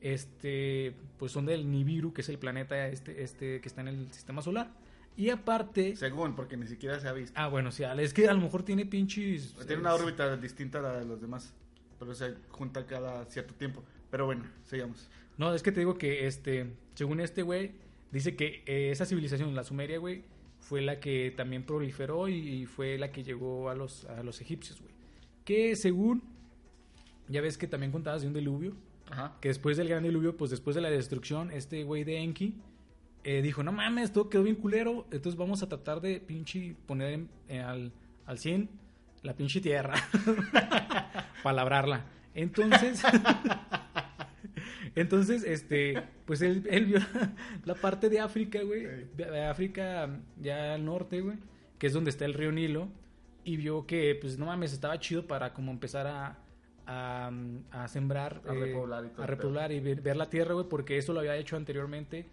este, 0.00 0.94
pues 1.18 1.32
son 1.32 1.46
del 1.46 1.70
Nibiru, 1.70 2.12
que 2.12 2.22
es 2.22 2.28
el 2.28 2.38
planeta 2.38 2.88
este, 2.88 3.22
este 3.22 3.60
que 3.60 3.68
está 3.68 3.82
en 3.82 3.88
el 3.88 4.12
sistema 4.12 4.42
solar. 4.42 4.70
Y 5.16 5.28
aparte... 5.28 5.96
Según, 5.96 6.34
porque 6.34 6.56
ni 6.56 6.66
siquiera 6.66 6.98
se 6.98 7.08
ha 7.08 7.12
visto. 7.12 7.38
Ah, 7.38 7.48
bueno, 7.48 7.70
sí, 7.72 7.82
es 7.98 8.14
que 8.14 8.26
a 8.28 8.32
lo 8.32 8.40
mejor 8.40 8.62
tiene 8.62 8.86
pinches... 8.86 9.54
Tiene 9.66 9.82
una 9.82 9.92
órbita 9.94 10.36
distinta 10.36 10.78
a 10.78 10.82
la 10.82 10.98
de 11.00 11.04
los 11.04 11.20
demás. 11.20 11.52
Pero 11.98 12.14
se 12.14 12.34
junta 12.48 12.86
cada 12.86 13.26
cierto 13.26 13.52
tiempo. 13.54 13.84
Pero 14.10 14.24
bueno, 14.24 14.44
sigamos. 14.64 15.10
No, 15.36 15.54
es 15.54 15.62
que 15.62 15.72
te 15.72 15.80
digo 15.80 15.98
que, 15.98 16.26
este, 16.26 16.72
según 16.94 17.20
este 17.20 17.42
güey, 17.42 17.72
dice 18.12 18.36
que 18.36 18.62
eh, 18.66 18.90
esa 18.90 19.04
civilización, 19.04 19.54
la 19.54 19.64
Sumeria, 19.64 19.98
güey, 19.98 20.22
fue 20.60 20.80
la 20.80 21.00
que 21.00 21.34
también 21.36 21.64
proliferó 21.64 22.28
y, 22.28 22.36
y 22.36 22.66
fue 22.66 22.96
la 22.96 23.12
que 23.12 23.22
llegó 23.22 23.68
a 23.68 23.74
los, 23.74 24.06
a 24.06 24.22
los 24.22 24.40
egipcios, 24.40 24.80
güey. 24.80 24.89
Que 25.44 25.74
según, 25.76 26.22
ya 27.28 27.40
ves 27.40 27.58
que 27.58 27.66
también 27.66 27.92
contabas 27.92 28.22
de 28.22 28.28
un 28.28 28.34
diluvio, 28.34 28.74
Ajá. 29.10 29.36
que 29.40 29.48
después 29.48 29.76
del 29.76 29.88
gran 29.88 30.02
diluvio, 30.02 30.36
pues 30.36 30.50
después 30.50 30.74
de 30.76 30.82
la 30.82 30.90
destrucción, 30.90 31.50
este 31.50 31.82
güey 31.84 32.04
de 32.04 32.18
Enki 32.18 32.54
eh, 33.24 33.42
dijo, 33.42 33.62
no 33.62 33.72
mames, 33.72 34.12
todo 34.12 34.28
quedó 34.30 34.42
bien 34.44 34.56
culero, 34.56 35.06
entonces 35.10 35.36
vamos 35.36 35.62
a 35.62 35.68
tratar 35.68 36.00
de 36.00 36.20
pinche 36.20 36.74
poner 36.86 37.12
en- 37.12 37.28
eh, 37.48 37.60
al, 37.60 37.92
al 38.26 38.38
100 38.38 38.68
la 39.22 39.34
pinche 39.34 39.60
tierra, 39.60 39.94
palabrarla. 41.42 42.06
Entonces, 42.34 43.02
entonces, 44.94 45.44
este, 45.44 46.02
pues 46.24 46.40
él, 46.42 46.66
él 46.70 46.86
vio 46.86 46.98
la 47.64 47.74
parte 47.74 48.08
de 48.08 48.20
África, 48.20 48.62
güey, 48.62 48.86
de 49.16 49.44
África 49.44 50.08
ya 50.40 50.74
al 50.74 50.84
norte, 50.84 51.20
güey, 51.20 51.36
que 51.78 51.86
es 51.86 51.92
donde 51.92 52.10
está 52.10 52.24
el 52.24 52.34
río 52.34 52.52
Nilo, 52.52 52.88
y 53.44 53.56
vio 53.56 53.86
que, 53.86 54.16
pues 54.20 54.38
no 54.38 54.46
mames, 54.46 54.72
estaba 54.72 54.98
chido 54.98 55.26
para 55.26 55.52
como 55.52 55.72
empezar 55.72 56.06
a, 56.06 56.38
a, 56.86 57.30
a 57.70 57.88
sembrar, 57.88 58.42
A 58.46 58.52
repoblar 58.54 59.04
y 59.04 59.08
todo 59.08 59.22
a 59.22 59.24
el 59.24 59.28
repoblar 59.28 59.72
y 59.72 59.80
ver, 59.80 60.00
ver 60.00 60.16
la 60.16 60.28
tierra, 60.28 60.54
güey, 60.54 60.68
porque 60.68 60.98
eso 60.98 61.12
lo 61.12 61.20
había 61.20 61.36
hecho 61.36 61.56
anteriormente 61.56 62.26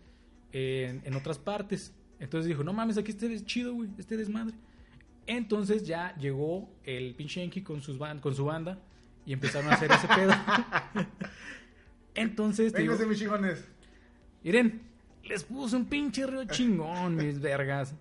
en, 0.51 1.01
en 1.05 1.13
otras 1.15 1.37
partes. 1.37 1.93
Entonces 2.19 2.47
dijo, 2.47 2.63
no 2.63 2.73
mames, 2.73 2.97
aquí 2.97 3.11
este 3.11 3.33
es 3.33 3.45
chido, 3.45 3.73
güey, 3.73 3.89
este 3.97 4.17
desmadre. 4.17 4.55
Entonces 5.27 5.85
ya 5.85 6.15
llegó 6.15 6.69
el 6.83 7.13
pinche 7.15 7.43
Enki 7.43 7.61
con, 7.61 7.81
sus 7.81 7.97
con 8.21 8.33
su 8.33 8.45
banda 8.45 8.79
y 9.25 9.33
empezaron 9.33 9.69
a 9.69 9.73
hacer 9.73 9.91
ese 9.91 10.07
pedo. 10.07 10.33
Entonces, 12.15 12.73
te 12.73 12.81
digo, 12.81 12.95
mis 13.05 13.19
chingones. 13.19 13.63
miren, 14.41 14.81
les 15.23 15.43
puse 15.43 15.75
un 15.75 15.85
pinche 15.85 16.25
río 16.25 16.45
chingón, 16.45 17.15
mis 17.15 17.39
vergas. 17.39 17.93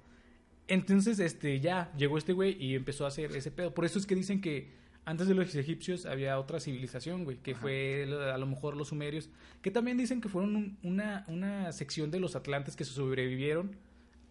Entonces, 0.69 1.19
este, 1.21 1.61
ya 1.61 1.93
llegó 1.97 2.19
este 2.19 2.33
güey 2.33 2.57
y 2.63 2.75
empezó 2.75 3.05
a 3.05 3.09
hacer 3.09 3.35
ese 3.37 3.51
pedo. 3.51 3.73
Por 3.73 3.85
eso 3.85 3.99
es 3.99 4.07
que 4.07 4.15
dicen 4.15 4.41
que 4.41 4.73
antes 5.05 5.29
de 5.29 5.35
los 5.35 5.55
egipcios 5.55 6.07
había 6.07 6.39
otra 6.41 6.59
civilización, 6.59 7.23
güey, 7.25 7.37
que 7.37 7.55
fue 7.55 8.05
a 8.33 8.37
lo 8.39 8.47
mejor 8.47 8.77
los 8.77 8.89
sumerios, 8.89 9.31
que 9.63 9.71
también 9.71 9.97
dicen 9.97 10.21
que 10.21 10.29
fueron 10.29 10.57
un- 10.57 10.79
una, 10.83 11.25
una 11.29 11.71
sección 11.73 12.11
de 12.11 12.19
los 12.19 12.35
atlantes 12.35 12.75
que 12.75 12.85
sobrevivieron 12.85 13.77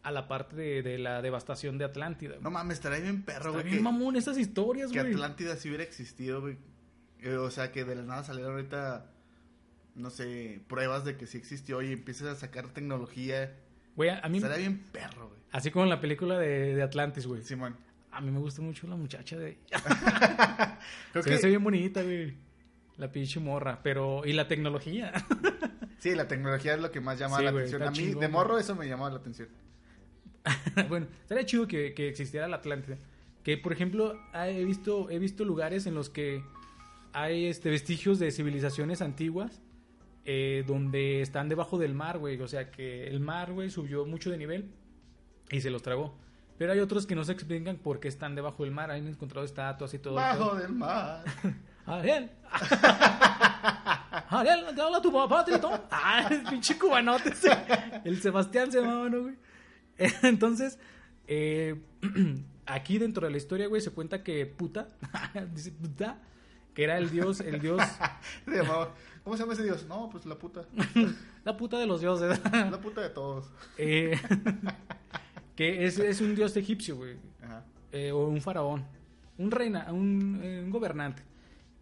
a 0.03 0.11
la 0.11 0.27
parte 0.27 0.55
de, 0.57 0.81
de 0.83 0.97
la 0.99 1.21
devastación 1.21 1.77
de 1.77 1.85
Atlántida. 1.85 2.31
güey. 2.33 2.43
No 2.43 2.51
mames, 2.51 2.77
estaría 2.77 2.99
bien 2.99 3.23
perro, 3.23 3.53
güey. 3.53 3.63
bien 3.63 3.77
Que, 3.77 3.81
mamón 3.81 4.17
esas 4.17 4.37
historias, 4.37 4.91
que 4.91 4.99
güey. 4.99 5.13
Atlántida 5.13 5.55
sí 5.55 5.69
hubiera 5.69 5.83
existido, 5.85 6.41
güey. 6.41 6.57
Eh, 7.21 7.37
o 7.37 7.49
sea, 7.49 7.71
que 7.71 7.85
de 7.85 7.95
la 7.95 8.03
nada 8.03 8.23
salieron 8.25 8.51
ahorita, 8.51 9.09
no 9.95 10.09
sé, 10.09 10.59
pruebas 10.67 11.05
de 11.05 11.15
que 11.15 11.25
sí 11.25 11.37
existió 11.37 11.81
y 11.81 11.93
empieces 11.93 12.27
a 12.27 12.35
sacar 12.35 12.67
tecnología. 12.73 13.55
Güey, 13.95 14.09
a 14.09 14.19
a 14.19 14.29
mí, 14.29 14.37
Estaría 14.37 14.57
bien 14.57 14.79
perro, 14.91 15.27
güey. 15.29 15.39
así 15.51 15.71
como 15.71 15.83
en 15.85 15.89
la 15.89 15.99
película 16.01 16.37
de, 16.37 16.75
de 16.75 16.81
Atlantis, 16.83 17.25
güey. 17.27 17.41
Simón. 17.43 17.75
A 18.11 18.21
mí 18.21 18.31
me 18.31 18.39
gusta 18.39 18.61
mucho 18.61 18.87
la 18.87 18.95
muchacha 18.95 19.37
de... 19.37 19.57
Creo 21.11 21.23
Se 21.23 21.29
que 21.29 21.35
hace 21.35 21.47
bien 21.49 21.63
bonita, 21.63 22.01
güey. 22.03 22.33
La 22.97 23.11
pinche 23.11 23.39
morra, 23.41 23.79
pero... 23.83 24.21
Y 24.25 24.31
la 24.33 24.47
tecnología. 24.47 25.11
sí, 25.99 26.15
la 26.15 26.27
tecnología 26.27 26.75
es 26.75 26.81
lo 26.81 26.91
que 26.91 27.01
más 27.01 27.19
llama 27.19 27.37
Sí, 27.39 27.43
la 27.43 27.51
güey, 27.51 27.63
atención. 27.65 27.83
A 27.83 27.91
mí, 27.91 27.97
chingón, 27.97 28.21
de 28.21 28.27
morro, 28.29 28.57
eso 28.57 28.73
me 28.75 28.87
llamaba 28.87 29.09
la 29.09 29.17
atención. 29.17 29.49
bueno, 30.89 31.07
estaría 31.21 31.45
chido 31.45 31.67
que, 31.67 31.93
que 31.93 32.07
existiera 32.07 32.47
la 32.47 32.57
Atlántida. 32.57 32.97
Que, 33.43 33.57
por 33.57 33.73
ejemplo, 33.73 34.17
ha- 34.33 34.47
he 34.49 34.63
visto, 34.63 35.09
he 35.09 35.19
visto 35.19 35.43
lugares 35.43 35.85
en 35.85 35.93
los 35.95 36.09
que 36.09 36.41
hay 37.13 37.47
este, 37.47 37.69
vestigios 37.69 38.17
de 38.19 38.31
civilizaciones 38.31 39.01
antiguas 39.01 39.61
eh, 40.25 40.63
donde 40.67 41.21
están 41.21 41.47
debajo 41.49 41.77
del 41.77 41.93
mar, 41.93 42.17
güey. 42.17 42.39
O 42.41 42.47
sea, 42.47 42.71
que 42.71 43.07
el 43.07 43.19
mar, 43.19 43.53
güey, 43.53 43.69
subió 43.69 44.05
mucho 44.05 44.29
de 44.31 44.37
nivel 44.37 44.71
y 45.51 45.61
se 45.61 45.69
los 45.69 45.81
tragó. 45.83 46.17
Pero 46.57 46.71
hay 46.71 46.79
otros 46.79 47.05
que 47.05 47.15
no 47.15 47.23
se 47.23 47.33
explican 47.33 47.77
por 47.77 47.99
qué 47.99 48.07
están 48.07 48.33
debajo 48.35 48.63
del 48.63 48.71
mar. 48.73 48.89
Han 48.91 49.07
encontrado 49.07 49.45
estatuas 49.45 49.93
y 49.93 49.99
todo. 49.99 50.15
Bajo 50.15 50.55
del 50.55 50.71
mar. 50.73 51.23
Ariel. 51.85 52.31
Ariel, 54.29 54.65
te 54.75 54.81
habla 54.81 55.01
tu 55.01 55.11
papá, 55.11 55.43
Tritón. 55.45 55.81
Ah, 55.91 56.27
el 56.31 56.43
pinche 56.43 56.77
cubanote. 56.77 57.29
ese. 57.29 57.49
El 58.03 58.21
Sebastián 58.21 58.71
se 58.71 58.81
llamaba, 58.81 59.09
¿no, 59.09 59.21
güey? 59.23 59.35
Entonces, 60.23 60.79
eh, 61.27 61.75
aquí 62.65 62.97
dentro 62.97 63.25
de 63.25 63.31
la 63.31 63.37
historia, 63.37 63.67
güey, 63.67 63.81
se 63.81 63.91
cuenta 63.91 64.23
que 64.23 64.45
puta, 64.45 64.89
dice 65.53 65.71
puta, 65.71 66.21
que 66.73 66.83
era 66.83 66.97
el 66.97 67.09
dios, 67.09 67.39
el 67.41 67.59
dios, 67.61 67.81
Se 68.45 68.51
llamaba- 68.51 68.93
¿Cómo 69.25 69.35
se 69.35 69.43
llama 69.43 69.53
ese 69.53 69.63
dios? 69.63 69.85
No, 69.89 70.07
pues 70.09 70.25
la 70.25 70.35
puta. 70.35 70.65
la 71.43 71.57
puta 71.57 71.77
de 71.79 71.85
los 71.87 71.99
dioses. 71.99 72.39
La 72.53 72.79
puta 72.79 73.01
de 73.01 73.09
todos. 73.09 73.49
Eh, 73.77 74.17
que 75.57 75.85
es, 75.85 75.99
es 75.99 76.21
un 76.21 76.35
dios 76.35 76.55
egipcio, 76.55 76.95
güey. 76.95 77.15
Ajá. 77.43 77.65
eh, 77.91 78.11
o 78.11 78.27
un 78.27 78.39
faraón, 78.41 78.85
un 79.37 79.51
reina, 79.51 79.91
un, 79.91 80.39
eh, 80.43 80.61
un 80.63 80.69
gobernante, 80.71 81.23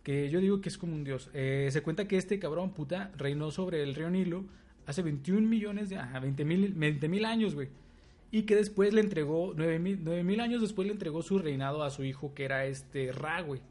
que 0.04 0.30
yo 0.30 0.40
digo 0.40 0.62
que 0.62 0.70
es 0.70 0.78
como 0.78 0.94
un 0.96 1.04
dios. 1.04 1.30
Se 1.34 1.82
cuenta 1.84 2.08
que 2.08 2.18
este 2.18 2.40
cabrón 2.40 2.72
puta 2.72 3.12
reinó 3.18 3.52
sobre 3.52 3.84
el 3.84 3.94
río 3.94 4.10
Nilo 4.10 4.46
hace 4.86 5.02
21 5.02 5.48
millones 5.48 5.90
de, 5.90 5.98
ajá, 5.98 6.20
20 6.20 6.46
mil 6.46 6.74
20 6.74 7.08
mil 7.10 7.26
años, 7.26 7.56
güey. 7.56 7.70
Y 8.32 8.44
que 8.44 8.56
después 8.56 8.94
le 8.94 9.02
entregó, 9.02 9.54
9 9.56 9.80
mil, 9.80 10.00
9 10.02 10.24
mil 10.24 10.40
años 10.40 10.62
después 10.62 10.88
le 10.88 10.94
entregó 10.94 11.22
su 11.22 11.38
reinado 11.40 11.84
a 11.84 11.92
su 11.92 12.04
hijo, 12.04 12.34
que 12.34 12.46
era 12.46 12.66
este 12.66 13.12
Ra, 13.12 13.42
güey. 13.42 13.62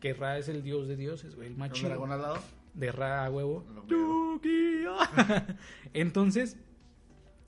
que 0.00 0.12
Ra 0.12 0.38
es 0.38 0.48
el 0.48 0.62
dios 0.62 0.86
de 0.88 0.96
dioses, 0.96 1.34
güey, 1.36 1.48
el 1.48 1.56
más 1.56 1.70
¿Un 1.70 1.74
chido. 1.76 1.88
dragón 1.88 2.12
al 2.12 2.20
lado? 2.20 2.38
De 2.74 2.90
Ra 2.92 3.24
a 3.26 3.30
huevo. 3.30 3.64
Entonces, 5.92 6.56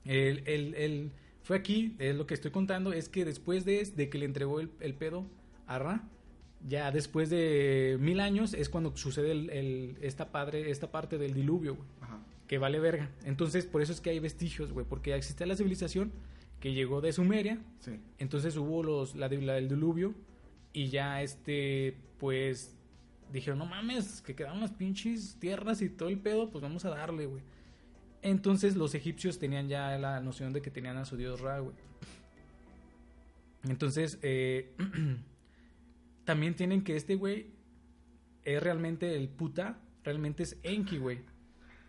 el, 0.05 0.43
el- 0.47 0.75
el- 0.75 1.11
fue 1.43 1.57
aquí, 1.57 1.95
es 1.99 2.15
lo 2.15 2.25
que 2.25 2.33
estoy 2.33 2.49
contando, 2.51 2.91
es 2.91 3.07
que 3.07 3.23
después 3.23 3.65
de, 3.65 3.83
de 3.85 4.09
que 4.09 4.17
le 4.17 4.25
entregó 4.25 4.59
el, 4.59 4.71
el 4.79 4.95
pedo 4.95 5.25
a 5.67 5.77
Ra, 5.77 6.03
ya 6.67 6.89
después 6.91 7.29
de 7.29 7.97
mil 7.99 8.19
años 8.19 8.55
es 8.55 8.67
cuando 8.69 8.95
sucede 8.97 9.31
el, 9.31 9.49
el- 9.51 9.97
esta, 10.01 10.31
padre, 10.31 10.71
esta 10.71 10.91
parte 10.91 11.17
del 11.19 11.33
diluvio, 11.35 11.75
güey, 11.75 11.87
Ajá. 12.01 12.19
que 12.47 12.57
vale 12.57 12.79
verga. 12.79 13.11
Entonces, 13.25 13.65
por 13.67 13.83
eso 13.83 13.91
es 13.91 14.01
que 14.01 14.09
hay 14.09 14.19
vestigios, 14.19 14.71
güey, 14.71 14.85
porque 14.87 15.11
ya 15.11 15.17
existe 15.17 15.45
la 15.45 15.55
civilización 15.55 16.11
que 16.59 16.73
llegó 16.73 16.99
de 17.01 17.13
Sumeria, 17.13 17.59
Sí. 17.79 17.99
entonces 18.17 18.57
hubo 18.57 18.81
los, 18.81 19.15
la, 19.15 19.27
la 19.29 19.53
del 19.53 19.69
diluvio 19.69 20.15
y 20.73 20.87
ya 20.87 21.21
este, 21.21 21.95
pues, 22.17 22.75
dijeron, 23.31 23.59
no 23.59 23.65
mames, 23.65 24.21
que 24.21 24.35
quedaron 24.35 24.61
las 24.61 24.71
pinches 24.71 25.37
tierras 25.39 25.81
y 25.81 25.89
todo 25.89 26.09
el 26.09 26.19
pedo, 26.19 26.49
pues 26.49 26.61
vamos 26.61 26.85
a 26.85 26.89
darle, 26.89 27.25
güey. 27.25 27.43
Entonces 28.21 28.75
los 28.75 28.95
egipcios 28.95 29.37
tenían 29.37 29.67
ya 29.67 29.97
la 29.97 30.19
noción 30.19 30.51
de 30.53 30.61
que 30.61 30.71
tenían 30.71 30.97
a 30.97 31.05
su 31.05 31.15
dios 31.17 31.41
Ra, 31.41 31.59
güey. 31.59 31.75
Entonces, 33.63 34.19
eh, 34.21 34.73
también 36.25 36.55
tienen 36.55 36.83
que 36.83 36.95
este 36.95 37.15
güey 37.15 37.51
es 38.43 38.61
realmente 38.61 39.15
el 39.15 39.29
puta, 39.29 39.77
realmente 40.03 40.43
es 40.43 40.57
Enki, 40.63 40.97
güey. 40.97 41.21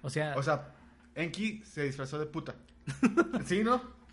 O 0.02 0.10
sea, 0.10 0.36
O 0.36 0.42
sea, 0.42 0.74
Enki 1.14 1.62
se 1.64 1.84
disfrazó 1.84 2.18
de 2.18 2.26
puta. 2.26 2.54
¿Sí, 3.46 3.62
no? 3.62 3.82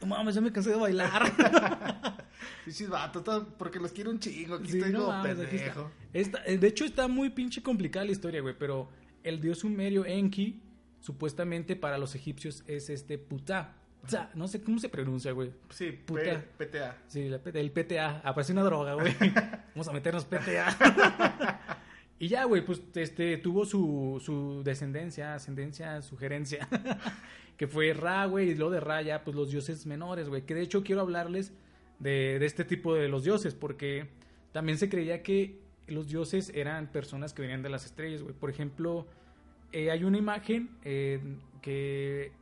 no 0.00 0.06
mames, 0.06 0.34
ya 0.34 0.40
me 0.40 0.52
cansé 0.52 0.70
de 0.70 0.76
bailar. 0.76 1.22
Pichis 2.64 2.88
vato, 2.88 3.22
todo 3.22 3.46
porque 3.58 3.78
los 3.78 3.92
quiero 3.92 4.10
un 4.10 4.18
chingo. 4.18 4.56
Aquí 4.56 4.70
Sí, 4.70 4.78
estoy 4.78 4.92
no 4.92 5.00
como 5.06 5.12
mames, 5.12 5.38
aquí 5.38 5.56
está. 5.56 5.74
pendejo. 5.74 5.90
Está- 6.12 6.42
eh, 6.46 6.58
de 6.58 6.66
hecho, 6.68 6.84
está 6.84 7.08
muy 7.08 7.30
pinche 7.30 7.62
complicada 7.62 8.04
la 8.06 8.12
historia, 8.12 8.40
güey. 8.40 8.54
Pero 8.58 8.88
el 9.22 9.40
dios 9.40 9.58
sumerio 9.60 10.04
Enki, 10.06 10.60
supuestamente 11.00 11.76
para 11.76 11.98
los 11.98 12.14
egipcios, 12.14 12.64
es 12.66 12.90
este 12.90 13.18
Putá. 13.18 13.74
Tsa, 14.06 14.30
no 14.34 14.46
sé 14.46 14.60
cómo 14.62 14.78
se 14.78 14.88
pronuncia, 14.88 15.32
güey. 15.32 15.50
Sí, 15.70 15.90
Puta. 15.90 16.44
PTA. 16.58 16.96
Sí, 17.08 17.28
la 17.28 17.40
el 17.54 17.70
PTA. 17.72 18.20
Aparece 18.24 18.52
una 18.52 18.62
droga, 18.62 18.94
güey. 18.94 19.12
Vamos 19.74 19.88
a 19.88 19.92
meternos 19.92 20.24
PTA. 20.24 21.58
y 22.20 22.28
ya, 22.28 22.44
güey, 22.44 22.64
pues 22.64 22.80
este 22.94 23.36
tuvo 23.38 23.64
su, 23.64 24.22
su 24.24 24.62
descendencia, 24.64 25.34
ascendencia, 25.34 26.02
sugerencia. 26.02 26.68
que 27.56 27.66
fue 27.66 27.92
Ra, 27.94 28.26
güey. 28.26 28.50
Y 28.50 28.54
luego 28.54 28.70
de 28.70 28.80
Ra 28.80 29.02
ya, 29.02 29.24
pues 29.24 29.34
los 29.36 29.50
dioses 29.50 29.86
menores, 29.86 30.28
güey. 30.28 30.42
Que 30.46 30.54
de 30.54 30.62
hecho 30.62 30.84
quiero 30.84 31.00
hablarles 31.00 31.52
de, 31.98 32.38
de 32.38 32.46
este 32.46 32.64
tipo 32.64 32.94
de 32.94 33.08
los 33.08 33.24
dioses. 33.24 33.54
Porque 33.54 34.08
también 34.52 34.78
se 34.78 34.88
creía 34.88 35.22
que 35.22 35.58
los 35.86 36.08
dioses 36.08 36.50
eran 36.54 36.88
personas 36.88 37.32
que 37.32 37.42
venían 37.42 37.62
de 37.62 37.68
las 37.70 37.84
estrellas, 37.86 38.22
güey. 38.22 38.34
Por 38.34 38.50
ejemplo, 38.50 39.06
eh, 39.72 39.90
hay 39.90 40.04
una 40.04 40.18
imagen 40.18 40.70
eh, 40.84 41.20
que 41.62 42.32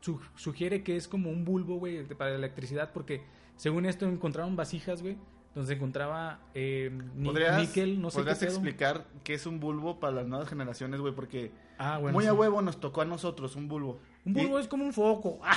su- 0.00 0.20
sugiere 0.36 0.82
que 0.82 0.96
es 0.96 1.08
como 1.08 1.30
un 1.30 1.44
bulbo, 1.44 1.76
güey, 1.78 2.04
para 2.04 2.30
la 2.32 2.36
electricidad, 2.36 2.92
porque 2.92 3.22
según 3.56 3.86
esto 3.86 4.06
encontraron 4.06 4.54
vasijas, 4.56 5.00
güey, 5.00 5.16
donde 5.54 5.68
se 5.68 5.74
encontraba 5.74 6.40
eh, 6.54 6.90
ni- 7.14 7.28
¿Podrías, 7.28 7.58
níquel, 7.60 8.00
no 8.02 8.10
sé 8.10 8.18
podrías 8.18 8.42
explicar 8.42 9.06
qué 9.22 9.34
es 9.34 9.46
un 9.46 9.60
bulbo 9.60 10.00
para 10.00 10.12
las 10.16 10.26
nuevas 10.26 10.48
generaciones, 10.48 11.00
güey? 11.00 11.14
Porque 11.14 11.52
Ah, 11.78 11.98
bueno. 11.98 12.12
muy 12.14 12.24
sí. 12.24 12.28
a 12.28 12.34
huevo 12.34 12.60
nos 12.60 12.80
tocó 12.80 13.00
a 13.02 13.04
nosotros 13.04 13.54
un 13.56 13.68
bulbo. 13.68 14.00
Un 14.24 14.34
bulbo 14.34 14.58
Y, 14.58 14.62
es 14.62 14.68
como 14.68 14.84
un 14.84 14.92
foco. 14.92 15.40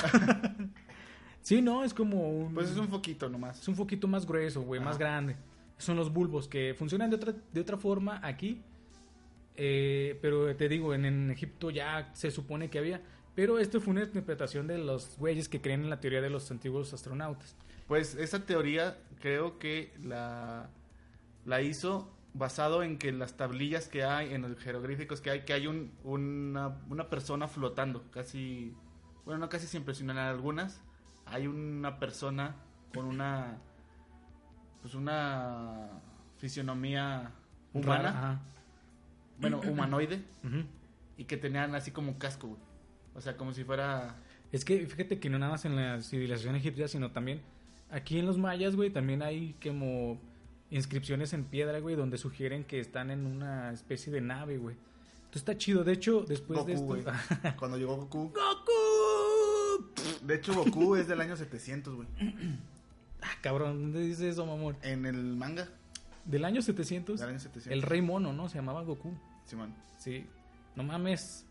sí, 1.47 1.61
no, 1.61 1.83
es 1.83 1.93
como 1.93 2.29
un... 2.29 2.53
Pues 2.53 2.69
es 2.69 2.77
un 2.77 2.87
foquito 2.89 3.29
nomás. 3.29 3.59
es 3.61 3.67
un 3.67 3.75
foquito 3.75 4.07
más 4.07 4.25
grueso, 4.25 4.61
güey, 4.61 4.81
más 4.81 4.97
grande. 4.97 5.35
Son 5.77 5.95
los 5.95 6.11
bulbos 6.11 6.47
que 6.47 6.73
funcionan 6.77 7.09
de 7.09 7.15
otra, 7.17 7.33
de 7.53 7.61
otra 7.61 7.77
forma 7.77 8.19
aquí. 8.23 8.61
eh, 9.55 10.17
pero 10.21 10.55
te 10.55 10.67
digo, 10.69 10.93
en, 10.93 11.05
en 11.05 11.31
Egipto 11.31 11.69
ya 11.71 12.09
se 12.13 12.31
supone 12.31 12.69
que 12.69 12.79
había. 12.79 13.01
Pero 13.35 13.59
esto 13.59 13.79
fue 13.81 13.91
una 13.91 14.03
interpretación 14.03 14.67
de 14.67 14.77
los 14.79 15.17
güeyes 15.17 15.47
que 15.49 15.61
creen 15.61 15.81
en 15.83 15.89
la 15.89 15.99
teoría 15.99 16.21
de 16.21 16.29
los 16.29 16.49
antiguos 16.51 16.93
astronautas. 16.93 17.55
Pues 17.87 18.15
esa 18.15 18.45
teoría 18.45 18.97
creo 19.19 19.59
que 19.59 19.93
la, 20.03 20.69
la 21.45 21.61
hizo 21.61 22.11
basado 22.33 22.83
en 22.83 22.97
que 22.99 23.11
las 23.11 23.37
tablillas 23.37 23.87
que 23.87 24.03
hay, 24.03 24.33
en 24.33 24.41
los 24.43 24.57
jeroglíficos 24.59 25.21
que 25.21 25.29
hay, 25.31 25.41
que 25.45 25.53
hay 25.53 25.67
un, 25.67 25.91
una, 26.03 26.79
una 26.89 27.09
persona 27.09 27.47
flotando, 27.47 28.03
casi, 28.11 28.73
bueno, 29.25 29.39
no 29.39 29.49
casi 29.49 29.67
siempre, 29.67 29.95
sino 29.95 30.11
en 30.11 30.19
algunas, 30.19 30.81
hay 31.29 31.47
una 31.47 31.99
persona 31.99 32.55
con 32.93 33.05
una, 33.05 33.57
pues 34.81 34.95
una 34.95 35.89
fisionomía 36.37 37.31
humana, 37.73 38.41
bueno, 39.39 39.59
humanoide, 39.67 40.23
y 41.17 41.25
que 41.25 41.37
tenían 41.37 41.75
así 41.75 41.91
como 41.91 42.17
casco, 42.17 42.47
güey. 42.47 42.61
O 43.15 43.21
sea, 43.21 43.35
como 43.35 43.51
si 43.51 43.63
fuera... 43.63 44.15
Es 44.51 44.63
que 44.63 44.85
fíjate 44.85 45.19
que 45.19 45.29
no 45.29 45.39
nada 45.39 45.53
más 45.53 45.65
en 45.65 45.75
la 45.75 46.01
civilización 46.01 46.55
egipcia, 46.55 46.87
sino 46.87 47.11
también 47.11 47.41
aquí 47.89 48.19
en 48.19 48.25
los 48.25 48.37
mayas, 48.37 48.75
güey, 48.75 48.89
también 48.89 49.21
hay 49.21 49.55
como 49.61 50.19
inscripciones 50.69 51.33
en 51.33 51.45
piedra, 51.45 51.79
güey, 51.79 51.95
donde 51.95 52.17
sugieren 52.17 52.63
que 52.63 52.79
están 52.79 53.11
en 53.11 53.25
una 53.25 53.71
especie 53.71 54.11
de 54.11 54.21
nave, 54.21 54.57
güey. 54.57 54.75
Entonces 55.17 55.41
está 55.41 55.57
chido. 55.57 55.83
De 55.83 55.93
hecho, 55.93 56.21
después 56.21 56.65
de 56.65 56.73
esto... 56.73 56.95
Cuando 57.57 57.77
llegó 57.77 57.97
Goku. 57.97 58.29
¡Goku! 58.29 58.96
De 60.27 60.35
hecho, 60.35 60.53
Goku 60.53 60.95
es 60.97 61.07
del 61.07 61.21
año 61.21 61.35
700, 61.37 61.95
güey. 61.95 62.07
Ah, 63.19 63.31
cabrón, 63.41 63.81
¿dónde 63.81 64.01
dice 64.07 64.29
eso, 64.29 64.45
mamón? 64.45 64.77
En 64.83 65.07
el 65.07 65.35
manga, 65.35 65.67
Del 66.25 66.45
año 66.45 66.61
700, 66.61 67.19
del 67.19 67.29
año 67.29 67.39
700. 67.39 67.73
el 67.73 67.81
rey 67.81 67.99
mono, 67.99 68.31
¿no? 68.31 68.47
Se 68.47 68.59
llamaba 68.59 68.83
Goku. 68.83 69.11
Simón. 69.47 69.73
Sí. 69.97 70.23
No 70.75 70.83
mames. 70.83 71.43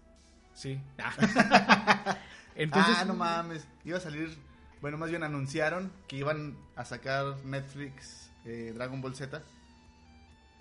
Sí. 0.55 0.79
Ah. 0.99 1.13
Entonces, 2.55 2.97
ah, 3.01 3.05
no 3.05 3.15
mames. 3.15 3.67
Iba 3.85 3.97
a 3.99 4.01
salir. 4.01 4.39
Bueno, 4.81 4.97
más 4.97 5.11
bien 5.11 5.25
anunciaron 5.25 5.91
que 6.07 6.19
iban 6.19 6.57
a 6.77 6.85
sacar 6.85 7.37
Netflix 7.45 8.31
eh, 8.45 8.71
Dragon 8.73 9.01
Ball 9.03 9.17
Z. 9.17 9.43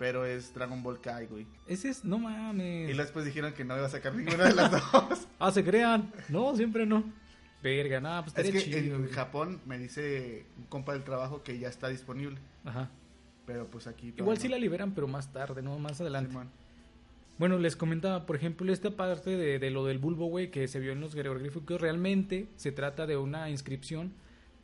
Pero 0.00 0.26
es 0.26 0.52
Dragon 0.52 0.82
Ball 0.82 1.00
Kai, 1.00 1.26
güey. 1.26 1.46
Ese 1.68 1.88
es, 1.90 2.04
no 2.04 2.18
mames. 2.18 2.90
Y 2.90 2.94
después 2.94 3.24
dijeron 3.24 3.52
que 3.54 3.64
no 3.64 3.76
iba 3.76 3.86
a 3.86 3.90
sacar 3.90 4.12
ninguna 4.12 4.44
de 4.46 4.54
las 4.54 4.72
dos. 4.92 5.28
Ah, 5.38 5.52
se 5.52 5.62
crean. 5.64 6.12
No, 6.28 6.56
siempre 6.56 6.84
no. 6.84 7.04
Verga, 7.66 8.00
nada, 8.00 8.24
pues 8.24 8.36
es 8.38 8.50
que 8.52 8.60
chido. 8.62 8.96
en 8.96 9.02
güey. 9.02 9.12
Japón 9.12 9.60
me 9.66 9.78
dice 9.78 10.46
un 10.56 10.64
compa 10.66 10.92
del 10.92 11.04
trabajo 11.04 11.42
que 11.42 11.58
ya 11.58 11.68
está 11.68 11.88
disponible. 11.88 12.38
Ajá. 12.64 12.90
Pero 13.46 13.66
pues 13.66 13.86
aquí. 13.86 14.08
Igual 14.08 14.36
todavía 14.36 14.40
sí 14.42 14.48
no. 14.48 14.54
la 14.54 14.58
liberan, 14.60 14.92
pero 14.94 15.06
más 15.08 15.32
tarde, 15.32 15.62
¿no? 15.62 15.78
Más 15.78 16.00
adelante. 16.00 16.30
Simón. 16.30 16.50
Bueno, 17.38 17.58
les 17.58 17.76
comentaba, 17.76 18.24
por 18.24 18.36
ejemplo, 18.36 18.72
esta 18.72 18.90
parte 18.96 19.30
de, 19.36 19.58
de 19.58 19.70
lo 19.70 19.84
del 19.84 19.98
bulbo, 19.98 20.26
güey, 20.26 20.50
que 20.50 20.68
se 20.68 20.80
vio 20.80 20.92
en 20.92 21.00
los 21.00 21.14
jeroglíficos, 21.14 21.80
realmente 21.80 22.48
se 22.56 22.72
trata 22.72 23.06
de 23.06 23.16
una 23.18 23.50
inscripción 23.50 24.12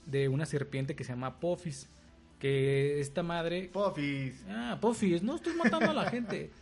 de 0.07 0.29
una 0.29 0.47
serpiente 0.47 0.97
que 0.97 1.05
se 1.05 1.13
llama 1.13 1.27
Apophis. 1.29 1.89
Que 2.39 2.99
esta 3.01 3.23
madre. 3.23 3.71
Pofis. 3.73 4.45
Ah, 4.49 4.73
Apophis, 4.73 5.23
no 5.23 5.37
estoy 5.37 5.55
matando 5.55 5.91
a 5.91 5.95
la 5.95 6.11
gente. 6.11 6.51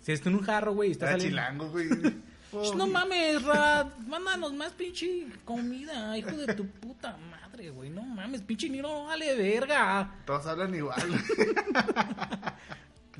Si 0.00 0.12
está 0.12 0.30
en 0.30 0.36
un 0.36 0.42
jarro, 0.42 0.72
güey, 0.72 0.92
está 0.92 1.04
Era 1.10 1.12
saliendo. 1.18 1.36
chilango, 1.36 1.68
güey. 1.70 1.86
Sh, 2.50 2.52
Pofis. 2.52 2.74
No 2.74 2.86
mames, 2.86 3.42
Rad, 3.44 3.86
mándanos 4.06 4.52
más 4.52 4.72
pinche 4.72 5.26
comida, 5.44 6.16
hijo 6.18 6.32
de 6.32 6.54
tu 6.54 6.66
puta 6.66 7.16
madre, 7.30 7.70
güey. 7.70 7.90
No 7.90 8.02
mames, 8.02 8.42
pinche 8.42 8.68
Niro 8.68 9.04
vale 9.04 9.34
verga. 9.36 10.22
Todos 10.26 10.46
hablan 10.46 10.74
igual. 10.74 11.00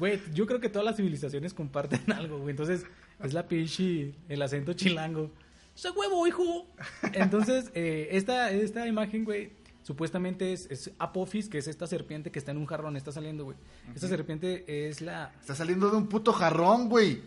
Güey, 0.01 0.19
yo 0.33 0.47
creo 0.47 0.61
que 0.61 0.71
todas 0.71 0.87
las 0.87 0.97
civilizaciones 0.97 1.53
comparten 1.53 2.11
algo, 2.17 2.39
güey. 2.39 2.53
Entonces, 2.53 2.87
es 3.23 3.35
la 3.35 3.47
pinche, 3.47 4.15
el 4.31 4.41
acento 4.41 4.73
chilango. 4.73 5.31
¡Ese 5.77 5.91
huevo, 5.91 6.27
hijo! 6.27 6.67
Entonces, 7.13 7.71
eh, 7.75 8.09
esta, 8.13 8.51
esta 8.51 8.87
imagen, 8.87 9.27
güey, 9.27 9.53
supuestamente 9.83 10.55
es, 10.55 10.71
es 10.71 10.91
Apophis, 10.99 11.51
que 11.51 11.59
es 11.59 11.69
esta 11.69 11.87
serpiente 11.87 12.31
que 12.31 12.39
está 12.39 12.51
en 12.51 12.57
un 12.57 12.65
jarrón, 12.65 12.97
está 12.97 13.13
saliendo, 13.13 13.45
güey. 13.45 13.59
Esta 13.95 14.09
serpiente 14.09 14.89
es 14.89 15.03
la... 15.03 15.33
Está 15.39 15.55
saliendo 15.55 15.91
de 15.91 15.99
un 15.99 16.07
puto 16.09 16.33
jarrón, 16.33 16.89
güey. 16.89 17.21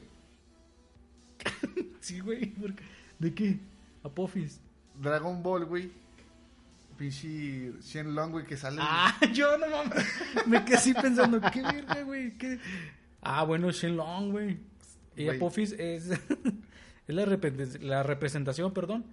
Sí, 2.02 2.20
güey, 2.20 2.48
¿por 2.48 2.74
qué? 2.76 2.84
¿de 3.20 3.34
qué? 3.34 3.60
Apophis. 4.04 4.60
Dragon 5.02 5.42
Ball, 5.42 5.66
güey. 5.66 5.90
Pinche 6.98 7.72
Shenlong, 7.82 8.32
güey, 8.32 8.46
que 8.46 8.58
sale. 8.58 8.78
Ah, 8.82 9.18
yo 9.34 9.58
no 9.58 9.68
mames. 9.70 10.06
Me 10.46 10.64
quedé 10.64 10.76
así 10.78 10.94
pensando, 10.94 11.40
qué 11.52 11.62
verga, 11.62 12.02
güey. 12.04 12.38
¿Qué? 12.38 12.60
Ah, 13.22 13.44
bueno, 13.46 13.72
Shenlong, 13.72 14.32
güey. 14.32 14.58
Y 15.16 15.26
Güey. 15.26 15.38
Apophis 15.38 15.72
es, 15.74 16.10
es 17.08 17.16
la, 17.16 17.26
repre- 17.26 17.80
la 17.80 18.04
representación, 18.04 18.74
perdón, 18.74 19.06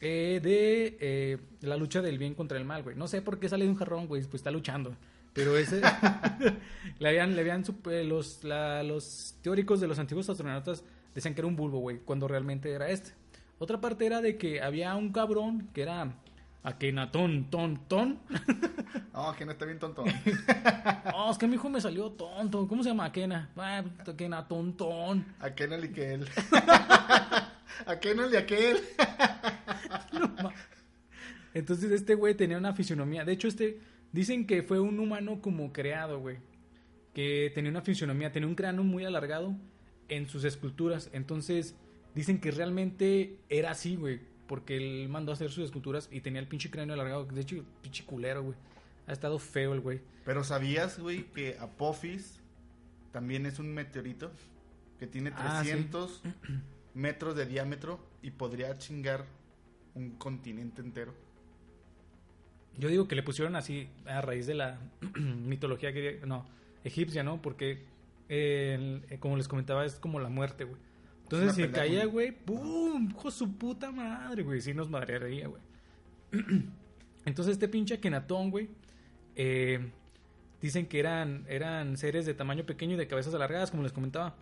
eh, 0.00 0.40
de 0.42 0.96
eh, 1.00 1.38
la 1.60 1.76
lucha 1.76 2.02
del 2.02 2.18
bien 2.18 2.34
contra 2.34 2.58
el 2.58 2.64
mal, 2.64 2.82
güey. 2.82 2.96
No 2.96 3.06
sé 3.08 3.22
por 3.22 3.38
qué 3.38 3.48
sale 3.48 3.64
de 3.64 3.70
un 3.70 3.76
jarrón, 3.76 4.06
güey, 4.06 4.22
pues 4.22 4.36
está 4.36 4.50
luchando. 4.50 4.94
Pero 5.32 5.56
ese. 5.56 5.80
le 6.98 7.08
habían, 7.08 7.34
le 7.34 7.40
habían 7.40 7.64
eh, 7.90 8.04
los, 8.04 8.44
la- 8.44 8.82
los 8.82 9.36
teóricos 9.42 9.80
de 9.80 9.86
los 9.88 9.98
antiguos 9.98 10.28
astronautas 10.28 10.82
decían 11.14 11.34
que 11.34 11.40
era 11.40 11.48
un 11.48 11.56
bulbo, 11.56 11.78
güey, 11.78 11.98
cuando 11.98 12.28
realmente 12.28 12.70
era 12.72 12.88
este. 12.88 13.12
Otra 13.58 13.80
parte 13.80 14.06
era 14.06 14.20
de 14.20 14.36
que 14.36 14.60
había 14.60 14.94
un 14.96 15.12
cabrón 15.12 15.68
que 15.72 15.82
era 15.82 16.14
Akenatón, 16.64 17.50
ton, 17.50 17.76
ton. 17.88 18.18
No, 19.12 19.34
que 19.36 19.44
no 19.44 19.52
está 19.52 19.64
bien 19.64 19.78
tonto. 19.78 20.04
Oh, 21.14 21.30
es 21.30 21.38
que 21.38 21.46
mi 21.46 21.54
hijo 21.54 21.68
me 21.68 21.80
salió 21.80 22.10
tonto. 22.10 22.66
¿Cómo 22.66 22.82
se 22.82 22.88
llama 22.88 23.04
Akena? 23.04 23.50
Ah, 23.56 23.84
Akenatón, 24.04 24.76
ton. 24.76 25.24
A 25.38 25.50
Kenel 25.50 25.84
y 25.84 25.88
que 25.92 26.14
él. 26.14 26.28
A 27.86 27.96
Kenel 28.00 28.32
y 28.32 28.36
aquel. 28.36 28.78
Entonces 31.52 31.92
este 31.92 32.16
güey 32.16 32.34
tenía 32.34 32.58
una 32.58 32.72
fisionomía. 32.72 33.24
De 33.24 33.32
hecho, 33.32 33.46
este 33.46 33.78
dicen 34.10 34.46
que 34.46 34.64
fue 34.64 34.80
un 34.80 34.98
humano 34.98 35.40
como 35.40 35.72
creado, 35.72 36.18
güey. 36.18 36.38
Que 37.12 37.52
tenía 37.54 37.70
una 37.70 37.82
fisionomía, 37.82 38.32
tenía 38.32 38.48
un 38.48 38.56
cráneo 38.56 38.82
muy 38.82 39.04
alargado 39.04 39.54
en 40.08 40.28
sus 40.28 40.44
esculturas. 40.44 41.10
Entonces 41.12 41.74
dicen 42.14 42.40
que 42.40 42.50
realmente 42.50 43.38
era 43.48 43.70
así, 43.72 43.96
güey. 43.96 44.20
Porque 44.46 44.76
él 44.76 45.08
mandó 45.08 45.32
a 45.32 45.34
hacer 45.34 45.50
sus 45.50 45.64
esculturas 45.64 46.08
y 46.12 46.20
tenía 46.20 46.40
el 46.40 46.46
pinche 46.48 46.70
cráneo 46.70 46.94
alargado. 46.94 47.24
De 47.24 47.40
hecho, 47.40 47.64
pinche 47.82 48.04
culero, 48.04 48.42
güey. 48.42 48.56
Ha 49.06 49.12
estado 49.12 49.38
feo 49.38 49.72
el 49.74 49.80
güey. 49.80 50.00
Pero 50.24 50.44
¿sabías, 50.44 50.98
güey, 50.98 51.24
que 51.32 51.56
Apophis 51.58 52.40
también 53.12 53.46
es 53.46 53.58
un 53.58 53.72
meteorito 53.72 54.30
que 54.98 55.06
tiene 55.06 55.30
Ah, 55.36 55.60
sí. 55.62 55.70
300 55.70 56.22
metros 56.94 57.36
de 57.36 57.46
diámetro 57.46 58.00
y 58.22 58.30
podría 58.30 58.76
chingar 58.78 59.26
un 59.94 60.10
continente 60.16 60.80
entero? 60.82 61.14
Yo 62.76 62.88
digo 62.88 63.06
que 63.06 63.14
le 63.14 63.22
pusieron 63.22 63.56
así 63.56 63.88
a 64.06 64.20
raíz 64.20 64.46
de 64.46 64.54
la 64.54 64.78
mitología 65.18 65.90
griega, 65.90 66.26
no, 66.26 66.46
egipcia, 66.82 67.22
¿no? 67.22 67.40
Porque, 67.40 67.84
eh, 68.28 69.02
el- 69.10 69.18
como 69.20 69.36
les 69.36 69.48
comentaba, 69.48 69.84
es 69.84 69.94
como 69.96 70.20
la 70.20 70.28
muerte, 70.28 70.64
güey. 70.64 70.80
Entonces, 71.24 71.50
Es 71.50 71.56
si 71.56 71.68
caía, 71.72 72.04
güey. 72.06 72.32
¡pum! 72.32 73.08
¡Hijo 73.10 73.30
su 73.30 73.56
puta 73.56 73.90
madre, 73.90 74.42
güey! 74.42 74.60
Sí 74.60 74.74
nos 74.74 74.90
madrearía, 74.90 75.48
güey. 75.48 75.62
Entonces, 77.24 77.52
este 77.52 77.68
pinche 77.68 77.94
Akenatón, 77.94 78.50
güey, 78.50 78.68
eh, 79.36 79.90
dicen 80.60 80.86
que 80.86 81.00
eran, 81.00 81.44
eran 81.48 81.96
seres 81.96 82.26
de 82.26 82.34
tamaño 82.34 82.64
pequeño 82.64 82.94
y 82.94 82.98
de 82.98 83.06
cabezas 83.06 83.34
alargadas, 83.34 83.70
como 83.70 83.82
les 83.82 83.92
comentaba. 83.92 84.36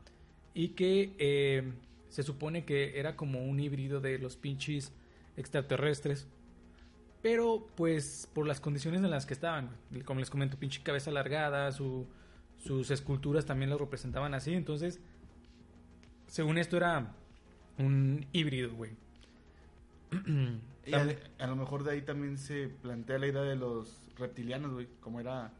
Y 0.54 0.70
que 0.70 1.14
eh, 1.18 1.72
se 2.08 2.22
supone 2.22 2.64
que 2.64 2.98
era 2.98 3.16
como 3.16 3.44
un 3.44 3.60
híbrido 3.60 4.00
de 4.00 4.18
los 4.18 4.36
pinches 4.36 4.92
extraterrestres. 5.36 6.26
Pero, 7.22 7.68
pues, 7.76 8.28
por 8.34 8.46
las 8.48 8.60
condiciones 8.60 9.00
en 9.02 9.10
las 9.10 9.26
que 9.26 9.34
estaban, 9.34 9.70
güey. 9.90 10.02
como 10.02 10.18
les 10.20 10.28
comento, 10.30 10.58
pinche 10.58 10.82
cabeza 10.82 11.10
alargada, 11.10 11.70
su, 11.70 12.08
sus 12.64 12.90
esculturas 12.90 13.44
también 13.44 13.70
lo 13.70 13.78
representaban 13.78 14.34
así. 14.34 14.54
Entonces, 14.54 15.00
según 16.26 16.58
esto 16.58 16.76
era 16.76 17.14
un 17.78 18.26
híbrido, 18.32 18.74
güey. 18.74 18.92
Y 20.84 20.94
a, 20.94 21.16
a 21.38 21.46
lo 21.46 21.54
mejor 21.54 21.84
de 21.84 21.92
ahí 21.92 22.02
también 22.02 22.36
se 22.36 22.66
plantea 22.66 23.16
la 23.16 23.28
idea 23.28 23.42
de 23.42 23.54
los 23.54 24.00
reptilianos, 24.18 24.72
güey, 24.72 24.88
como 25.00 25.20
era... 25.20 25.52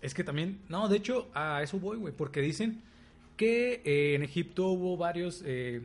Es 0.00 0.14
que 0.14 0.24
también, 0.24 0.62
no, 0.70 0.88
de 0.88 0.96
hecho, 0.96 1.28
a 1.34 1.62
eso 1.62 1.78
voy, 1.78 1.98
güey, 1.98 2.14
porque 2.14 2.40
dicen 2.40 2.80
que 3.36 3.82
eh, 3.84 4.14
en 4.14 4.22
Egipto 4.22 4.68
hubo 4.68 4.96
varios 4.96 5.42
eh, 5.44 5.82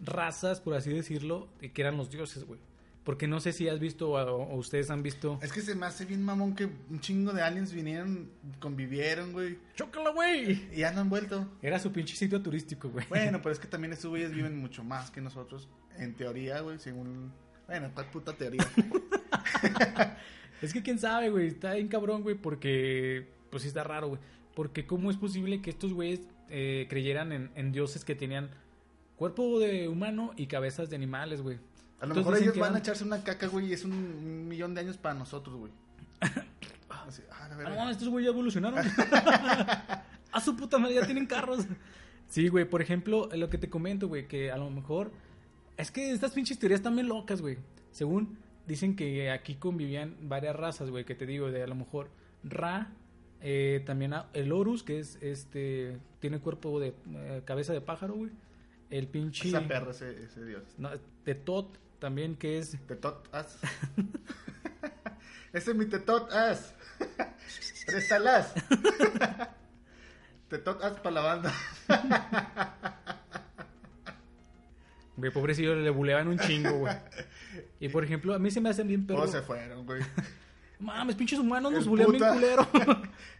razas, 0.00 0.60
por 0.60 0.74
así 0.74 0.90
decirlo, 0.92 1.48
que 1.58 1.80
eran 1.82 1.96
los 1.96 2.10
dioses, 2.10 2.44
güey. 2.44 2.60
Porque 3.04 3.26
no 3.26 3.40
sé 3.40 3.52
si 3.52 3.68
has 3.68 3.80
visto 3.80 4.10
o, 4.10 4.18
o 4.18 4.56
ustedes 4.56 4.90
han 4.90 5.02
visto. 5.02 5.38
Es 5.42 5.52
que 5.52 5.62
se 5.62 5.74
me 5.74 5.86
hace 5.86 6.04
bien 6.04 6.22
mamón 6.22 6.54
que 6.54 6.66
un 6.66 7.00
chingo 7.00 7.32
de 7.32 7.42
aliens 7.42 7.72
vinieron, 7.72 8.30
convivieron, 8.58 9.32
güey, 9.32 9.58
¡Chócala, 9.74 10.10
güey! 10.10 10.68
y 10.72 10.76
ya 10.76 10.92
no 10.92 11.00
han 11.00 11.08
vuelto. 11.08 11.48
Era 11.62 11.78
su 11.78 11.92
pinche 11.92 12.14
sitio 12.14 12.42
turístico, 12.42 12.90
güey. 12.90 13.06
Bueno, 13.08 13.38
pero 13.42 13.52
es 13.52 13.58
que 13.58 13.68
también 13.68 13.92
estos 13.92 14.10
güeyes 14.10 14.32
viven 14.32 14.58
mucho 14.58 14.84
más 14.84 15.10
que 15.10 15.20
nosotros, 15.20 15.68
en 15.96 16.14
teoría, 16.14 16.60
güey, 16.60 16.78
según... 16.78 17.32
Bueno, 17.66 17.90
¿cuál 17.94 18.10
puta 18.10 18.32
teoría? 18.32 18.66
Es 20.62 20.72
que 20.72 20.82
quién 20.82 20.98
sabe, 20.98 21.30
güey. 21.30 21.48
Está 21.48 21.74
bien 21.74 21.88
cabrón, 21.88 22.22
güey, 22.22 22.34
porque. 22.36 23.26
Pues 23.50 23.62
sí 23.62 23.68
está 23.68 23.84
raro, 23.84 24.08
güey. 24.08 24.20
Porque, 24.54 24.86
¿cómo 24.86 25.10
es 25.10 25.16
posible 25.16 25.62
que 25.62 25.70
estos 25.70 25.92
güeyes 25.92 26.20
eh, 26.48 26.86
creyeran 26.88 27.32
en, 27.32 27.50
en 27.54 27.72
dioses 27.72 28.04
que 28.04 28.14
tenían 28.14 28.50
cuerpo 29.16 29.58
de 29.58 29.88
humano 29.88 30.32
y 30.36 30.46
cabezas 30.46 30.90
de 30.90 30.96
animales, 30.96 31.40
güey? 31.40 31.58
A 32.00 32.06
lo 32.06 32.14
mejor 32.14 32.36
ellos 32.38 32.56
van 32.56 32.74
a 32.74 32.78
echarse 32.78 33.04
una 33.04 33.22
caca, 33.22 33.46
güey, 33.46 33.66
y 33.66 33.72
es 33.74 33.84
un, 33.84 34.48
millón 34.48 34.74
de 34.74 34.80
años 34.80 34.96
para 34.96 35.14
nosotros, 35.14 35.56
güey. 35.56 35.72
Así, 37.06 37.22
ah, 37.30 37.48
la 37.48 37.54
Ah, 37.54 37.58
verga. 37.58 37.84
no, 37.84 37.90
estos 37.90 38.08
güeyes 38.08 38.28
ya 38.28 38.32
evolucionaron. 38.32 38.84
a 40.32 40.40
su 40.40 40.56
puta 40.56 40.78
madre, 40.78 40.94
ya 40.94 41.04
tienen 41.04 41.26
carros. 41.26 41.66
Sí, 42.28 42.48
güey, 42.48 42.64
por 42.64 42.80
ejemplo, 42.80 43.28
lo 43.34 43.50
que 43.50 43.58
te 43.58 43.68
comento, 43.68 44.08
güey, 44.08 44.26
que 44.28 44.50
a 44.50 44.56
lo 44.56 44.70
mejor. 44.70 45.10
Es 45.76 45.90
que 45.90 46.12
estas 46.12 46.32
pinches 46.32 46.58
teorías 46.58 46.80
están 46.80 46.94
bien 46.94 47.08
locas, 47.08 47.40
güey. 47.40 47.58
Según 47.90 48.38
dicen 48.66 48.96
que 48.96 49.30
aquí 49.30 49.56
convivían 49.56 50.16
varias 50.22 50.54
razas, 50.54 50.90
güey, 50.90 51.04
que 51.04 51.14
te 51.14 51.26
digo, 51.26 51.50
de 51.50 51.62
a 51.62 51.66
lo 51.66 51.74
mejor 51.74 52.08
Ra, 52.44 52.92
eh, 53.40 53.82
también 53.84 54.14
el 54.32 54.52
Horus, 54.52 54.82
que 54.82 55.00
es 55.00 55.18
este. 55.20 55.98
Tiene 56.20 56.38
cuerpo 56.38 56.78
de 56.80 56.94
eh, 57.14 57.42
cabeza 57.44 57.72
de 57.72 57.80
pájaro, 57.80 58.14
güey. 58.14 58.30
El 58.90 59.08
pinche. 59.08 59.48
Esa 59.48 59.66
perra, 59.66 59.90
ese, 59.90 60.24
ese 60.24 60.44
dios. 60.44 60.62
No, 60.78 60.90
Tetot, 61.24 61.78
también, 62.00 62.34
que 62.34 62.58
es. 62.58 62.76
Tetot 62.86 63.28
as. 63.32 63.58
ese 65.52 65.70
es 65.70 65.76
mi 65.76 65.86
tetot 65.86 66.32
as. 66.32 66.74
Préstalas. 67.86 68.54
tetot 70.48 70.82
as 70.82 70.98
para 70.98 71.10
la 71.10 71.20
banda. 71.20 71.54
Güey, 75.16 75.30
pobrecillo, 75.30 75.76
le 75.76 75.90
buleaban 75.90 76.28
un 76.28 76.38
chingo, 76.38 76.70
güey. 76.70 76.96
Y 77.78 77.88
por 77.88 78.02
ejemplo, 78.02 78.34
a 78.34 78.38
mí 78.38 78.50
se 78.50 78.60
me 78.60 78.70
hacen 78.70 78.88
bien 78.88 79.06
perros. 79.06 79.30
Se 79.30 79.42
fueron, 79.42 79.84
güey. 79.84 80.02
Mames, 80.78 81.14
pinches 81.14 81.38
humanos 81.38 81.72
nos 81.72 81.86
bulean 81.86 82.10
bien 82.10 82.24
culero. 82.24 82.66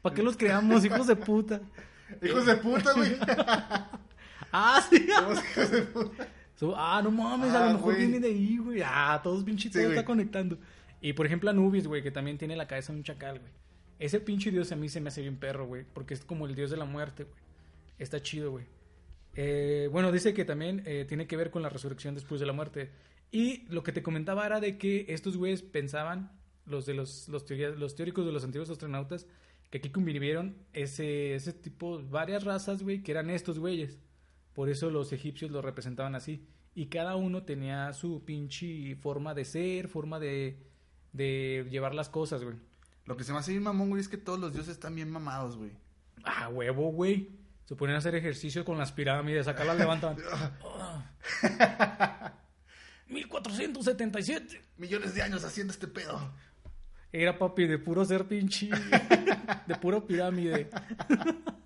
¿Para 0.02 0.14
qué 0.14 0.22
los 0.22 0.36
creamos, 0.36 0.84
hijos 0.84 1.06
de 1.06 1.16
puta? 1.16 1.60
Hijos 2.22 2.44
de 2.44 2.56
puta, 2.56 2.92
güey. 2.92 3.16
Ah, 4.52 4.84
sí. 4.90 5.08
Hijos 5.08 5.70
de 5.70 5.82
puta. 5.82 6.28
Ah, 6.76 7.00
no 7.02 7.10
mames, 7.10 7.50
a 7.52 7.62
Ah, 7.64 7.66
lo 7.68 7.72
mejor 7.78 7.94
güey. 7.94 8.06
viene 8.06 8.20
de 8.20 8.28
ahí, 8.28 8.58
güey. 8.58 8.82
Ah, 8.84 9.20
todos 9.22 9.42
pinches, 9.44 9.72
Sí, 9.72 9.78
todo 9.78 9.88
está 9.90 10.04
conectando. 10.04 10.58
Y 11.00 11.12
por 11.14 11.24
ejemplo, 11.26 11.48
Anubis, 11.50 11.86
güey, 11.86 12.02
que 12.02 12.10
también 12.10 12.36
tiene 12.38 12.56
la 12.56 12.66
cabeza 12.68 12.92
de 12.92 12.98
un 12.98 13.04
chacal, 13.04 13.38
güey. 13.38 13.52
Ese 13.98 14.20
pinche 14.20 14.50
dios 14.50 14.70
a 14.72 14.76
mí 14.76 14.88
se 14.88 15.00
me 15.00 15.08
hace 15.08 15.22
bien 15.22 15.36
perro, 15.36 15.66
güey. 15.66 15.84
Porque 15.94 16.14
es 16.14 16.24
como 16.24 16.46
el 16.46 16.54
dios 16.54 16.70
de 16.70 16.76
la 16.76 16.84
muerte, 16.84 17.24
güey. 17.24 17.36
Está 17.98 18.20
chido, 18.22 18.50
güey. 18.50 18.66
Eh, 19.36 19.88
bueno, 19.92 20.10
dice 20.12 20.34
que 20.34 20.44
también 20.44 20.82
eh, 20.86 21.04
tiene 21.08 21.26
que 21.26 21.36
ver 21.36 21.50
con 21.50 21.62
la 21.62 21.68
resurrección 21.68 22.14
después 22.14 22.40
de 22.40 22.46
la 22.46 22.52
muerte. 22.52 22.90
Y 23.30 23.64
lo 23.68 23.82
que 23.82 23.92
te 23.92 24.02
comentaba 24.02 24.44
era 24.46 24.60
de 24.60 24.76
que 24.76 25.06
estos 25.08 25.36
güeyes 25.36 25.62
pensaban, 25.62 26.32
los 26.66 26.84
de 26.86 26.94
los, 26.94 27.28
los, 27.28 27.46
teoría- 27.46 27.70
los 27.70 27.94
teóricos 27.94 28.26
de 28.26 28.32
los 28.32 28.42
antiguos 28.44 28.68
astronautas, 28.70 29.26
que 29.70 29.78
aquí 29.78 29.90
convivieron 29.90 30.56
ese, 30.72 31.34
ese 31.36 31.52
tipo, 31.52 32.02
varias 32.10 32.42
razas, 32.44 32.82
güey, 32.82 33.02
que 33.02 33.12
eran 33.12 33.30
estos 33.30 33.58
güeyes. 33.58 33.98
Por 34.60 34.68
eso 34.68 34.90
los 34.90 35.10
egipcios 35.14 35.50
lo 35.50 35.62
representaban 35.62 36.14
así. 36.14 36.46
Y 36.74 36.88
cada 36.88 37.16
uno 37.16 37.44
tenía 37.44 37.94
su 37.94 38.26
pinche 38.26 38.94
forma 38.96 39.32
de 39.32 39.46
ser, 39.46 39.88
forma 39.88 40.20
de, 40.20 40.58
de 41.14 41.66
llevar 41.70 41.94
las 41.94 42.10
cosas, 42.10 42.44
güey. 42.44 42.56
Lo 43.06 43.16
que 43.16 43.24
se 43.24 43.32
me 43.32 43.38
hace 43.38 43.52
bien 43.52 43.62
mamón, 43.62 43.88
güey, 43.88 44.02
es 44.02 44.08
que 44.10 44.18
todos 44.18 44.38
los 44.38 44.52
dioses 44.52 44.72
están 44.72 44.94
bien 44.94 45.10
mamados, 45.10 45.56
güey. 45.56 45.70
Ah, 46.24 46.50
huevo, 46.50 46.92
güey. 46.92 47.30
Se 47.64 47.74
ponían 47.74 47.94
a 47.94 48.00
hacer 48.00 48.14
ejercicio 48.14 48.62
con 48.66 48.76
las 48.76 48.92
pirámides, 48.92 49.48
acá 49.48 49.64
las 49.64 49.78
levantaban. 49.78 50.18
Ah. 51.42 52.34
1477. 53.08 54.60
Millones 54.76 55.14
de 55.14 55.22
años 55.22 55.42
haciendo 55.42 55.72
este 55.72 55.86
pedo. 55.86 56.34
Era 57.10 57.38
papi 57.38 57.66
de 57.66 57.78
puro 57.78 58.04
ser 58.04 58.28
pinche. 58.28 58.68
De 59.66 59.74
puro 59.76 60.06
pirámide. 60.06 60.68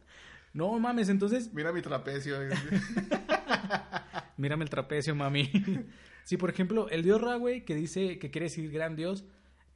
No 0.55 0.79
mames, 0.79 1.09
entonces. 1.11 1.53
Mira 1.53 1.71
mi 1.73 1.83
trapecio. 1.83 2.37
Mírame 4.37 4.65
el 4.65 4.71
trapecio, 4.71 5.15
mami. 5.15 5.51
Sí, 6.25 6.39
por 6.39 6.49
ejemplo, 6.49 6.89
el 6.89 7.03
dios 7.03 7.21
Ra, 7.21 7.37
güey, 7.37 7.67
que 7.67 7.75
dice 7.75 8.19
que 8.19 8.31
quiere 8.31 8.45
decir 8.47 8.71
gran 8.71 8.97
dios. 8.97 9.27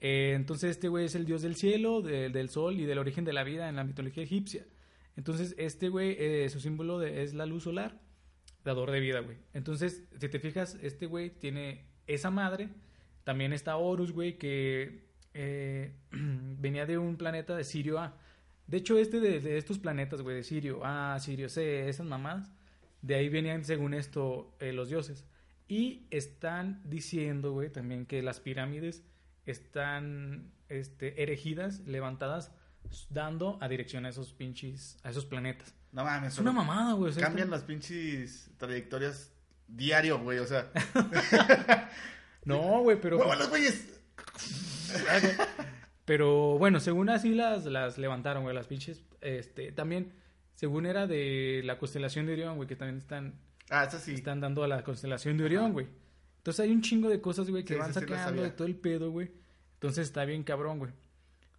eh, 0.01 0.33
entonces, 0.35 0.71
este 0.71 0.89
güey 0.89 1.05
es 1.05 1.15
el 1.15 1.27
dios 1.27 1.43
del 1.43 1.57
cielo, 1.57 2.01
de- 2.01 2.31
del 2.31 2.49
sol 2.49 2.81
y 2.81 2.87
del 2.87 2.97
origen 2.97 3.27
de 3.27 3.35
la 3.35 3.45
vida 3.45 3.69
en 3.69 3.77
la 3.77 3.85
mitología 3.85 4.23
egipcia. 4.23 4.65
Entonces, 5.15 5.55
este 5.59 5.91
güey, 5.91 6.17
eh, 6.19 6.49
su 6.49 6.59
símbolo 6.61 6.99
de- 7.01 7.23
es 7.23 7.35
la 7.35 7.45
luz 7.45 7.65
solar, 7.65 8.01
dador 8.65 8.91
de 8.93 9.01
vida, 9.01 9.21
güey. 9.21 9.37
Entonces, 9.53 10.05
si 10.19 10.29
te 10.31 10.39
fijas, 10.41 10.79
este 10.81 11.05
güey 11.05 11.29
tiene 11.29 11.85
esa 12.07 12.31
madre. 12.31 12.71
También 13.25 13.53
está 13.53 13.77
Horus, 13.77 14.13
güey, 14.13 14.39
que 14.39 15.03
eh, 15.35 15.93
venía 16.13 16.87
de 16.87 16.97
un 16.97 17.19
planeta 17.19 17.55
de 17.57 17.65
Sirio 17.65 17.99
A. 17.99 18.17
De 18.69 18.77
hecho, 18.77 18.99
este 18.99 19.19
de, 19.19 19.41
de 19.41 19.59
estos 19.59 19.79
planetas, 19.79 20.23
güey, 20.23 20.37
de 20.37 20.45
Sirio 20.45 20.85
A, 20.85 21.19
Sirio 21.19 21.49
C, 21.49 21.89
esas 21.89 22.07
mamadas, 22.07 22.53
de 23.03 23.15
ahí 23.17 23.29
venían, 23.29 23.65
según 23.65 23.95
esto, 23.95 24.55
eh, 24.61 24.73
los 24.73 24.89
dioses. 24.89 25.25
Y 25.67 26.07
están 26.11 26.81
diciendo, 26.85 27.53
güey, 27.53 27.71
también 27.71 28.07
que 28.07 28.23
las 28.23 28.41
pirámides 28.41 29.03
están 29.47 30.53
este, 30.69 31.23
erigidas, 31.23 31.81
levantadas, 31.81 32.53
dando 33.11 33.59
a 33.61 33.69
dirección 33.69 34.07
a 34.07 34.11
esos 34.11 34.33
pinches, 34.33 34.99
a 35.03 35.11
esos 35.11 35.25
planetas. 35.25 35.75
No 35.93 36.05
mames. 36.05 36.35
Es 36.35 36.39
una 36.39 36.53
mamada, 36.53 36.93
güey. 36.93 37.11
o 37.11 37.15
sea, 37.15 37.25
Cambian 37.25 37.51
las 37.51 37.63
pinches 37.63 38.51
trayectorias 38.59 39.33
diario, 39.67 40.19
güey. 40.21 40.39
O 40.39 40.47
sea, 40.47 40.71
No, 42.45 42.81
güey, 42.81 42.99
pero... 43.01 43.19
¡Muévalos, 43.19 43.51
güeyes! 43.51 43.89
Pero 46.09 46.59
bueno, 46.59 46.81
según 46.81 47.09
así 47.11 47.35
las, 47.35 47.67
las 47.67 47.99
levantaron, 47.99 48.43
güey, 48.43 48.55
las 48.55 48.67
pinches. 48.67 49.05
Este, 49.21 49.71
también, 49.71 50.13
según 50.55 50.87
era 50.87 51.07
de 51.07 51.63
la 51.65 51.79
constelación 51.79 52.27
de 52.27 52.33
Orión, 52.33 52.57
güey, 52.57 52.67
que 52.67 52.75
también 52.75 52.99
están, 52.99 53.35
Ah, 53.71 53.85
eso 53.85 53.99
sí. 53.99 54.15
están 54.15 54.41
dando 54.41 54.65
a 54.65 54.69
la 54.69 54.83
constelación 54.83 55.37
de 55.39 55.45
Orión, 55.45 55.73
güey. 55.73 55.87
Entonces 56.39 56.65
hay 56.65 56.73
un 56.73 56.81
chingo 56.83 57.09
de 57.09 57.21
cosas, 57.21 57.49
güey, 57.51 57.63
que 57.65 57.75
Sí, 57.75 57.79
van 57.81 57.93
sí, 57.95 58.01
sacando 58.01 58.43
de 58.43 58.51
todo 58.51 58.67
el 58.67 58.75
pedo, 58.75 59.11
güey. 59.11 59.31
Entonces 59.75 60.07
está 60.09 60.25
bien 60.25 60.43
cabrón, 60.43 60.79
güey. 60.79 60.91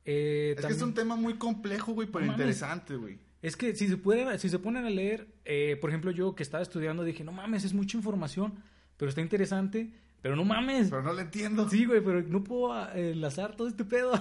Eh, 0.05 0.55
Es 0.57 0.65
que 0.65 0.73
es 0.73 0.81
un 0.81 0.93
tema 0.93 1.15
muy 1.15 1.35
complejo, 1.35 1.93
güey, 1.93 2.07
pero 2.11 2.25
No 2.25 2.31
interesante, 2.31 2.95
güey. 2.95 3.19
Es 3.41 3.55
que 3.55 3.73
si 3.75 3.87
se, 3.87 3.95
pueden, 3.97 4.37
si 4.39 4.49
se 4.49 4.59
ponen 4.59 4.85
a 4.85 4.89
leer, 4.89 5.27
eh, 5.45 5.77
por 5.79 5.89
ejemplo, 5.91 6.11
yo 6.11 6.35
que 6.35 6.43
estaba 6.43 6.61
estudiando 6.63 7.03
dije, 7.03 7.23
no 7.23 7.31
mames, 7.31 7.63
es 7.63 7.73
mucha 7.73 7.95
información, 7.95 8.55
pero 8.97 9.07
está 9.09 9.21
interesante, 9.21 9.93
pero 10.21 10.35
no 10.35 10.43
mames. 10.45 10.89
Pero 10.89 11.01
no 11.03 11.13
lo 11.13 11.19
entiendo. 11.21 11.69
Sí, 11.69 11.85
güey, 11.85 12.01
pero 12.01 12.21
no 12.23 12.43
puedo 12.43 12.73
ah, 12.73 12.91
enlazar 12.95 13.55
todo 13.55 13.67
este 13.67 13.85
pedo. 13.85 14.13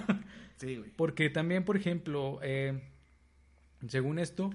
Sí, 0.56 0.76
güey. 0.76 0.90
Porque 0.96 1.30
también, 1.30 1.64
por 1.64 1.76
ejemplo, 1.76 2.38
eh, 2.42 2.80
según 3.86 4.18
esto, 4.18 4.50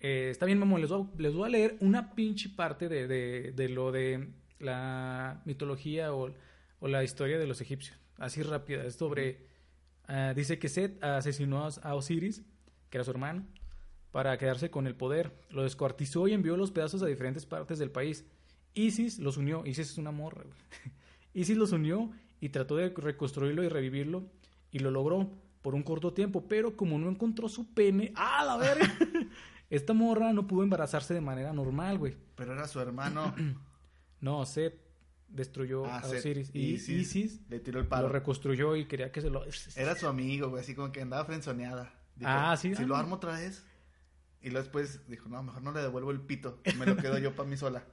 eh, 0.00 0.28
está 0.30 0.46
bien, 0.46 0.58
mamón, 0.58 0.80
les 0.80 0.90
voy, 0.90 1.02
a- 1.02 1.20
les 1.22 1.34
voy 1.34 1.46
a 1.46 1.50
leer 1.50 1.76
una 1.80 2.14
pinche 2.14 2.48
parte 2.48 2.88
de, 2.88 3.06
de, 3.06 3.52
de 3.52 3.68
lo 3.68 3.92
de 3.92 4.28
la 4.58 5.40
mitología 5.44 6.12
o, 6.12 6.32
o 6.80 6.88
la 6.88 7.04
historia 7.04 7.38
de 7.38 7.46
los 7.46 7.60
egipcios. 7.60 7.98
Así 8.18 8.42
rápida, 8.42 8.84
es 8.84 8.94
sobre... 8.96 9.46
ah, 10.08 10.32
dice 10.34 10.58
que 10.58 10.68
Set 10.68 11.02
asesinó 11.02 11.66
a 11.82 11.94
Osiris, 11.94 12.42
que 12.90 12.98
era 12.98 13.04
su 13.04 13.10
hermano, 13.10 13.44
para 14.10 14.36
quedarse 14.38 14.70
con 14.70 14.86
el 14.86 14.94
poder. 14.94 15.32
Lo 15.50 15.62
descuartizó 15.64 16.28
y 16.28 16.32
envió 16.32 16.56
los 16.56 16.70
pedazos 16.70 17.02
a 17.02 17.06
diferentes 17.06 17.46
partes 17.46 17.78
del 17.78 17.90
país. 17.90 18.24
Isis 18.74 19.18
los 19.18 19.36
unió. 19.36 19.64
Isis 19.66 19.90
es 19.92 19.98
una 19.98 20.10
morra, 20.10 20.42
güey. 20.42 20.56
Isis 21.34 21.56
los 21.56 21.72
unió 21.72 22.10
y 22.40 22.48
trató 22.50 22.76
de 22.76 22.90
reconstruirlo 22.90 23.62
y 23.64 23.68
revivirlo 23.68 24.24
y 24.70 24.80
lo 24.80 24.90
logró 24.90 25.30
por 25.62 25.74
un 25.74 25.82
corto 25.82 26.12
tiempo, 26.12 26.46
pero 26.46 26.76
como 26.76 26.98
no 26.98 27.08
encontró 27.08 27.48
su 27.48 27.72
pene, 27.72 28.12
¡ah, 28.16 28.44
la 28.44 28.56
verga! 28.56 28.92
Esta 29.70 29.94
morra 29.94 30.32
no 30.32 30.46
pudo 30.46 30.62
embarazarse 30.62 31.14
de 31.14 31.20
manera 31.22 31.52
normal, 31.52 31.98
güey. 31.98 32.16
Pero 32.36 32.52
era 32.52 32.68
su 32.68 32.80
hermano. 32.80 33.34
No, 34.20 34.46
Set 34.46 34.80
destruyó 35.28 35.84
Ah, 35.84 35.98
a. 35.98 36.06
Osiris 36.06 36.50
y 36.54 36.60
Isis 36.74 37.14
Isis, 37.14 37.40
le 37.50 37.60
tiró 37.60 37.78
el 37.78 37.84
lo 37.84 37.90
palo. 37.90 38.08
reconstruyó 38.08 38.74
y 38.74 38.86
quería 38.86 39.12
que 39.12 39.20
se 39.20 39.28
lo... 39.28 39.44
Era 39.76 39.94
su 39.96 40.06
amigo, 40.08 40.48
güey, 40.48 40.62
así 40.62 40.74
como 40.74 40.90
que 40.92 41.02
andaba 41.02 41.26
frenzoneada. 41.26 41.92
Dijo, 42.16 42.30
Ah, 42.32 42.56
sí, 42.56 42.74
Si 42.74 42.84
ah. 42.84 42.86
lo 42.86 42.96
armo 42.96 43.16
otra 43.16 43.32
vez. 43.32 43.66
Y 44.40 44.48
luego 44.48 44.62
después 44.64 45.06
dijo, 45.08 45.28
no, 45.28 45.42
mejor 45.42 45.62
no 45.62 45.72
le 45.72 45.80
devuelvo 45.82 46.10
el 46.10 46.20
pito. 46.22 46.58
Me 46.78 46.86
lo 46.86 46.96
quedo 46.96 47.18
yo 47.18 47.34
para 47.34 47.46
mí 47.48 47.56
sola. 47.58 47.84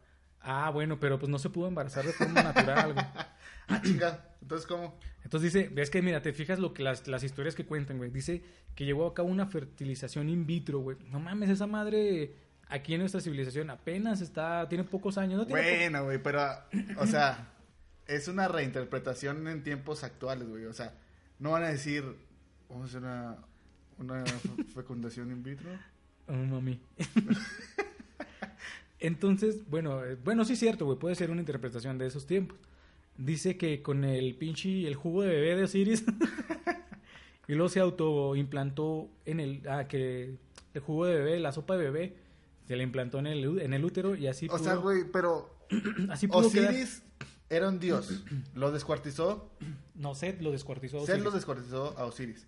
Ah, 0.43 0.69
bueno, 0.71 0.99
pero 0.99 1.19
pues 1.19 1.29
no 1.29 1.37
se 1.39 1.49
pudo 1.49 1.67
embarazar 1.67 2.05
de 2.05 2.13
forma 2.13 2.41
natural, 2.43 2.93
güey. 2.93 3.05
Ah, 3.67 3.81
chinga. 3.81 4.25
Entonces, 4.41 4.67
¿cómo? 4.67 4.97
Entonces 5.23 5.53
dice, 5.53 5.69
ves 5.69 5.89
que 5.89 6.01
mira, 6.01 6.21
te 6.21 6.33
fijas 6.33 6.59
lo 6.59 6.73
que 6.73 6.83
las, 6.83 7.07
las 7.07 7.23
historias 7.23 7.55
que 7.55 7.65
cuentan, 7.65 7.97
güey. 7.99 8.09
Dice 8.11 8.43
que 8.75 8.83
llevó 8.83 9.07
a 9.07 9.13
cabo 9.13 9.29
una 9.29 9.45
fertilización 9.45 10.27
in 10.27 10.45
vitro, 10.45 10.79
güey. 10.79 10.97
No 11.09 11.21
mames, 11.21 11.49
esa 11.49 11.67
madre 11.67 12.33
aquí 12.67 12.95
en 12.95 12.99
nuestra 12.99 13.21
civilización 13.21 13.69
apenas 13.69 14.19
está, 14.19 14.67
tiene 14.67 14.83
pocos 14.83 15.17
años, 15.17 15.37
¿no? 15.39 15.45
Tiene 15.47 15.61
Bueno, 15.61 16.03
güey, 16.03 16.21
pero, 16.21 16.41
o 16.97 17.07
sea, 17.07 17.47
es 18.07 18.27
una 18.27 18.49
reinterpretación 18.49 19.47
en 19.47 19.63
tiempos 19.63 20.03
actuales, 20.03 20.49
güey. 20.49 20.65
O 20.65 20.73
sea, 20.73 20.93
no 21.39 21.51
van 21.51 21.63
a 21.63 21.69
decir, 21.69 22.03
vamos 22.67 22.85
a 22.85 22.87
hacer 22.97 23.03
una, 23.03 23.37
una 23.99 24.25
fe- 24.25 24.63
fecundación 24.65 25.31
in 25.31 25.43
vitro. 25.43 25.69
Oh, 26.27 26.33
mami. 26.33 26.81
Entonces, 29.01 29.67
bueno, 29.69 30.03
eh, 30.05 30.15
bueno, 30.23 30.45
sí 30.45 30.53
es 30.53 30.59
cierto, 30.59 30.85
güey, 30.85 30.97
puede 30.97 31.15
ser 31.15 31.31
una 31.31 31.41
interpretación 31.41 31.97
de 31.97 32.07
esos 32.07 32.25
tiempos. 32.27 32.57
Dice 33.17 33.57
que 33.57 33.81
con 33.81 34.03
el 34.05 34.35
pinche, 34.35 34.87
el 34.87 34.95
jugo 34.95 35.23
de 35.23 35.29
bebé 35.29 35.55
de 35.57 35.63
Osiris, 35.63 36.05
y 37.47 37.53
luego 37.53 37.69
se 37.69 37.79
autoimplantó 37.79 39.09
en 39.25 39.39
el, 39.39 39.67
ah, 39.67 39.87
que 39.87 40.35
el 40.73 40.81
jugo 40.81 41.05
de 41.05 41.15
bebé, 41.15 41.39
la 41.39 41.51
sopa 41.51 41.75
de 41.77 41.83
bebé, 41.85 42.15
se 42.67 42.75
le 42.75 42.83
implantó 42.83 43.19
en 43.19 43.27
el, 43.27 43.59
en 43.59 43.73
el 43.73 43.83
útero 43.83 44.15
y 44.15 44.27
así 44.27 44.47
O 44.49 44.57
sea, 44.57 44.75
güey, 44.75 45.03
pero 45.11 45.49
así 46.09 46.27
pudo 46.27 46.49
quedar- 46.51 46.69
Osiris 46.69 47.03
era 47.49 47.67
un 47.67 47.79
dios. 47.79 48.23
Lo 48.55 48.71
descuartizó. 48.71 49.49
No, 49.95 50.15
Seth 50.15 50.41
lo 50.41 50.51
descuartizó. 50.51 50.99
a 50.99 51.01
Osiris. 51.01 51.23
lo 51.23 51.31
descuartizó 51.31 51.93
a 51.97 52.05
Osiris. 52.05 52.45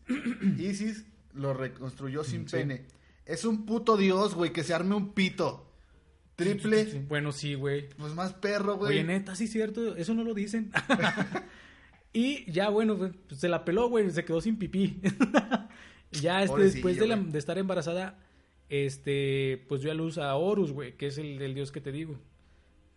Isis 0.58 1.04
lo 1.34 1.54
reconstruyó 1.54 2.24
sin 2.24 2.48
Sí. 2.48 2.56
pene. 2.58 2.86
Es 3.26 3.44
un 3.44 3.66
puto 3.66 3.98
dios, 3.98 4.34
güey, 4.36 4.54
que 4.54 4.64
se 4.64 4.74
arme 4.74 4.96
un 4.96 5.14
pito. 5.14 5.66
Triple. 6.36 6.86
Sí, 6.86 7.00
Bueno, 7.08 7.32
sí, 7.32 7.54
güey. 7.54 7.90
Pues 7.90 8.14
más 8.14 8.34
perro, 8.34 8.78
güey. 8.78 8.94
Oye, 8.94 9.04
neta, 9.04 9.36
sí 9.36 9.48
cierto, 9.48 9.96
eso 9.96 10.14
no 10.14 10.24
lo 10.24 10.34
dicen. 10.34 10.72
y 12.14 12.50
ya, 12.52 12.70
bueno, 12.70 12.98
pues, 12.98 13.12
se 13.40 13.50
la 13.50 13.64
peló, 13.66 13.90
güey, 13.90 14.10
se 14.12 14.26
quedó 14.26 14.42
sin 14.42 14.58
pipí. 14.58 15.00
Ya 16.22 16.44
este, 16.44 16.60
después 16.62 17.00
de, 17.00 17.08
la- 17.08 17.16
de 17.18 17.40
estar 17.40 17.58
embarazada, 17.58 18.20
este, 18.70 19.66
pues 19.68 19.82
dio 19.82 19.90
a 19.90 19.96
luz 19.96 20.20
a 20.20 20.36
Horus, 20.36 20.72
güey, 20.72 20.96
que 20.96 21.08
es 21.08 21.18
el, 21.18 21.42
el 21.42 21.56
dios 21.56 21.72
que 21.72 21.82
te 21.82 21.92
digo. 21.92 22.20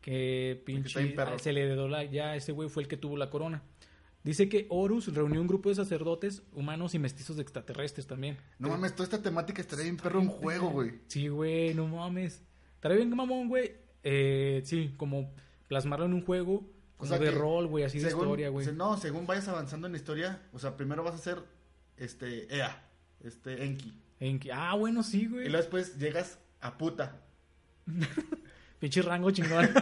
Que 0.02 0.62
pinche, 0.66 1.14
se 1.38 1.52
le 1.54 1.64
dedó 1.66 1.88
la, 1.88 2.04
ya 2.04 2.36
ese 2.36 2.52
güey 2.52 2.68
fue 2.68 2.82
el 2.82 2.88
que 2.90 2.98
tuvo 2.98 3.16
la 3.16 3.30
corona. 3.30 3.62
Dice 4.22 4.50
que 4.50 4.66
Horus 4.68 5.14
reunió 5.14 5.40
un 5.40 5.46
grupo 5.46 5.70
de 5.70 5.76
sacerdotes 5.76 6.42
humanos 6.52 6.94
y 6.94 6.98
mestizos 6.98 7.38
extraterrestres 7.38 8.06
también. 8.06 8.36
No 8.58 8.68
mames, 8.68 8.92
toda 8.94 9.04
esta 9.04 9.22
temática 9.22 9.62
estaría 9.62 9.84
bien 9.84 9.96
perro 9.96 10.20
un 10.20 10.28
juego, 10.28 10.68
güey. 10.68 10.92
Sí, 11.06 11.28
güey, 11.28 11.72
no 11.72 11.86
mames. 11.86 12.42
Estaría 12.76 12.96
bien 12.98 13.10
mamón, 13.14 13.48
güey. 13.48 13.72
Eh, 14.04 14.62
sí, 14.64 14.94
como 14.96 15.34
plasmarlo 15.68 16.06
en 16.06 16.14
un 16.14 16.24
juego, 16.24 16.54
O 16.54 16.98
como 16.98 17.08
sea 17.08 17.18
de 17.18 17.30
rol, 17.32 17.66
güey, 17.66 17.84
así 17.84 17.98
de 17.98 18.08
historia, 18.08 18.48
güey. 18.50 18.66
No, 18.72 18.96
según 18.96 19.26
vayas 19.26 19.48
avanzando 19.48 19.86
en 19.88 19.92
la 19.92 19.98
historia, 19.98 20.40
o 20.52 20.58
sea, 20.58 20.76
primero 20.76 21.02
vas 21.02 21.14
a 21.14 21.16
hacer 21.16 21.38
este 21.96 22.54
Ea, 22.56 22.84
este 23.24 23.64
Enki. 23.64 23.92
En 24.20 24.38
que- 24.38 24.52
ah, 24.52 24.74
bueno, 24.76 25.02
sí, 25.02 25.22
Y 25.22 25.26
güey. 25.26 25.42
luego 25.48 25.56
después 25.58 25.98
llegas 25.98 26.38
a 26.60 26.78
puta. 26.78 27.20
Pinche 28.78 29.02
rango 29.02 29.30
chingón. 29.30 29.68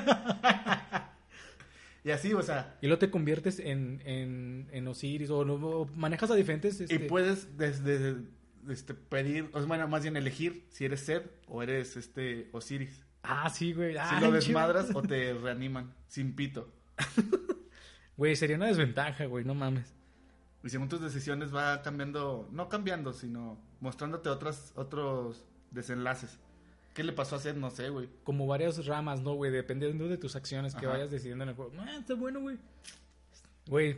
Y 2.07 2.11
así, 2.11 2.35
o 2.35 2.43
sea, 2.43 2.77
y 2.83 2.87
luego 2.87 2.99
te 2.99 3.11
conviertes 3.11 3.59
en, 3.59 4.03
en, 4.05 4.69
en 4.73 4.87
Osiris 4.89 5.31
o, 5.31 5.39
o 5.39 5.87
manejas 5.97 6.31
a 6.31 6.35
diferentes. 6.35 6.79
y 6.81 6.85
Este, 6.85 6.99
puedes 7.01 7.57
desde 7.57 8.17
este, 8.69 8.95
pedir, 8.95 9.51
o 9.53 9.65
bueno, 9.67 9.87
más 9.89 10.03
bien 10.03 10.17
elegir 10.17 10.67
si 10.71 10.85
eres 10.85 11.01
Seth 11.01 11.31
o 11.49 11.63
eres 11.63 11.97
este 11.97 12.49
Osiris. 12.53 13.05
Ah, 13.23 13.49
sí, 13.51 13.73
güey. 13.73 13.93
Si 13.93 13.99
Ah, 13.99 14.15
lo 14.15 14.27
chido. 14.27 14.33
desmadras 14.33 14.95
o 14.95 15.03
te 15.03 15.33
reaniman 15.35 15.93
sin 16.07 16.35
pito. 16.37 16.73
Güey, 18.17 18.37
sería 18.37 18.55
una 18.55 18.67
desventaja, 18.67 19.25
güey, 19.27 19.45
no 19.45 19.55
mames. 19.55 19.93
Y 20.63 20.69
según 20.69 20.89
tus 20.89 21.01
decisiones 21.01 21.53
va 21.53 21.83
cambiando, 21.83 22.49
no 22.53 22.69
cambiando, 22.69 23.13
sino 23.13 23.59
mostrándote 23.81 24.29
otras, 24.29 24.73
otros 24.77 25.45
desenlaces. 25.73 26.39
¿Qué 26.95 27.03
le 27.03 27.13
pasó 27.13 27.35
a 27.35 27.39
Seth? 27.41 27.57
No 27.57 27.71
sé, 27.73 27.89
güey. 27.89 28.09
Como 28.23 28.47
varias 28.47 28.87
ramas, 28.87 29.21
¿no, 29.21 29.35
güey? 29.35 29.51
Dependiendo 29.51 30.07
de 30.07 30.17
tus 30.17 30.37
acciones 30.37 30.77
que 30.77 30.87
Ajá. 30.87 30.95
vayas 30.95 31.11
decidiendo 31.11 31.43
en 31.43 31.51
el 31.51 31.57
juego. 31.57 31.73
Ah, 31.81 31.97
está 31.99 32.15
bueno, 32.15 32.41
güey. 32.41 32.57
Güey, 33.67 33.97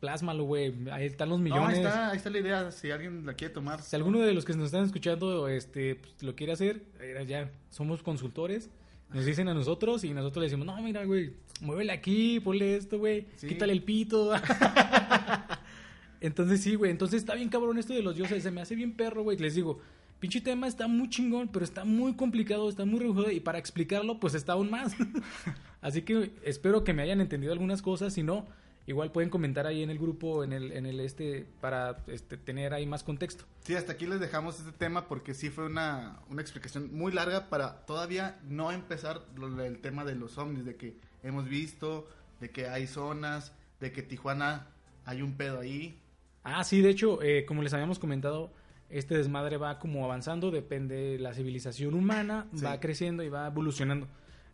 plásmalo, 0.00 0.44
güey. 0.44 0.72
Ahí 0.90 1.06
están 1.06 1.28
los 1.28 1.38
No, 1.38 1.44
millones. 1.44 1.78
ahí 1.78 1.84
está, 1.84 2.10
ahí 2.10 2.16
está 2.16 2.30
la 2.30 2.38
idea, 2.38 2.70
si 2.70 2.90
alguien 2.90 3.26
la 3.26 3.34
quiere 3.34 3.52
tomar. 3.54 3.82
Si 3.82 3.94
alguno 3.96 4.20
de 4.20 4.32
los 4.32 4.44
que 4.44 4.54
nos 4.54 4.66
están 4.66 4.84
escuchando 4.84 5.48
este, 5.48 5.96
pues, 5.96 6.22
lo 6.22 6.34
quiere 6.34 6.52
hacer, 6.52 6.82
eh, 7.00 7.24
ya 7.28 7.50
somos 7.70 8.02
consultores. 8.02 8.70
Nos 9.12 9.24
dicen 9.26 9.48
a 9.48 9.54
nosotros 9.54 10.02
y 10.04 10.12
nosotros 10.12 10.40
le 10.42 10.46
decimos, 10.46 10.66
no, 10.66 10.80
mira, 10.82 11.04
güey, 11.04 11.34
muévele 11.60 11.92
aquí, 11.92 12.40
ponle 12.40 12.76
esto, 12.76 12.98
güey, 12.98 13.26
Sí. 13.36 13.46
quítale 13.48 13.72
el 13.72 13.82
pito. 13.82 14.32
entonces 16.20 16.60
sí, 16.62 16.74
güey, 16.74 16.90
entonces 16.90 17.18
está 17.20 17.34
bien 17.34 17.48
cabrón 17.48 17.78
esto 17.78 17.92
de 17.92 18.02
los 18.02 18.16
dioses, 18.16 18.42
se 18.42 18.50
me 18.50 18.60
hace 18.60 18.74
bien 18.74 18.92
perro, 18.96 19.22
güey. 19.22 19.36
Les 19.38 19.54
digo, 19.54 19.80
pinche 20.20 20.40
tema 20.40 20.66
está 20.66 20.88
muy 20.88 21.08
chingón, 21.10 21.48
pero 21.48 21.64
está 21.64 21.84
muy 21.84 22.14
complicado, 22.14 22.68
está 22.68 22.84
muy 22.84 22.98
rebujado 23.00 23.30
y 23.30 23.40
para 23.40 23.58
explicarlo, 23.58 24.18
pues 24.18 24.34
está 24.34 24.54
aún 24.54 24.70
más. 24.70 24.94
Así 25.80 26.02
que 26.02 26.32
espero 26.42 26.82
que 26.82 26.94
me 26.94 27.02
hayan 27.02 27.20
entendido 27.20 27.52
algunas 27.52 27.82
cosas, 27.82 28.14
si 28.14 28.22
no, 28.22 28.46
igual 28.86 29.10
pueden 29.12 29.30
comentar 29.30 29.66
ahí 29.66 29.82
en 29.82 29.90
el 29.90 29.98
grupo, 29.98 30.44
en 30.44 30.52
el, 30.52 30.72
en 30.72 30.86
el 30.86 31.00
este, 31.00 31.46
para 31.60 31.96
este, 32.06 32.36
tener 32.36 32.74
ahí 32.74 32.86
más 32.86 33.02
contexto. 33.02 33.44
Sí, 33.60 33.74
hasta 33.74 33.92
aquí 33.92 34.06
les 34.06 34.20
dejamos 34.20 34.58
este 34.58 34.72
tema 34.72 35.08
porque 35.08 35.32
sí 35.34 35.50
fue 35.50 35.66
una, 35.66 36.20
una 36.28 36.42
explicación 36.42 36.94
muy 36.94 37.12
larga 37.12 37.48
para 37.48 37.86
todavía 37.86 38.38
no 38.48 38.72
empezar 38.72 39.22
lo- 39.36 39.62
el 39.62 39.78
tema 39.80 40.04
de 40.04 40.14
los 40.14 40.36
ovnis, 40.38 40.64
de 40.64 40.76
que 40.76 40.96
hemos 41.22 41.48
visto, 41.48 42.08
de 42.40 42.50
que 42.50 42.68
hay 42.68 42.86
zonas, 42.86 43.52
de 43.80 43.90
que 43.92 44.02
Tijuana 44.02 44.68
hay 45.06 45.22
un 45.22 45.36
pedo 45.36 45.60
ahí. 45.60 45.98
Ah, 46.42 46.62
sí, 46.64 46.82
de 46.82 46.90
hecho, 46.90 47.22
eh, 47.22 47.46
como 47.46 47.62
les 47.62 47.72
habíamos 47.72 47.98
comentado, 47.98 48.52
este 48.90 49.16
desmadre 49.16 49.56
va 49.56 49.78
como 49.78 50.04
avanzando, 50.04 50.50
depende 50.50 50.94
de 50.94 51.18
la 51.18 51.32
civilización 51.32 51.94
humana, 51.94 52.46
Sí. 52.54 52.62
va 52.64 52.78
creciendo 52.80 53.22
y 53.22 53.30
va 53.30 53.46
evolucionando. 53.46 54.08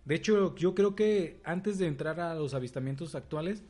De 0.04 0.14
hecho, 0.14 0.54
yo 0.54 0.74
creo 0.76 0.94
que 0.94 1.40
antes 1.44 1.78
de 1.78 1.86
entrar 1.88 2.20
a 2.20 2.34
los 2.36 2.54
avistamientos 2.54 3.14
actuales, 3.16 3.64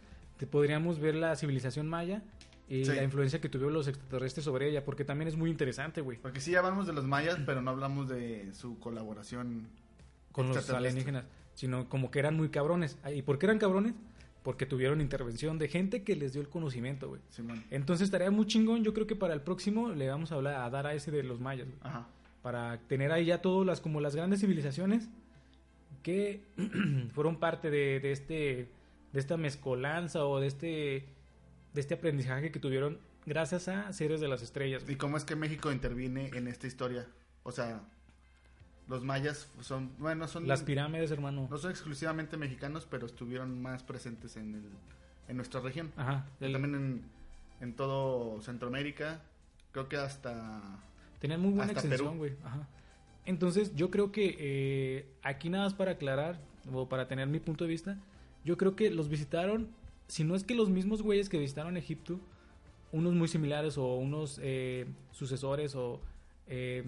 podríamos 0.46 0.98
ver 1.00 1.14
la 1.14 1.34
civilización 1.36 1.88
maya 1.88 2.22
y 2.68 2.84
Sí. 2.84 2.92
la 2.94 3.02
influencia 3.02 3.40
que 3.40 3.48
tuvieron 3.48 3.72
los 3.74 3.88
extraterrestres 3.88 4.44
sobre 4.44 4.68
ella, 4.68 4.84
porque 4.84 5.04
también 5.04 5.28
es 5.28 5.36
muy 5.36 5.50
interesante, 5.50 6.00
güey, 6.00 6.18
Porque 6.18 6.40
sí 6.40 6.54
hablamos 6.54 6.86
de 6.86 6.92
los 6.92 7.04
mayas, 7.04 7.38
pero 7.44 7.60
no 7.62 7.70
hablamos 7.70 8.08
de 8.08 8.52
su 8.54 8.78
colaboración. 8.78 9.68
con 10.32 10.48
los 10.48 10.70
alienígenas, 10.70 11.24
sino 11.54 11.88
como 11.88 12.10
que 12.12 12.20
eran 12.20 12.36
muy 12.36 12.50
cabrones. 12.50 12.96
Ah, 13.02 13.10
¿Y 13.10 13.22
por 13.22 13.38
qué 13.38 13.46
eran 13.46 13.58
cabrones? 13.58 13.94
porque 14.42 14.64
tuvieron 14.64 15.02
intervención 15.02 15.58
de 15.58 15.68
gente 15.68 16.02
que 16.02 16.16
les 16.16 16.32
dio 16.32 16.40
el 16.40 16.48
conocimiento, 16.48 17.08
güey. 17.10 17.20
Simón. 17.28 17.62
Entonces 17.70 18.06
estaría 18.06 18.30
muy 18.30 18.46
chingón. 18.46 18.82
Yo 18.84 18.94
creo 18.94 19.06
que 19.06 19.14
para 19.14 19.34
el 19.34 19.42
próximo 19.42 19.90
le 19.90 20.08
vamos 20.08 20.32
a 20.32 20.36
hablar 20.36 20.54
a 20.62 20.70
dar 20.70 20.86
a 20.86 20.94
ese 20.94 21.10
de 21.10 21.22
los 21.22 21.40
mayas, 21.40 21.66
güey. 21.66 21.78
Ajá. 21.82 22.06
Para 22.40 22.78
tener 22.88 23.12
ahí 23.12 23.26
ya 23.26 23.42
todas 23.42 23.66
las 23.66 23.82
como 23.82 24.00
las 24.00 24.16
grandes 24.16 24.40
civilizaciones 24.40 25.10
que 26.02 26.40
fueron 27.14 27.36
parte 27.38 27.70
de, 27.70 28.00
de 28.00 28.12
este 28.12 28.68
de 29.12 29.20
esta 29.20 29.36
mezcolanza 29.36 30.24
o 30.24 30.40
de 30.40 30.46
este 30.46 31.08
de 31.74 31.80
este 31.80 31.94
aprendizaje 31.94 32.50
que 32.50 32.58
tuvieron 32.58 32.98
gracias 33.26 33.68
a 33.68 33.92
seres 33.92 34.20
de 34.20 34.28
las 34.28 34.42
estrellas. 34.42 34.84
¿Y 34.88 34.96
cómo 34.96 35.16
es 35.16 35.24
que 35.24 35.36
México 35.36 35.70
interviene 35.70 36.30
en 36.34 36.48
esta 36.48 36.66
historia? 36.66 37.06
O 37.42 37.52
sea, 37.52 37.82
los 38.88 39.04
mayas 39.04 39.48
son, 39.60 39.92
bueno, 39.98 40.26
son... 40.26 40.48
Las 40.48 40.62
pirámides, 40.62 41.12
hermano. 41.12 41.46
No 41.48 41.58
son 41.58 41.70
exclusivamente 41.70 42.36
mexicanos, 42.36 42.88
pero 42.90 43.06
estuvieron 43.06 43.62
más 43.62 43.84
presentes 43.84 44.36
en, 44.36 44.56
el, 44.56 44.64
en 45.28 45.36
nuestra 45.36 45.60
región. 45.60 45.92
Ajá. 45.96 46.26
También 46.40 46.74
en, 46.74 47.02
en 47.60 47.76
todo 47.76 48.40
Centroamérica. 48.42 49.22
Creo 49.70 49.88
que 49.88 49.96
hasta... 49.96 50.60
Tenían 51.20 51.40
muy 51.40 51.52
buena 51.52 51.70
extensión, 51.70 52.18
güey. 52.18 52.34
Ajá. 52.42 52.66
Entonces, 53.26 53.76
yo 53.76 53.90
creo 53.90 54.10
que 54.10 54.36
eh, 54.40 55.06
aquí 55.22 55.50
nada 55.50 55.64
más 55.64 55.74
para 55.74 55.92
aclarar, 55.92 56.40
o 56.72 56.88
para 56.88 57.06
tener 57.06 57.28
mi 57.28 57.38
punto 57.38 57.64
de 57.64 57.70
vista, 57.70 57.96
yo 58.44 58.56
creo 58.56 58.76
que 58.76 58.90
los 58.90 59.08
visitaron, 59.08 59.68
si 60.08 60.24
no 60.24 60.34
es 60.34 60.44
que 60.44 60.54
los 60.54 60.70
mismos 60.70 61.02
güeyes 61.02 61.28
que 61.28 61.38
visitaron 61.38 61.76
Egipto, 61.76 62.18
unos 62.92 63.14
muy 63.14 63.28
similares 63.28 63.78
o 63.78 63.94
unos 63.96 64.38
eh, 64.42 64.86
sucesores 65.12 65.74
o 65.76 66.00
eh, 66.48 66.84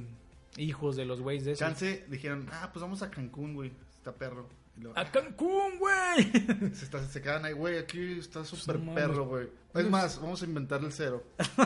hijos 0.57 0.96
de 0.96 1.05
los 1.05 1.20
güeyes 1.20 1.44
de 1.44 1.53
esos. 1.53 1.61
Chance 1.66 2.05
dijeron, 2.09 2.48
ah, 2.53 2.70
pues 2.72 2.82
vamos 2.82 3.03
a 3.03 3.11
Cancún, 3.11 3.55
güey. 3.55 3.72
Está 3.96 4.12
perro. 4.12 4.48
Luego, 4.80 4.98
¡A 4.98 5.05
Cancún, 5.05 5.78
güey! 5.78 6.32
se, 6.74 6.84
está- 6.86 7.05
se 7.07 7.20
quedan 7.20 7.44
ahí, 7.44 7.53
güey, 7.53 7.76
aquí 7.78 8.18
está 8.18 8.42
súper 8.44 8.78
no 8.78 8.86
mames. 8.86 9.05
perro, 9.05 9.26
güey. 9.26 9.48
Es 9.74 9.88
más, 9.88 10.20
vamos 10.20 10.42
a 10.42 10.46
inventar 10.46 10.82
el 10.82 10.92
cero. 10.92 11.22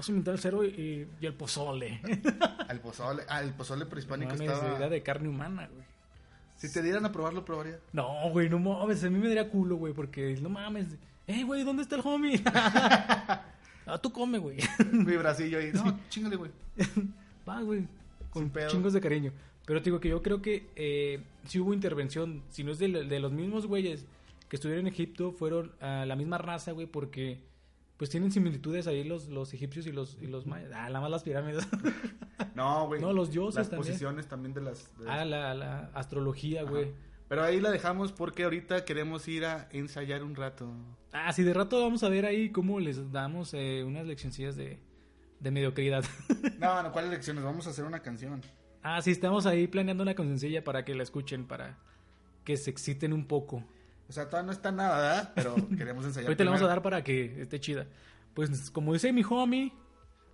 Vamos 0.00 0.08
a 0.08 0.12
inventar 0.12 0.34
el 0.34 0.40
cero 0.40 0.64
y, 0.64 1.08
y 1.20 1.26
el 1.26 1.34
pozole. 1.34 2.00
Al 2.68 2.80
pozole, 2.80 3.22
ah, 3.28 3.42
el 3.42 3.52
pozole 3.52 3.84
prehispánico 3.84 4.32
Mames, 4.32 4.50
estaba... 4.50 4.88
de 4.88 5.02
carne 5.02 5.28
humana, 5.28 5.68
güey. 5.70 5.84
Si 6.60 6.70
te 6.70 6.82
dieran 6.82 7.06
a 7.06 7.10
probarlo, 7.10 7.42
probaría. 7.42 7.80
No, 7.90 8.28
güey, 8.32 8.50
no 8.50 8.58
mames, 8.58 9.02
a 9.02 9.08
mí 9.08 9.18
me 9.18 9.28
daría 9.28 9.48
culo, 9.48 9.76
güey, 9.76 9.94
porque 9.94 10.38
no 10.42 10.50
mames. 10.50 10.88
Eh, 11.26 11.42
güey, 11.42 11.64
¿dónde 11.64 11.82
está 11.82 11.96
el 11.96 12.02
homie? 12.04 12.38
ah, 12.44 13.98
tú 14.02 14.12
come, 14.12 14.36
güey. 14.36 14.58
Mi 14.92 15.16
bracillo 15.16 15.58
ahí, 15.58 15.72
no, 15.72 15.98
chingale, 16.10 16.36
güey. 16.36 16.50
Va, 17.48 17.62
güey, 17.62 17.88
con 18.28 18.52
chingos 18.68 18.92
de 18.92 19.00
cariño. 19.00 19.32
Pero 19.64 19.80
te 19.80 19.86
digo 19.86 20.00
que 20.00 20.10
yo 20.10 20.22
creo 20.22 20.42
que 20.42 20.68
eh, 20.76 21.22
si 21.46 21.60
hubo 21.60 21.72
intervención, 21.72 22.42
si 22.50 22.62
no 22.62 22.72
es 22.72 22.78
de, 22.78 22.88
de 22.88 23.20
los 23.20 23.32
mismos 23.32 23.66
güeyes 23.66 24.04
que 24.50 24.56
estuvieron 24.56 24.86
en 24.86 24.92
Egipto, 24.92 25.32
fueron 25.32 25.72
a 25.80 26.04
la 26.04 26.14
misma 26.14 26.36
raza, 26.36 26.72
güey, 26.72 26.86
porque 26.86 27.38
pues 28.00 28.08
tienen 28.08 28.32
similitudes 28.32 28.86
ahí 28.86 29.04
los, 29.04 29.28
los 29.28 29.52
egipcios 29.52 29.86
y 29.86 29.92
los, 29.92 30.16
y 30.22 30.26
los 30.26 30.46
mayas. 30.46 30.70
Ah, 30.74 30.86
nada 30.88 31.02
más 31.02 31.10
las 31.10 31.22
pirámides. 31.22 31.68
No, 32.54 32.86
güey. 32.86 32.98
No, 33.00 33.12
los 33.12 33.30
dioses 33.30 33.56
Las 33.56 33.68
también. 33.68 33.86
posiciones 33.92 34.26
también 34.26 34.54
de 34.54 34.62
las... 34.62 34.98
de 34.98 35.08
ah, 35.10 35.24
la, 35.26 35.54
la 35.54 35.90
astrología, 35.92 36.62
Ajá. 36.62 36.70
güey. 36.70 36.92
Pero 37.28 37.42
ahí 37.42 37.60
la 37.60 37.70
dejamos 37.70 38.12
porque 38.12 38.44
ahorita 38.44 38.86
queremos 38.86 39.28
ir 39.28 39.44
a 39.44 39.68
ensayar 39.72 40.24
un 40.24 40.34
rato. 40.34 40.72
Ah, 41.12 41.30
sí, 41.34 41.42
de 41.42 41.52
rato 41.52 41.78
vamos 41.82 42.02
a 42.02 42.08
ver 42.08 42.24
ahí 42.24 42.50
cómo 42.50 42.80
les 42.80 43.12
damos 43.12 43.52
eh, 43.52 43.84
unas 43.86 44.06
leccioncillas 44.06 44.56
de, 44.56 44.78
de 45.38 45.50
mediocridad. 45.50 46.02
No, 46.58 46.82
no, 46.82 46.90
¿cuáles 46.92 47.10
lecciones? 47.10 47.44
Vamos 47.44 47.66
a 47.66 47.70
hacer 47.70 47.84
una 47.84 48.00
canción. 48.00 48.40
ah, 48.82 49.02
sí, 49.02 49.10
estamos 49.10 49.44
ahí 49.44 49.66
planeando 49.66 50.02
una 50.02 50.14
cancioncilla 50.14 50.64
para 50.64 50.86
que 50.86 50.94
la 50.94 51.02
escuchen, 51.02 51.46
para 51.46 51.76
que 52.44 52.56
se 52.56 52.70
exciten 52.70 53.12
un 53.12 53.26
poco. 53.26 53.62
O 54.10 54.12
sea, 54.12 54.28
todavía 54.28 54.46
no 54.46 54.52
está 54.52 54.72
nada, 54.72 54.96
¿verdad? 54.98 55.32
Pero 55.36 55.54
queremos 55.78 56.04
ensayar. 56.04 56.26
Ahorita 56.26 56.42
le 56.42 56.50
vamos 56.50 56.64
a 56.64 56.66
dar 56.66 56.82
para 56.82 57.04
que 57.04 57.42
esté 57.42 57.60
chida. 57.60 57.86
Pues 58.34 58.70
como 58.72 58.92
dice 58.92 59.12
mi 59.12 59.22
homie, 59.28 59.72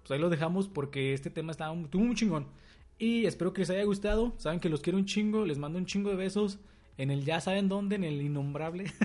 pues 0.01 0.13
ahí 0.13 0.19
lo 0.19 0.31
dejamos 0.31 0.67
porque 0.67 1.13
este 1.13 1.29
tema 1.29 1.53
estaba 1.53 1.75
muy, 1.75 1.85
estuvo 1.85 2.03
muy 2.03 2.15
chingón. 2.15 2.49
Y 2.99 3.27
espero 3.27 3.53
que 3.53 3.61
les 3.61 3.69
haya 3.69 3.85
gustado. 3.85 4.33
Saben 4.39 4.61
que 4.61 4.71
los 4.71 4.81
quiero 4.81 4.99
un 4.99 5.05
chingo, 5.05 5.45
les 5.45 5.59
mando 5.59 5.79
un 5.79 5.85
chingo 5.85 6.09
de 6.09 6.17
besos. 6.17 6.59
En 6.97 7.11
el 7.11 7.27
ya 7.27 7.39
saben 7.43 7.69
dónde, 7.69 7.97
en 7.97 8.05
el 8.05 8.21
innombrable. 8.23 8.91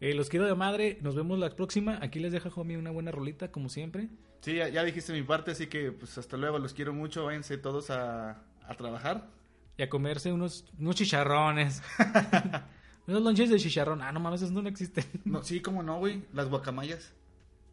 Eh, 0.00 0.12
los 0.12 0.28
quiero 0.28 0.44
de 0.44 0.54
madre. 0.54 0.98
Nos 1.00 1.14
vemos 1.14 1.38
la 1.38 1.48
próxima. 1.48 1.98
Aquí 2.02 2.18
les 2.18 2.30
deja 2.30 2.50
homie 2.54 2.76
una 2.76 2.90
buena 2.90 3.10
rolita, 3.10 3.50
como 3.50 3.70
siempre. 3.70 4.08
Sí, 4.40 4.56
ya, 4.56 4.68
ya 4.68 4.84
dijiste 4.84 5.14
mi 5.14 5.22
parte, 5.22 5.52
así 5.52 5.68
que 5.68 5.92
pues 5.92 6.18
hasta 6.18 6.36
luego. 6.36 6.58
Los 6.58 6.74
quiero 6.74 6.92
mucho. 6.92 7.24
Váyanse 7.24 7.56
todos 7.56 7.88
a, 7.90 8.42
a 8.66 8.74
trabajar. 8.76 9.30
Y 9.78 9.82
a 9.82 9.88
comerse 9.88 10.30
unos, 10.30 10.66
unos 10.78 10.96
chicharrones. 10.96 11.80
unos 13.06 13.22
lonches 13.22 13.50
de 13.50 13.58
chicharrón. 13.58 14.02
Ah, 14.02 14.12
no 14.12 14.20
mames, 14.20 14.42
esos 14.42 14.52
no 14.52 14.66
existen. 14.68 15.04
No, 15.24 15.42
sí, 15.42 15.60
cómo 15.60 15.82
no, 15.82 15.98
güey. 15.98 16.22
Las 16.32 16.48
guacamayas. 16.48 17.12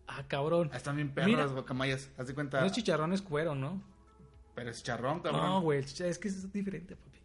Ah, 0.07 0.23
cabrón. 0.27 0.69
Ah, 0.73 0.77
Están 0.77 0.95
bien 0.97 1.09
perras 1.13 1.29
Mira. 1.29 1.43
las 1.43 1.53
guacamayas. 1.53 2.09
Haz 2.17 2.27
de 2.27 2.33
cuenta. 2.33 2.59
No 2.59 2.65
es 2.65 2.71
chicharrón, 2.73 3.13
es 3.13 3.21
cuero, 3.21 3.55
¿no? 3.55 3.81
Pero 4.55 4.69
es 4.69 4.83
charrón, 4.83 5.21
cabrón. 5.21 5.45
No, 5.45 5.61
güey, 5.61 5.79
es 5.79 6.19
que 6.19 6.27
es 6.27 6.51
diferente, 6.51 6.95
papi. 6.95 7.19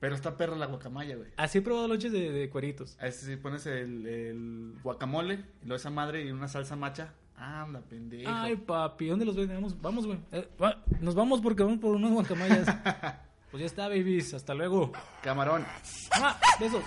Pero 0.00 0.14
está 0.14 0.34
perra 0.38 0.56
la 0.56 0.64
guacamaya, 0.64 1.14
güey. 1.16 1.28
Así 1.36 1.58
he 1.58 1.60
probado 1.62 1.86
lonches 1.88 2.10
de, 2.10 2.32
de 2.32 2.48
cueritos. 2.48 2.96
A 2.98 3.06
ese 3.08 3.26
sí 3.26 3.36
pones 3.36 3.66
el, 3.66 4.06
el 4.06 4.74
guacamole, 4.82 5.34
y 5.62 5.66
luego 5.66 5.76
esa 5.76 5.90
madre 5.90 6.24
y 6.24 6.30
una 6.30 6.48
salsa 6.48 6.74
macha. 6.76 7.12
Anda, 7.36 7.80
pendejo. 7.82 8.30
Ay, 8.32 8.56
papi, 8.56 9.08
¿dónde 9.08 9.26
los 9.26 9.36
vendemos? 9.36 9.78
Vamos, 9.82 10.06
güey. 10.06 10.18
Eh, 10.32 10.48
va- 10.62 10.82
nos 11.00 11.14
vamos 11.14 11.42
porque 11.42 11.62
vamos 11.62 11.78
por 11.80 11.94
unos 11.94 12.12
guacamayas. 12.12 12.66
pues 13.50 13.60
ya 13.60 13.66
está, 13.66 13.88
babies. 13.88 14.32
Hasta 14.32 14.54
luego. 14.54 14.90
Camarón. 15.22 15.66
Ah, 16.12 16.38
besos. 16.58 16.82